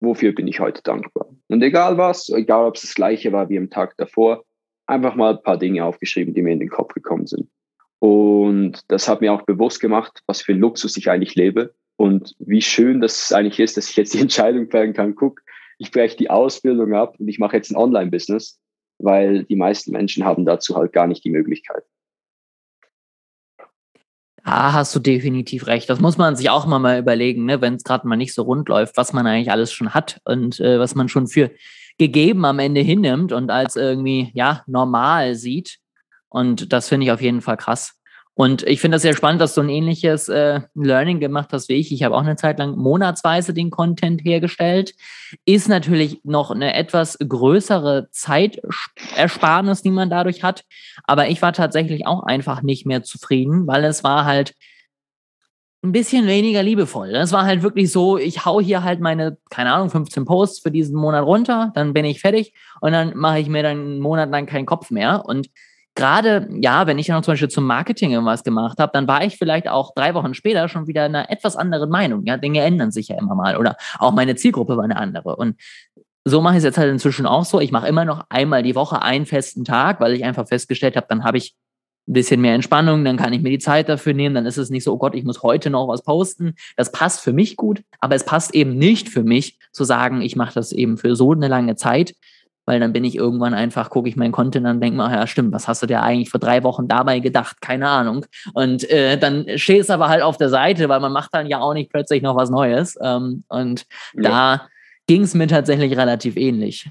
wofür 0.00 0.32
bin 0.32 0.48
ich 0.48 0.60
heute 0.60 0.82
dankbar? 0.82 1.28
Und 1.48 1.62
egal 1.62 1.98
was, 1.98 2.30
egal 2.30 2.66
ob 2.66 2.76
es 2.76 2.82
das 2.82 2.94
gleiche 2.94 3.32
war 3.32 3.48
wie 3.48 3.58
am 3.58 3.68
Tag 3.68 3.96
davor, 3.98 4.44
einfach 4.86 5.14
mal 5.14 5.34
ein 5.34 5.42
paar 5.42 5.58
Dinge 5.58 5.84
aufgeschrieben, 5.84 6.32
die 6.32 6.42
mir 6.42 6.52
in 6.52 6.60
den 6.60 6.70
Kopf 6.70 6.94
gekommen 6.94 7.26
sind. 7.26 7.50
Und 7.98 8.80
das 8.88 9.08
hat 9.08 9.20
mir 9.20 9.32
auch 9.32 9.42
bewusst 9.42 9.80
gemacht, 9.80 10.22
was 10.26 10.42
für 10.42 10.52
Luxus 10.52 10.96
ich 10.96 11.10
eigentlich 11.10 11.34
lebe 11.34 11.74
und 11.96 12.34
wie 12.38 12.62
schön 12.62 13.00
das 13.00 13.32
eigentlich 13.32 13.58
ist, 13.58 13.76
dass 13.76 13.90
ich 13.90 13.96
jetzt 13.96 14.14
die 14.14 14.20
Entscheidung 14.22 14.70
fällen 14.70 14.92
kann, 14.92 15.14
guck, 15.14 15.40
ich 15.78 15.90
breche 15.90 16.16
die 16.16 16.30
Ausbildung 16.30 16.94
ab 16.94 17.16
und 17.18 17.28
ich 17.28 17.38
mache 17.38 17.56
jetzt 17.56 17.70
ein 17.70 17.76
Online-Business, 17.76 18.58
weil 18.98 19.44
die 19.44 19.56
meisten 19.56 19.92
Menschen 19.92 20.24
haben 20.24 20.44
dazu 20.44 20.76
halt 20.76 20.92
gar 20.92 21.06
nicht 21.06 21.24
die 21.24 21.30
Möglichkeit. 21.30 21.84
Ah, 24.48 24.72
hast 24.72 24.94
du 24.94 25.00
definitiv 25.00 25.66
recht. 25.66 25.90
Das 25.90 25.98
muss 25.98 26.18
man 26.18 26.36
sich 26.36 26.50
auch 26.50 26.66
mal, 26.66 26.78
mal 26.78 27.00
überlegen, 27.00 27.46
ne? 27.46 27.60
wenn 27.60 27.74
es 27.74 27.82
gerade 27.82 28.06
mal 28.06 28.14
nicht 28.14 28.32
so 28.32 28.42
rund 28.42 28.68
läuft, 28.68 28.96
was 28.96 29.12
man 29.12 29.26
eigentlich 29.26 29.50
alles 29.50 29.72
schon 29.72 29.92
hat 29.92 30.20
und 30.24 30.60
äh, 30.60 30.78
was 30.78 30.94
man 30.94 31.08
schon 31.08 31.26
für 31.26 31.50
gegeben 31.98 32.44
am 32.44 32.60
Ende 32.60 32.80
hinnimmt 32.80 33.32
und 33.32 33.50
als 33.50 33.74
irgendwie 33.74 34.30
ja 34.34 34.62
normal 34.68 35.34
sieht. 35.34 35.78
Und 36.28 36.72
das 36.72 36.88
finde 36.88 37.06
ich 37.06 37.12
auf 37.12 37.20
jeden 37.20 37.40
Fall 37.40 37.56
krass. 37.56 37.98
Und 38.38 38.64
ich 38.64 38.82
finde 38.82 38.96
das 38.96 39.02
sehr 39.02 39.16
spannend, 39.16 39.40
dass 39.40 39.54
du 39.54 39.62
ein 39.62 39.70
ähnliches 39.70 40.28
äh, 40.28 40.60
Learning 40.74 41.20
gemacht 41.20 41.48
hast 41.52 41.70
wie 41.70 41.76
ich. 41.76 41.90
Ich 41.90 42.02
habe 42.02 42.14
auch 42.14 42.20
eine 42.20 42.36
Zeit 42.36 42.58
lang 42.58 42.76
monatsweise 42.76 43.54
den 43.54 43.70
Content 43.70 44.22
hergestellt. 44.26 44.94
Ist 45.46 45.70
natürlich 45.70 46.20
noch 46.22 46.50
eine 46.50 46.74
etwas 46.74 47.16
größere 47.18 48.08
Zeitersparnis, 48.10 49.80
die 49.80 49.90
man 49.90 50.10
dadurch 50.10 50.42
hat. 50.42 50.64
Aber 51.04 51.28
ich 51.28 51.40
war 51.40 51.54
tatsächlich 51.54 52.06
auch 52.06 52.24
einfach 52.24 52.60
nicht 52.60 52.84
mehr 52.84 53.02
zufrieden, 53.02 53.66
weil 53.66 53.84
es 53.84 54.04
war 54.04 54.26
halt 54.26 54.52
ein 55.82 55.92
bisschen 55.92 56.26
weniger 56.26 56.62
liebevoll. 56.62 57.12
Das 57.12 57.32
war 57.32 57.46
halt 57.46 57.62
wirklich 57.62 57.90
so, 57.90 58.18
ich 58.18 58.44
hau 58.44 58.60
hier 58.60 58.84
halt 58.84 59.00
meine, 59.00 59.38
keine 59.48 59.72
Ahnung, 59.72 59.88
15 59.88 60.26
Posts 60.26 60.60
für 60.60 60.70
diesen 60.70 60.96
Monat 60.96 61.24
runter, 61.24 61.72
dann 61.74 61.94
bin 61.94 62.04
ich 62.04 62.20
fertig 62.20 62.52
und 62.82 62.92
dann 62.92 63.16
mache 63.16 63.38
ich 63.38 63.48
mir 63.48 63.62
dann 63.62 63.78
einen 63.78 64.00
Monat 64.00 64.28
lang 64.30 64.44
keinen 64.44 64.66
Kopf 64.66 64.90
mehr. 64.90 65.24
Und 65.24 65.48
gerade, 65.96 66.48
ja, 66.60 66.86
wenn 66.86 66.98
ich 66.98 67.06
dann 67.06 67.22
zum 67.22 67.32
Beispiel 67.32 67.48
zum 67.48 67.64
Marketing 67.64 68.12
irgendwas 68.12 68.44
gemacht 68.44 68.78
habe, 68.78 68.92
dann 68.92 69.08
war 69.08 69.24
ich 69.24 69.36
vielleicht 69.36 69.68
auch 69.68 69.92
drei 69.94 70.14
Wochen 70.14 70.34
später 70.34 70.68
schon 70.68 70.86
wieder 70.86 71.04
einer 71.04 71.30
etwas 71.30 71.56
anderen 71.56 71.90
Meinung. 71.90 72.24
Ja, 72.26 72.36
Dinge 72.36 72.60
ändern 72.60 72.92
sich 72.92 73.08
ja 73.08 73.18
immer 73.18 73.34
mal. 73.34 73.56
Oder 73.56 73.76
auch 73.98 74.12
meine 74.12 74.36
Zielgruppe 74.36 74.76
war 74.76 74.84
eine 74.84 74.96
andere. 74.96 75.34
Und 75.36 75.56
so 76.24 76.40
mache 76.40 76.54
ich 76.54 76.58
es 76.58 76.64
jetzt 76.64 76.78
halt 76.78 76.90
inzwischen 76.90 77.26
auch 77.26 77.44
so. 77.44 77.60
Ich 77.60 77.72
mache 77.72 77.88
immer 77.88 78.04
noch 78.04 78.26
einmal 78.28 78.62
die 78.62 78.74
Woche 78.74 79.02
einen 79.02 79.26
festen 79.26 79.64
Tag, 79.64 80.00
weil 80.00 80.12
ich 80.12 80.24
einfach 80.24 80.46
festgestellt 80.46 80.96
habe, 80.96 81.06
dann 81.08 81.24
habe 81.24 81.38
ich 81.38 81.54
ein 82.08 82.12
bisschen 82.12 82.40
mehr 82.40 82.54
Entspannung, 82.54 83.04
dann 83.04 83.16
kann 83.16 83.32
ich 83.32 83.42
mir 83.42 83.50
die 83.50 83.58
Zeit 83.58 83.88
dafür 83.88 84.14
nehmen, 84.14 84.34
dann 84.34 84.46
ist 84.46 84.58
es 84.58 84.70
nicht 84.70 84.84
so, 84.84 84.92
oh 84.92 84.98
Gott, 84.98 85.14
ich 85.14 85.24
muss 85.24 85.42
heute 85.42 85.70
noch 85.70 85.88
was 85.88 86.02
posten. 86.02 86.54
Das 86.76 86.92
passt 86.92 87.20
für 87.20 87.32
mich 87.32 87.56
gut, 87.56 87.82
aber 88.00 88.14
es 88.14 88.24
passt 88.24 88.54
eben 88.54 88.76
nicht 88.76 89.08
für 89.08 89.24
mich 89.24 89.58
zu 89.72 89.82
sagen, 89.84 90.22
ich 90.22 90.36
mache 90.36 90.54
das 90.54 90.72
eben 90.72 90.98
für 90.98 91.16
so 91.16 91.32
eine 91.32 91.48
lange 91.48 91.74
Zeit, 91.74 92.14
weil 92.66 92.80
dann 92.80 92.92
bin 92.92 93.04
ich 93.04 93.14
irgendwann 93.14 93.54
einfach, 93.54 93.88
gucke 93.90 94.08
ich 94.08 94.16
meinen 94.16 94.32
Content 94.32 94.66
an 94.66 94.76
und 94.76 94.80
denke 94.82 94.96
mir, 94.96 95.10
ja 95.10 95.26
stimmt, 95.26 95.52
was 95.52 95.68
hast 95.68 95.82
du 95.82 95.86
dir 95.86 96.02
eigentlich 96.02 96.30
vor 96.30 96.40
drei 96.40 96.62
Wochen 96.64 96.88
dabei 96.88 97.20
gedacht? 97.20 97.60
Keine 97.60 97.88
Ahnung. 97.88 98.26
Und 98.54 98.90
äh, 98.90 99.16
dann 99.16 99.46
steht 99.56 99.82
es 99.82 99.90
aber 99.90 100.08
halt 100.08 100.22
auf 100.22 100.36
der 100.36 100.48
Seite, 100.48 100.88
weil 100.88 101.00
man 101.00 101.12
macht 101.12 101.32
dann 101.32 101.46
ja 101.46 101.60
auch 101.60 101.74
nicht 101.74 101.90
plötzlich 101.90 102.22
noch 102.22 102.36
was 102.36 102.50
Neues. 102.50 102.98
Ähm, 103.00 103.44
und 103.48 103.86
ja. 104.14 104.22
da 104.22 104.68
ging 105.06 105.22
es 105.22 105.34
mir 105.34 105.46
tatsächlich 105.46 105.96
relativ 105.96 106.36
ähnlich. 106.36 106.90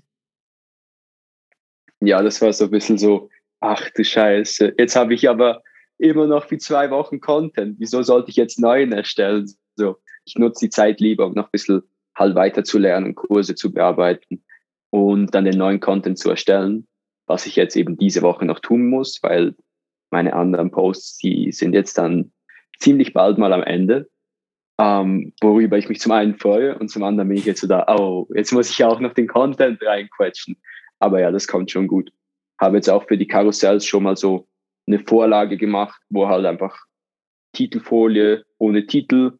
Ja, 2.00 2.22
das 2.22 2.42
war 2.42 2.54
so 2.54 2.66
ein 2.66 2.72
bisschen 2.72 2.98
so, 2.98 3.30
ach 3.60 3.90
du 3.96 4.04
Scheiße, 4.04 4.76
jetzt 4.78 4.96
habe 4.96 5.14
ich 5.14 5.30
aber 5.30 5.62
immer 5.98 6.26
noch 6.26 6.50
wie 6.52 6.58
zwei 6.58 6.90
Wochen 6.90 7.20
Content. 7.20 7.76
Wieso 7.80 8.02
sollte 8.02 8.30
ich 8.30 8.38
jetzt 8.38 8.60
neuen 8.60 8.94
erstellen? 8.94 9.52
So, 9.76 9.98
ich 10.24 10.36
nutze 10.36 10.66
die 10.66 10.70
Zeit 10.70 11.02
lieber, 11.02 11.26
um 11.26 11.34
noch 11.34 11.46
ein 11.46 11.52
bisschen 11.52 11.84
halt 12.18 12.36
weiter 12.36 12.64
zu 12.64 12.78
lernen, 12.78 13.14
Kurse 13.14 13.56
zu 13.56 13.74
bearbeiten 13.74 14.45
und 14.96 15.34
dann 15.34 15.46
den 15.46 15.58
neuen 15.58 15.80
Content 15.80 16.18
zu 16.18 16.30
erstellen, 16.30 16.88
was 17.28 17.46
ich 17.46 17.56
jetzt 17.56 17.76
eben 17.76 17.98
diese 17.98 18.22
Woche 18.22 18.46
noch 18.46 18.60
tun 18.60 18.88
muss, 18.88 19.20
weil 19.22 19.56
meine 20.12 20.34
anderen 20.34 20.72
Posts, 20.72 21.18
die 21.18 21.52
sind 21.52 21.74
jetzt 21.74 21.98
dann 21.98 22.32
ziemlich 22.80 23.14
bald 23.14 23.38
mal 23.38 23.54
am 23.54 23.64
Ende, 23.64 24.10
ähm, 24.80 25.34
worüber 25.42 25.78
ich 25.78 25.90
mich 25.90 26.00
zum 26.00 26.12
einen 26.12 26.38
freue 26.38 26.78
und 26.78 26.90
zum 26.90 27.04
anderen 27.04 27.30
bin 27.30 27.38
ich 27.38 27.46
jetzt 27.46 27.62
so 27.62 27.68
da, 27.68 27.86
oh, 27.88 28.28
jetzt 28.36 28.52
muss 28.52 28.70
ich 28.70 28.84
auch 28.84 29.00
noch 29.00 29.14
den 29.14 29.28
Content 29.28 29.82
reinquetschen. 29.82 30.58
Aber 31.00 31.20
ja, 31.20 31.32
das 31.32 31.48
kommt 31.48 31.72
schon 31.72 31.88
gut 31.88 32.12
habe 32.60 32.78
jetzt 32.78 32.90
auch 32.90 33.08
für 33.08 33.18
die 33.18 33.28
Karussells 33.28 33.86
schon 33.86 34.04
mal 34.04 34.16
so 34.16 34.48
eine 34.88 35.00
Vorlage 35.00 35.58
gemacht, 35.58 36.00
wo 36.10 36.28
halt 36.28 36.46
einfach 36.46 36.78
Titelfolie 37.54 38.46
ohne 38.58 38.86
Titel 38.86 39.38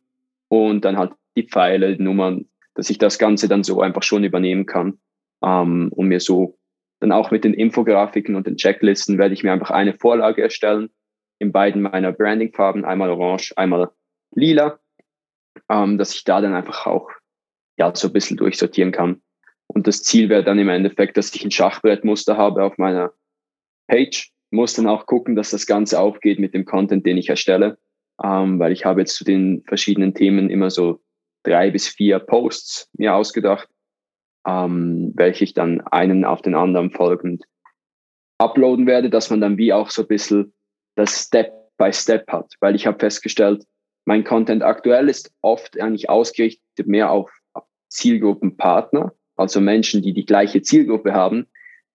und 0.48 0.86
dann 0.86 0.98
halt 0.98 1.14
die 1.38 1.48
Pfeile, 1.48 2.02
Nummern, 2.02 2.46
dass 2.76 2.90
ich 2.90 2.98
das 2.98 3.20
Ganze 3.20 3.48
dann 3.48 3.64
so 3.64 3.82
einfach 3.82 4.04
schon 4.04 4.24
übernehmen 4.24 4.66
kann. 4.66 5.00
Ähm, 5.46 5.92
und 5.96 6.08
mir 6.08 6.20
so 6.20 6.58
dann 7.00 7.12
auch 7.12 7.32
mit 7.32 7.44
den 7.44 7.54
Infografiken 7.54 8.36
und 8.36 8.48
den 8.48 8.58
Checklisten 8.58 9.18
werde 9.18 9.34
ich 9.34 9.44
mir 9.44 9.52
einfach 9.52 9.72
eine 9.72 9.94
Vorlage 9.94 10.42
erstellen 10.42 10.90
in 11.40 11.52
beiden 11.52 11.82
meiner 11.82 12.12
Brandingfarben, 12.12 12.86
einmal 12.86 13.10
orange, 13.10 13.54
einmal 13.58 13.92
lila, 14.34 14.80
ähm, 15.70 15.98
dass 15.98 16.16
ich 16.16 16.24
da 16.24 16.42
dann 16.42 16.56
einfach 16.56 16.88
auch 16.88 17.10
ja 17.78 17.94
so 17.94 18.08
ein 18.08 18.14
bisschen 18.14 18.38
durchsortieren 18.38 18.92
kann. 18.92 19.22
Und 19.68 19.88
das 19.88 20.04
Ziel 20.04 20.30
wäre 20.30 20.44
dann 20.44 20.60
im 20.60 20.70
Endeffekt, 20.70 21.18
dass 21.18 21.34
ich 21.36 21.44
ein 21.44 21.52
Schachbrettmuster 21.52 22.38
habe 22.38 22.64
auf 22.64 22.78
meiner 22.78 23.12
Page. 23.88 24.32
Muss 24.52 24.74
dann 24.74 24.88
auch 24.88 25.06
gucken, 25.06 25.36
dass 25.36 25.52
das 25.52 25.66
Ganze 25.66 26.00
aufgeht 26.00 26.40
mit 26.40 26.54
dem 26.54 26.66
Content, 26.66 27.06
den 27.06 27.18
ich 27.18 27.30
erstelle. 27.30 27.78
Ähm, 28.24 28.60
weil 28.60 28.72
ich 28.72 28.86
habe 28.86 29.02
jetzt 29.02 29.16
zu 29.16 29.26
den 29.26 29.64
verschiedenen 29.64 30.14
Themen 30.14 30.50
immer 30.50 30.70
so 30.70 31.02
drei 31.44 31.72
bis 31.72 31.88
vier 31.88 32.20
Posts 32.20 32.90
mir 32.94 33.14
ausgedacht, 33.14 33.68
ähm, 34.46 35.12
welche 35.16 35.44
ich 35.44 35.54
dann 35.54 35.82
einen 35.82 36.26
auf 36.26 36.42
den 36.42 36.56
anderen 36.56 36.92
folgend 36.92 37.44
uploaden 38.38 38.86
werde, 38.86 39.10
dass 39.10 39.30
man 39.30 39.42
dann 39.42 39.58
wie 39.58 39.74
auch 39.74 39.90
so 39.90 40.02
ein 40.02 40.08
bisschen 40.08 40.54
das 40.96 41.24
Step 41.24 41.54
by 41.78 41.92
Step 41.92 42.28
hat. 42.32 42.54
Weil 42.60 42.76
ich 42.76 42.86
habe 42.86 43.00
festgestellt, 43.00 43.64
mein 44.06 44.24
Content 44.24 44.64
aktuell 44.64 45.10
ist 45.10 45.34
oft 45.42 45.80
eigentlich 45.80 46.10
ausgerichtet 46.10 46.88
mehr 46.88 47.12
auf 47.12 47.32
Zielgruppenpartner 47.90 49.14
also 49.36 49.62
Menschen, 49.62 50.02
die 50.02 50.14
die 50.14 50.26
gleiche 50.26 50.62
Zielgruppe 50.62 51.14
haben, 51.14 51.48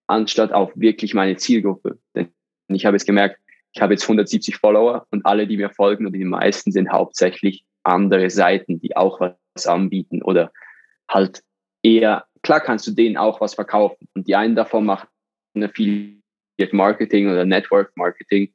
anstatt 0.07 0.53
auf 0.53 0.73
wirklich 0.75 1.15
meine 1.15 1.37
Zielgruppe. 1.37 1.99
Denn 2.15 2.33
ich 2.69 2.87
habe 2.87 2.97
jetzt 2.97 3.07
gemerkt, 3.07 3.39
ich 3.73 3.81
habe 3.81 3.95
jetzt 3.95 4.03
170 4.03 4.57
Follower 4.57 5.07
und 5.11 5.25
alle, 5.25 5.47
die 5.47 5.57
mir 5.57 5.71
folgen, 5.71 6.07
und 6.07 6.13
die 6.13 6.25
meisten 6.25 6.73
sind 6.73 6.91
hauptsächlich 6.91 7.65
andere 7.83 8.29
Seiten, 8.31 8.81
die 8.81 8.97
auch 8.97 9.21
was 9.21 9.67
anbieten 9.67 10.23
oder 10.23 10.53
halt 11.09 11.43
eher, 11.83 12.25
klar 12.43 12.61
kannst 12.61 12.87
du 12.87 12.93
denen 12.93 13.17
auch 13.17 13.41
was 13.41 13.55
verkaufen. 13.55 14.09
Und 14.15 14.27
die 14.27 14.35
einen 14.35 14.55
davon 14.55 14.85
machen 14.85 15.09
Affiliate 15.57 16.21
Marketing 16.73 17.29
oder 17.29 17.45
Network 17.45 17.97
Marketing. 17.97 18.53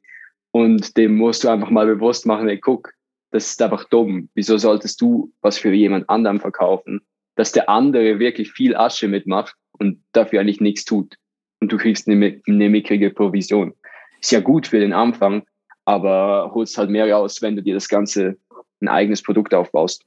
Und 0.52 0.96
dem 0.96 1.16
musst 1.16 1.44
du 1.44 1.48
einfach 1.48 1.70
mal 1.70 1.86
bewusst 1.86 2.26
machen, 2.26 2.48
ey, 2.48 2.58
guck, 2.58 2.92
das 3.30 3.50
ist 3.50 3.62
einfach 3.62 3.84
dumm. 3.84 4.30
Wieso 4.34 4.56
solltest 4.56 5.00
du 5.00 5.32
was 5.42 5.58
für 5.58 5.72
jemand 5.72 6.08
anderen 6.08 6.40
verkaufen? 6.40 7.02
dass 7.36 7.52
der 7.52 7.68
andere 7.68 8.18
wirklich 8.18 8.50
viel 8.50 8.74
Asche 8.74 9.06
mitmacht 9.06 9.54
und 9.78 10.02
dafür 10.12 10.40
eigentlich 10.40 10.60
nichts 10.60 10.84
tut. 10.84 11.14
Und 11.60 11.70
du 11.70 11.76
kriegst 11.76 12.08
eine, 12.08 12.40
eine 12.46 12.68
mickrige 12.68 13.10
Provision. 13.10 13.74
Ist 14.20 14.32
ja 14.32 14.40
gut 14.40 14.66
für 14.66 14.80
den 14.80 14.92
Anfang, 14.92 15.44
aber 15.84 16.50
holst 16.52 16.76
halt 16.76 16.90
mehr 16.90 17.10
raus, 17.10 17.40
wenn 17.42 17.54
du 17.54 17.62
dir 17.62 17.74
das 17.74 17.88
Ganze 17.88 18.36
ein 18.80 18.88
eigenes 18.88 19.22
Produkt 19.22 19.54
aufbaust. 19.54 20.04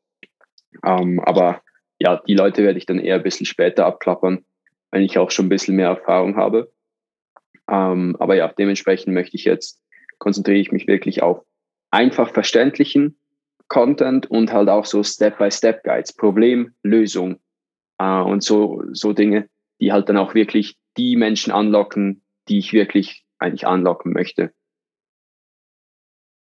Ähm, 0.83 1.19
aber 1.21 1.61
ja, 1.99 2.21
die 2.27 2.33
Leute 2.33 2.63
werde 2.63 2.79
ich 2.79 2.85
dann 2.85 2.99
eher 2.99 3.15
ein 3.15 3.23
bisschen 3.23 3.45
später 3.45 3.85
abklappern, 3.85 4.45
wenn 4.91 5.03
ich 5.03 5.17
auch 5.17 5.31
schon 5.31 5.45
ein 5.45 5.49
bisschen 5.49 5.75
mehr 5.75 5.89
Erfahrung 5.89 6.37
habe. 6.37 6.71
Ähm, 7.69 8.15
aber 8.19 8.35
ja, 8.35 8.47
dementsprechend 8.47 9.13
möchte 9.13 9.35
ich 9.35 9.43
jetzt, 9.43 9.83
konzentriere 10.17 10.59
ich 10.59 10.71
mich 10.71 10.87
wirklich 10.87 11.21
auf 11.21 11.43
einfach 11.91 12.33
verständlichen 12.33 13.19
Content 13.67 14.29
und 14.29 14.51
halt 14.51 14.69
auch 14.69 14.85
so 14.85 15.03
Step-by-Step-Guides, 15.03 16.13
Problem, 16.13 16.73
Lösung 16.83 17.39
äh, 17.99 18.21
und 18.21 18.43
so, 18.43 18.83
so 18.91 19.13
Dinge, 19.13 19.49
die 19.79 19.91
halt 19.91 20.09
dann 20.09 20.17
auch 20.17 20.33
wirklich 20.33 20.77
die 20.97 21.15
Menschen 21.15 21.51
anlocken, 21.51 22.23
die 22.47 22.57
ich 22.57 22.73
wirklich 22.73 23.25
eigentlich 23.37 23.67
anlocken 23.67 24.13
möchte. 24.13 24.51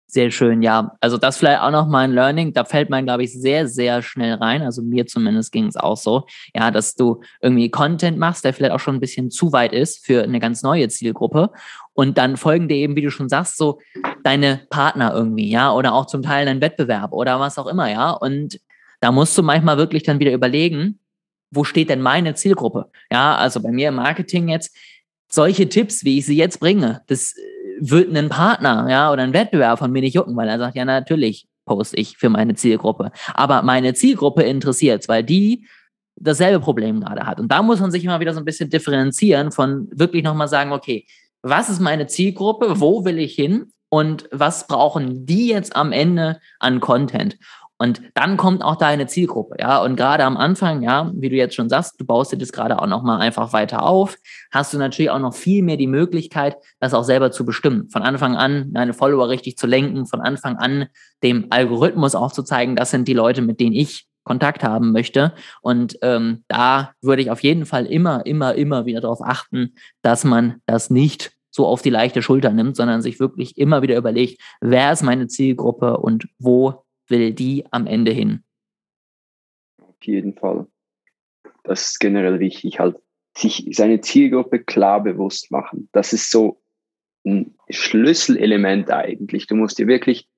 Sehr 0.06 0.30
schön, 0.30 0.62
ja. 0.62 0.92
Also 1.00 1.18
das 1.18 1.38
vielleicht 1.38 1.60
auch 1.60 1.70
noch 1.72 1.88
mal 1.88 2.04
ein 2.04 2.12
Learning. 2.12 2.52
Da 2.52 2.64
fällt 2.64 2.88
man, 2.88 3.04
glaube 3.04 3.24
ich, 3.24 3.32
sehr, 3.32 3.66
sehr 3.66 4.00
schnell 4.00 4.34
rein. 4.34 4.62
Also 4.62 4.80
mir 4.80 5.06
zumindest 5.06 5.50
ging 5.50 5.66
es 5.66 5.76
auch 5.76 5.96
so. 5.96 6.26
Ja, 6.54 6.70
dass 6.70 6.94
du 6.94 7.20
irgendwie 7.40 7.70
Content 7.70 8.16
machst, 8.18 8.44
der 8.44 8.54
vielleicht 8.54 8.72
auch 8.72 8.80
schon 8.80 8.94
ein 8.96 9.00
bisschen 9.00 9.30
zu 9.30 9.52
weit 9.52 9.72
ist 9.72 10.06
für 10.06 10.22
eine 10.22 10.38
ganz 10.38 10.62
neue 10.62 10.88
Zielgruppe. 10.88 11.50
Und 11.94 12.18
dann 12.18 12.36
folgen 12.36 12.68
dir 12.68 12.76
eben, 12.76 12.96
wie 12.96 13.02
du 13.02 13.10
schon 13.10 13.28
sagst, 13.28 13.56
so 13.56 13.80
deine 14.22 14.60
Partner 14.70 15.12
irgendwie, 15.14 15.50
ja, 15.50 15.72
oder 15.72 15.94
auch 15.94 16.06
zum 16.06 16.22
Teil 16.22 16.46
dein 16.46 16.60
Wettbewerb 16.60 17.12
oder 17.12 17.40
was 17.40 17.58
auch 17.58 17.66
immer, 17.66 17.90
ja. 17.90 18.10
Und 18.10 18.60
da 19.00 19.10
musst 19.10 19.36
du 19.36 19.42
manchmal 19.42 19.78
wirklich 19.78 20.02
dann 20.02 20.20
wieder 20.20 20.32
überlegen, 20.32 21.00
wo 21.50 21.64
steht 21.64 21.90
denn 21.90 22.00
meine 22.02 22.34
Zielgruppe? 22.34 22.90
Ja, 23.10 23.36
also 23.36 23.60
bei 23.60 23.70
mir 23.70 23.88
im 23.88 23.96
Marketing 23.96 24.48
jetzt, 24.48 24.76
solche 25.28 25.68
Tipps, 25.68 26.04
wie 26.04 26.18
ich 26.18 26.26
sie 26.26 26.36
jetzt 26.36 26.60
bringe, 26.60 27.02
das 27.06 27.34
wird 27.80 28.08
einen 28.08 28.28
Partner, 28.28 28.86
ja, 28.88 29.12
oder 29.12 29.22
ein 29.22 29.32
Wettbewerb 29.32 29.78
von 29.78 29.90
mir 29.90 30.02
nicht 30.02 30.14
jucken, 30.14 30.36
weil 30.36 30.48
er 30.48 30.58
sagt, 30.58 30.76
ja, 30.76 30.84
natürlich 30.84 31.46
poste 31.64 31.96
ich 31.96 32.16
für 32.18 32.28
meine 32.28 32.54
Zielgruppe. 32.54 33.10
Aber 33.34 33.62
meine 33.62 33.94
Zielgruppe 33.94 34.42
interessiert 34.42 35.08
weil 35.08 35.24
die 35.24 35.66
dasselbe 36.16 36.60
Problem 36.60 37.00
gerade 37.00 37.26
hat. 37.26 37.40
Und 37.40 37.50
da 37.50 37.62
muss 37.62 37.80
man 37.80 37.90
sich 37.90 38.04
immer 38.04 38.20
wieder 38.20 38.34
so 38.34 38.38
ein 38.38 38.44
bisschen 38.44 38.70
differenzieren 38.70 39.50
von 39.50 39.88
wirklich 39.90 40.22
nochmal 40.22 40.48
sagen, 40.48 40.72
okay, 40.72 41.06
was 41.42 41.68
ist 41.68 41.80
meine 41.80 42.06
Zielgruppe? 42.06 42.80
Wo 42.80 43.04
will 43.04 43.18
ich 43.18 43.34
hin? 43.34 43.72
Und 43.88 44.28
was 44.32 44.66
brauchen 44.66 45.26
die 45.26 45.48
jetzt 45.48 45.76
am 45.76 45.92
Ende 45.92 46.40
an 46.58 46.80
Content? 46.80 47.36
Und 47.78 48.02
dann 48.14 48.36
kommt 48.36 48.62
auch 48.62 48.76
deine 48.76 49.06
Zielgruppe, 49.06 49.56
ja. 49.58 49.82
Und 49.82 49.96
gerade 49.96 50.24
am 50.24 50.36
Anfang, 50.36 50.82
ja, 50.82 51.10
wie 51.14 51.28
du 51.28 51.36
jetzt 51.36 51.54
schon 51.54 51.68
sagst, 51.68 52.00
du 52.00 52.04
baust 52.04 52.32
dir 52.32 52.38
das 52.38 52.52
gerade 52.52 52.80
auch 52.80 52.86
nochmal 52.86 53.20
einfach 53.20 53.52
weiter 53.52 53.82
auf, 53.82 54.16
hast 54.52 54.72
du 54.72 54.78
natürlich 54.78 55.10
auch 55.10 55.18
noch 55.18 55.34
viel 55.34 55.62
mehr 55.62 55.76
die 55.76 55.88
Möglichkeit, 55.88 56.56
das 56.78 56.94
auch 56.94 57.04
selber 57.04 57.32
zu 57.32 57.44
bestimmen. 57.44 57.88
Von 57.90 58.02
Anfang 58.02 58.36
an 58.36 58.72
deine 58.72 58.94
Follower 58.94 59.28
richtig 59.28 59.56
zu 59.56 59.66
lenken, 59.66 60.06
von 60.06 60.20
Anfang 60.20 60.56
an 60.56 60.86
dem 61.22 61.46
Algorithmus 61.50 62.14
auch 62.14 62.32
zu 62.32 62.42
zeigen, 62.44 62.76
das 62.76 62.90
sind 62.90 63.08
die 63.08 63.14
Leute, 63.14 63.42
mit 63.42 63.58
denen 63.58 63.74
ich 63.74 64.06
Kontakt 64.24 64.64
haben 64.64 64.92
möchte. 64.92 65.34
Und 65.60 65.98
ähm, 66.02 66.44
da 66.48 66.92
würde 67.02 67.22
ich 67.22 67.30
auf 67.30 67.42
jeden 67.42 67.66
Fall 67.66 67.86
immer, 67.86 68.24
immer, 68.24 68.54
immer 68.54 68.86
wieder 68.86 69.00
darauf 69.00 69.20
achten, 69.22 69.74
dass 70.02 70.24
man 70.24 70.56
das 70.66 70.90
nicht 70.90 71.32
so 71.50 71.66
auf 71.66 71.82
die 71.82 71.90
leichte 71.90 72.20
Schulter 72.20 72.50
nimmt, 72.50 72.76
sondern 72.76 73.00
sich 73.00 73.20
wirklich 73.20 73.56
immer 73.58 73.82
wieder 73.82 73.96
überlegt, 73.96 74.40
wer 74.60 74.92
ist 74.92 75.02
meine 75.02 75.28
Zielgruppe 75.28 75.98
und 75.98 76.26
wo 76.38 76.83
will 77.08 77.32
die 77.32 77.64
am 77.70 77.86
Ende 77.86 78.12
hin? 78.12 78.42
Auf 79.80 80.02
jeden 80.02 80.34
Fall. 80.34 80.66
Das 81.62 81.90
ist 81.90 82.00
generell 82.00 82.40
wichtig, 82.40 82.78
halt 82.78 82.96
sich 83.36 83.66
seine 83.72 84.00
Zielgruppe 84.00 84.60
klar 84.60 85.02
bewusst 85.02 85.50
machen. 85.50 85.88
Das 85.92 86.12
ist 86.12 86.30
so 86.30 86.60
ein 87.26 87.54
Schlüsselelement 87.70 88.90
eigentlich. 88.90 89.46
Du 89.46 89.56
musst 89.56 89.78
dir 89.78 89.86
wirklich 89.86 90.28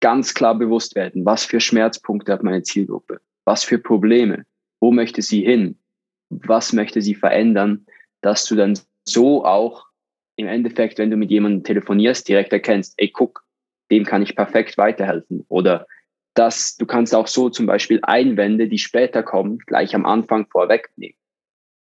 ganz 0.00 0.34
klar 0.34 0.58
bewusst 0.58 0.96
werden, 0.96 1.24
was 1.24 1.44
für 1.44 1.60
Schmerzpunkte 1.60 2.32
hat 2.32 2.42
meine 2.42 2.62
Zielgruppe, 2.62 3.20
was 3.44 3.62
für 3.62 3.78
Probleme, 3.78 4.44
wo 4.80 4.90
möchte 4.90 5.22
sie 5.22 5.42
hin, 5.42 5.78
was 6.28 6.72
möchte 6.72 7.00
sie 7.00 7.14
verändern, 7.14 7.86
dass 8.20 8.44
du 8.46 8.56
dann 8.56 8.78
so 9.04 9.44
auch 9.44 9.86
im 10.36 10.46
Endeffekt, 10.48 10.98
wenn 10.98 11.10
du 11.10 11.16
mit 11.16 11.30
jemandem 11.30 11.62
telefonierst, 11.62 12.26
direkt 12.26 12.52
erkennst, 12.52 12.94
ey, 12.96 13.10
guck, 13.10 13.44
dem 13.90 14.04
kann 14.04 14.22
ich 14.22 14.34
perfekt 14.34 14.78
weiterhelfen. 14.78 15.44
Oder 15.48 15.86
dass 16.34 16.76
du 16.76 16.86
kannst 16.86 17.14
auch 17.14 17.26
so 17.26 17.50
zum 17.50 17.66
Beispiel 17.66 18.00
Einwände, 18.02 18.68
die 18.68 18.78
später 18.78 19.22
kommen, 19.22 19.58
gleich 19.58 19.94
am 19.94 20.06
Anfang 20.06 20.46
vorwegnehmen. 20.48 21.16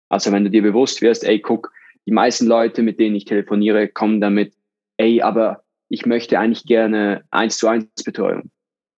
Also 0.08 0.32
wenn 0.32 0.44
du 0.44 0.50
dir 0.50 0.62
bewusst 0.62 1.00
wirst, 1.00 1.24
ey, 1.24 1.40
guck, 1.40 1.72
die 2.06 2.12
meisten 2.12 2.46
Leute, 2.46 2.82
mit 2.82 2.98
denen 2.98 3.14
ich 3.14 3.24
telefoniere, 3.24 3.88
kommen 3.88 4.20
damit, 4.20 4.54
ey, 4.96 5.22
aber 5.22 5.64
ich 5.88 6.06
möchte 6.06 6.38
eigentlich 6.38 6.64
gerne 6.64 7.24
eins 7.30 7.58
zu 7.58 7.68
eins 7.68 7.86
Betreuung. 8.04 8.50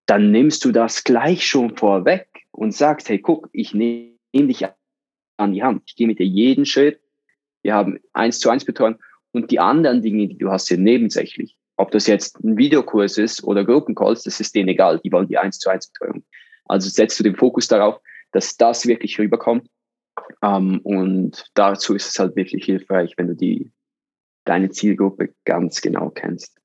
Dann 0.07 0.31
nimmst 0.31 0.65
du 0.65 0.73
das 0.73 1.05
gleich 1.05 1.47
schon 1.47 1.77
vorweg 1.77 2.29
und 2.51 2.75
sagst, 2.75 3.09
hey, 3.09 3.19
guck, 3.19 3.49
ich 3.53 3.75
nehme 3.75 4.17
dich 4.33 4.65
an 5.37 5.53
die 5.53 5.63
Hand. 5.63 5.83
Ich 5.87 5.97
gehe 5.97 6.07
mit 6.07 6.19
dir 6.19 6.27
jeden 6.27 6.67
Schritt. 6.67 7.01
Wir 7.63 7.75
haben 7.75 7.99
eins 8.13 8.39
zu 8.39 8.51
eins 8.51 8.65
Betreuung 8.65 8.97
und 9.33 9.51
die 9.51 9.59
anderen 9.59 10.03
Dinge, 10.03 10.29
die 10.29 10.39
du 10.39 10.51
hast, 10.51 10.67
sind 10.67 10.83
nebensächlich. 10.83 11.57
Ob 11.77 11.91
das 11.91 12.07
jetzt 12.07 12.43
ein 12.45 12.57
Videokurs 12.57 13.19
ist 13.19 13.43
oder 13.45 13.65
Gruppencalls, 13.65 14.23
das 14.23 14.41
ist 14.41 14.55
denen 14.55 14.69
egal. 14.69 15.01
Die 15.01 15.11
wollen 15.11 15.29
die 15.29 15.39
eins 15.39 15.59
zu 15.59 15.71
eins 15.71 15.89
Betreuung. 15.89 16.25
Also 16.67 16.89
setzt 16.89 17.19
du 17.19 17.25
den 17.25 17.37
Fokus 17.37 17.69
darauf, 17.69 18.01
dass 18.33 18.57
das 18.57 18.87
wirklich 18.87 19.19
rüberkommt. 19.19 19.69
Ähm, 20.43 20.81
und 20.85 21.51
dazu 21.55 21.95
ist 21.95 22.09
es 22.09 22.19
halt 22.19 22.37
wirklich 22.37 22.65
hilfreich, 22.65 23.15
wenn 23.17 23.29
du 23.29 23.35
die, 23.35 23.73
deine 24.45 24.71
Zielgruppe 24.71 25.35
ganz 25.45 25.81
genau 25.81 26.11
kennst. 26.11 26.61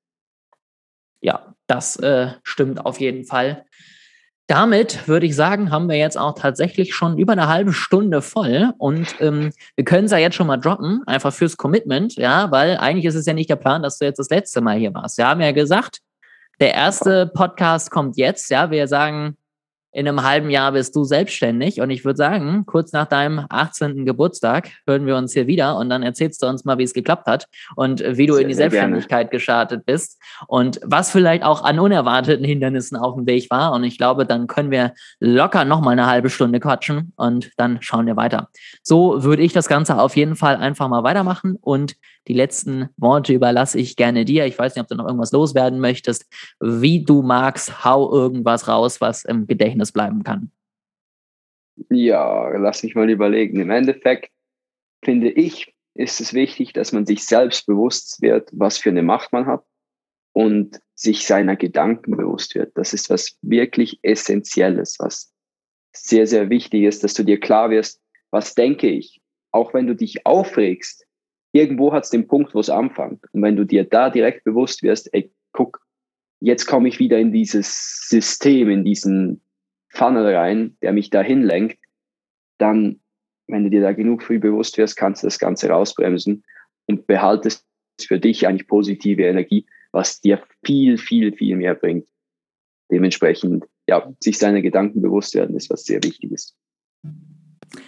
Ja, 1.20 1.54
das 1.66 1.96
äh, 1.96 2.34
stimmt 2.42 2.84
auf 2.84 3.00
jeden 3.00 3.24
Fall. 3.24 3.66
Damit 4.50 5.06
würde 5.06 5.26
ich 5.26 5.36
sagen, 5.36 5.70
haben 5.70 5.88
wir 5.88 5.94
jetzt 5.94 6.18
auch 6.18 6.34
tatsächlich 6.34 6.92
schon 6.92 7.18
über 7.18 7.34
eine 7.34 7.46
halbe 7.46 7.72
Stunde 7.72 8.20
voll 8.20 8.72
und 8.78 9.14
ähm, 9.20 9.52
wir 9.76 9.84
können 9.84 10.06
es 10.06 10.10
ja 10.10 10.18
jetzt 10.18 10.34
schon 10.34 10.48
mal 10.48 10.56
droppen, 10.56 11.04
einfach 11.06 11.32
fürs 11.32 11.56
Commitment, 11.56 12.16
ja, 12.16 12.50
weil 12.50 12.76
eigentlich 12.76 13.04
ist 13.04 13.14
es 13.14 13.26
ja 13.26 13.32
nicht 13.32 13.48
der 13.48 13.54
Plan, 13.54 13.80
dass 13.80 13.98
du 13.98 14.06
jetzt 14.06 14.18
das 14.18 14.28
letzte 14.28 14.60
Mal 14.60 14.76
hier 14.76 14.92
warst. 14.92 15.18
Wir 15.18 15.28
haben 15.28 15.40
ja 15.40 15.52
gesagt, 15.52 16.00
der 16.58 16.74
erste 16.74 17.28
Podcast 17.28 17.92
kommt 17.92 18.16
jetzt, 18.16 18.50
ja, 18.50 18.72
wir 18.72 18.88
sagen, 18.88 19.36
in 19.92 20.06
einem 20.06 20.22
halben 20.22 20.50
Jahr 20.50 20.72
bist 20.72 20.94
du 20.94 21.04
selbstständig. 21.04 21.80
Und 21.80 21.90
ich 21.90 22.04
würde 22.04 22.16
sagen, 22.16 22.64
kurz 22.66 22.92
nach 22.92 23.06
deinem 23.06 23.44
18. 23.48 24.04
Geburtstag 24.04 24.70
hören 24.86 25.06
wir 25.06 25.16
uns 25.16 25.32
hier 25.32 25.46
wieder 25.46 25.76
und 25.76 25.90
dann 25.90 26.02
erzählst 26.02 26.42
du 26.42 26.46
uns 26.46 26.64
mal, 26.64 26.78
wie 26.78 26.84
es 26.84 26.94
geklappt 26.94 27.26
hat 27.26 27.46
und 27.76 28.00
wie 28.00 28.26
du 28.26 28.34
sehr, 28.34 28.42
in 28.42 28.48
die 28.48 28.54
Selbstständigkeit 28.54 29.30
gerne. 29.30 29.30
gestartet 29.30 29.86
bist 29.86 30.20
und 30.46 30.80
was 30.84 31.10
vielleicht 31.10 31.42
auch 31.42 31.64
an 31.64 31.78
unerwarteten 31.78 32.44
Hindernissen 32.44 32.96
auf 32.96 33.16
dem 33.16 33.26
Weg 33.26 33.50
war. 33.50 33.72
Und 33.72 33.84
ich 33.84 33.98
glaube, 33.98 34.26
dann 34.26 34.46
können 34.46 34.70
wir 34.70 34.92
locker 35.18 35.64
noch 35.64 35.80
mal 35.80 35.92
eine 35.92 36.06
halbe 36.06 36.30
Stunde 36.30 36.60
quatschen 36.60 37.12
und 37.16 37.50
dann 37.56 37.78
schauen 37.82 38.06
wir 38.06 38.16
weiter. 38.16 38.48
So 38.82 39.24
würde 39.24 39.42
ich 39.42 39.52
das 39.52 39.68
Ganze 39.68 39.98
auf 39.98 40.16
jeden 40.16 40.36
Fall 40.36 40.56
einfach 40.56 40.88
mal 40.88 41.02
weitermachen 41.02 41.56
und 41.60 41.94
die 42.30 42.36
letzten 42.36 42.90
Worte 42.96 43.32
überlasse 43.32 43.80
ich 43.80 43.96
gerne 43.96 44.24
dir. 44.24 44.46
Ich 44.46 44.56
weiß 44.56 44.76
nicht, 44.76 44.82
ob 44.82 44.86
du 44.86 44.94
noch 44.94 45.06
irgendwas 45.06 45.32
loswerden 45.32 45.80
möchtest. 45.80 46.26
Wie 46.60 47.04
du 47.04 47.22
magst, 47.22 47.84
hau 47.84 48.12
irgendwas 48.12 48.68
raus, 48.68 49.00
was 49.00 49.24
im 49.24 49.48
Gedächtnis 49.48 49.90
bleiben 49.90 50.22
kann. 50.22 50.52
Ja, 51.88 52.56
lass 52.56 52.84
mich 52.84 52.94
mal 52.94 53.10
überlegen. 53.10 53.58
Im 53.58 53.70
Endeffekt 53.70 54.30
finde 55.04 55.28
ich, 55.30 55.74
ist 55.94 56.20
es 56.20 56.32
wichtig, 56.32 56.72
dass 56.72 56.92
man 56.92 57.04
sich 57.04 57.26
selbst 57.26 57.66
bewusst 57.66 58.22
wird, 58.22 58.48
was 58.52 58.78
für 58.78 58.90
eine 58.90 59.02
Macht 59.02 59.32
man 59.32 59.46
hat 59.46 59.64
und 60.32 60.80
sich 60.94 61.26
seiner 61.26 61.56
Gedanken 61.56 62.16
bewusst 62.16 62.54
wird. 62.54 62.78
Das 62.78 62.92
ist 62.92 63.10
was 63.10 63.36
wirklich 63.42 63.98
Essentielles, 64.02 64.98
was 65.00 65.32
sehr, 65.96 66.28
sehr 66.28 66.48
wichtig 66.48 66.84
ist, 66.84 67.02
dass 67.02 67.14
du 67.14 67.24
dir 67.24 67.40
klar 67.40 67.70
wirst, 67.70 68.00
was 68.30 68.54
denke 68.54 68.86
ich. 68.86 69.20
Auch 69.50 69.74
wenn 69.74 69.88
du 69.88 69.96
dich 69.96 70.24
aufregst, 70.26 71.08
irgendwo 71.52 71.92
hat 71.92 72.04
es 72.04 72.10
den 72.10 72.26
Punkt, 72.26 72.54
wo 72.54 72.60
es 72.60 72.70
anfängt. 72.70 73.24
Und 73.32 73.42
wenn 73.42 73.56
du 73.56 73.64
dir 73.64 73.84
da 73.84 74.10
direkt 74.10 74.44
bewusst 74.44 74.82
wirst, 74.82 75.12
ey, 75.12 75.32
guck, 75.52 75.80
jetzt 76.40 76.66
komme 76.66 76.88
ich 76.88 76.98
wieder 76.98 77.18
in 77.18 77.32
dieses 77.32 78.08
System, 78.08 78.70
in 78.70 78.84
diesen 78.84 79.40
Funnel 79.88 80.34
rein, 80.34 80.76
der 80.82 80.92
mich 80.92 81.10
dahin 81.10 81.42
lenkt, 81.42 81.78
dann, 82.58 83.00
wenn 83.48 83.64
du 83.64 83.70
dir 83.70 83.82
da 83.82 83.92
genug 83.92 84.22
früh 84.22 84.38
bewusst 84.38 84.78
wirst, 84.78 84.96
kannst 84.96 85.22
du 85.22 85.26
das 85.26 85.38
Ganze 85.38 85.68
rausbremsen 85.68 86.44
und 86.86 87.06
behaltest 87.06 87.66
für 88.00 88.18
dich 88.18 88.46
eigentlich 88.46 88.68
positive 88.68 89.22
Energie, 89.22 89.66
was 89.92 90.20
dir 90.20 90.42
viel, 90.64 90.96
viel, 90.96 91.32
viel 91.36 91.56
mehr 91.56 91.74
bringt. 91.74 92.08
Dementsprechend, 92.90 93.66
ja, 93.88 94.12
sich 94.20 94.38
seiner 94.38 94.62
Gedanken 94.62 95.02
bewusst 95.02 95.34
werden, 95.34 95.56
ist 95.56 95.70
was 95.70 95.84
sehr 95.84 96.02
wichtig 96.02 96.32
ist. 96.32 96.56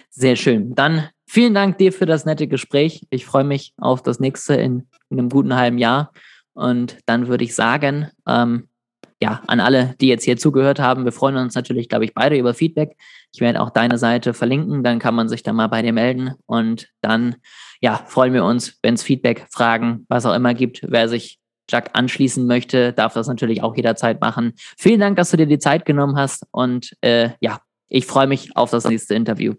Sehr 0.09 0.35
schön. 0.35 0.75
Dann 0.75 1.09
vielen 1.33 1.55
Dank 1.55 1.79
dir 1.79 1.91
für 1.91 2.05
das 2.05 2.25
nette 2.25 2.47
Gespräch. 2.47 3.07
Ich 3.09 3.25
freue 3.25 3.43
mich 3.43 3.73
auf 3.77 4.03
das 4.03 4.19
nächste 4.19 4.53
in, 4.53 4.87
in 5.09 5.19
einem 5.19 5.29
guten 5.29 5.55
halben 5.55 5.79
Jahr. 5.79 6.11
Und 6.53 6.99
dann 7.07 7.27
würde 7.27 7.43
ich 7.43 7.55
sagen, 7.55 8.09
ähm, 8.27 8.67
ja, 9.19 9.41
an 9.47 9.59
alle, 9.59 9.95
die 9.99 10.07
jetzt 10.07 10.25
hier 10.25 10.37
zugehört 10.37 10.79
haben, 10.79 11.05
wir 11.05 11.11
freuen 11.11 11.37
uns 11.37 11.55
natürlich, 11.55 11.89
glaube 11.89 12.05
ich, 12.05 12.13
beide 12.13 12.37
über 12.37 12.53
Feedback. 12.53 12.95
Ich 13.33 13.41
werde 13.41 13.61
auch 13.61 13.71
deine 13.71 13.97
Seite 13.97 14.35
verlinken, 14.35 14.83
dann 14.83 14.99
kann 14.99 15.15
man 15.15 15.27
sich 15.27 15.41
da 15.41 15.53
mal 15.53 15.67
bei 15.67 15.81
dir 15.81 15.93
melden. 15.93 16.33
Und 16.45 16.89
dann, 17.01 17.37
ja, 17.81 18.03
freuen 18.05 18.33
wir 18.33 18.43
uns, 18.43 18.77
wenn 18.83 18.93
es 18.93 19.01
Feedback, 19.01 19.47
Fragen, 19.49 20.05
was 20.09 20.27
auch 20.27 20.35
immer 20.35 20.53
gibt. 20.53 20.81
Wer 20.87 21.09
sich 21.09 21.39
Jack 21.67 21.91
anschließen 21.93 22.45
möchte, 22.45 22.93
darf 22.93 23.13
das 23.13 23.27
natürlich 23.27 23.63
auch 23.63 23.75
jederzeit 23.75 24.21
machen. 24.21 24.53
Vielen 24.77 24.99
Dank, 24.99 25.15
dass 25.15 25.31
du 25.31 25.37
dir 25.37 25.47
die 25.47 25.59
Zeit 25.59 25.85
genommen 25.85 26.15
hast. 26.15 26.45
Und 26.51 26.95
äh, 27.01 27.29
ja, 27.39 27.59
ich 27.87 28.05
freue 28.05 28.27
mich 28.27 28.55
auf 28.55 28.69
das 28.69 28.87
nächste 28.87 29.15
Interview. 29.15 29.55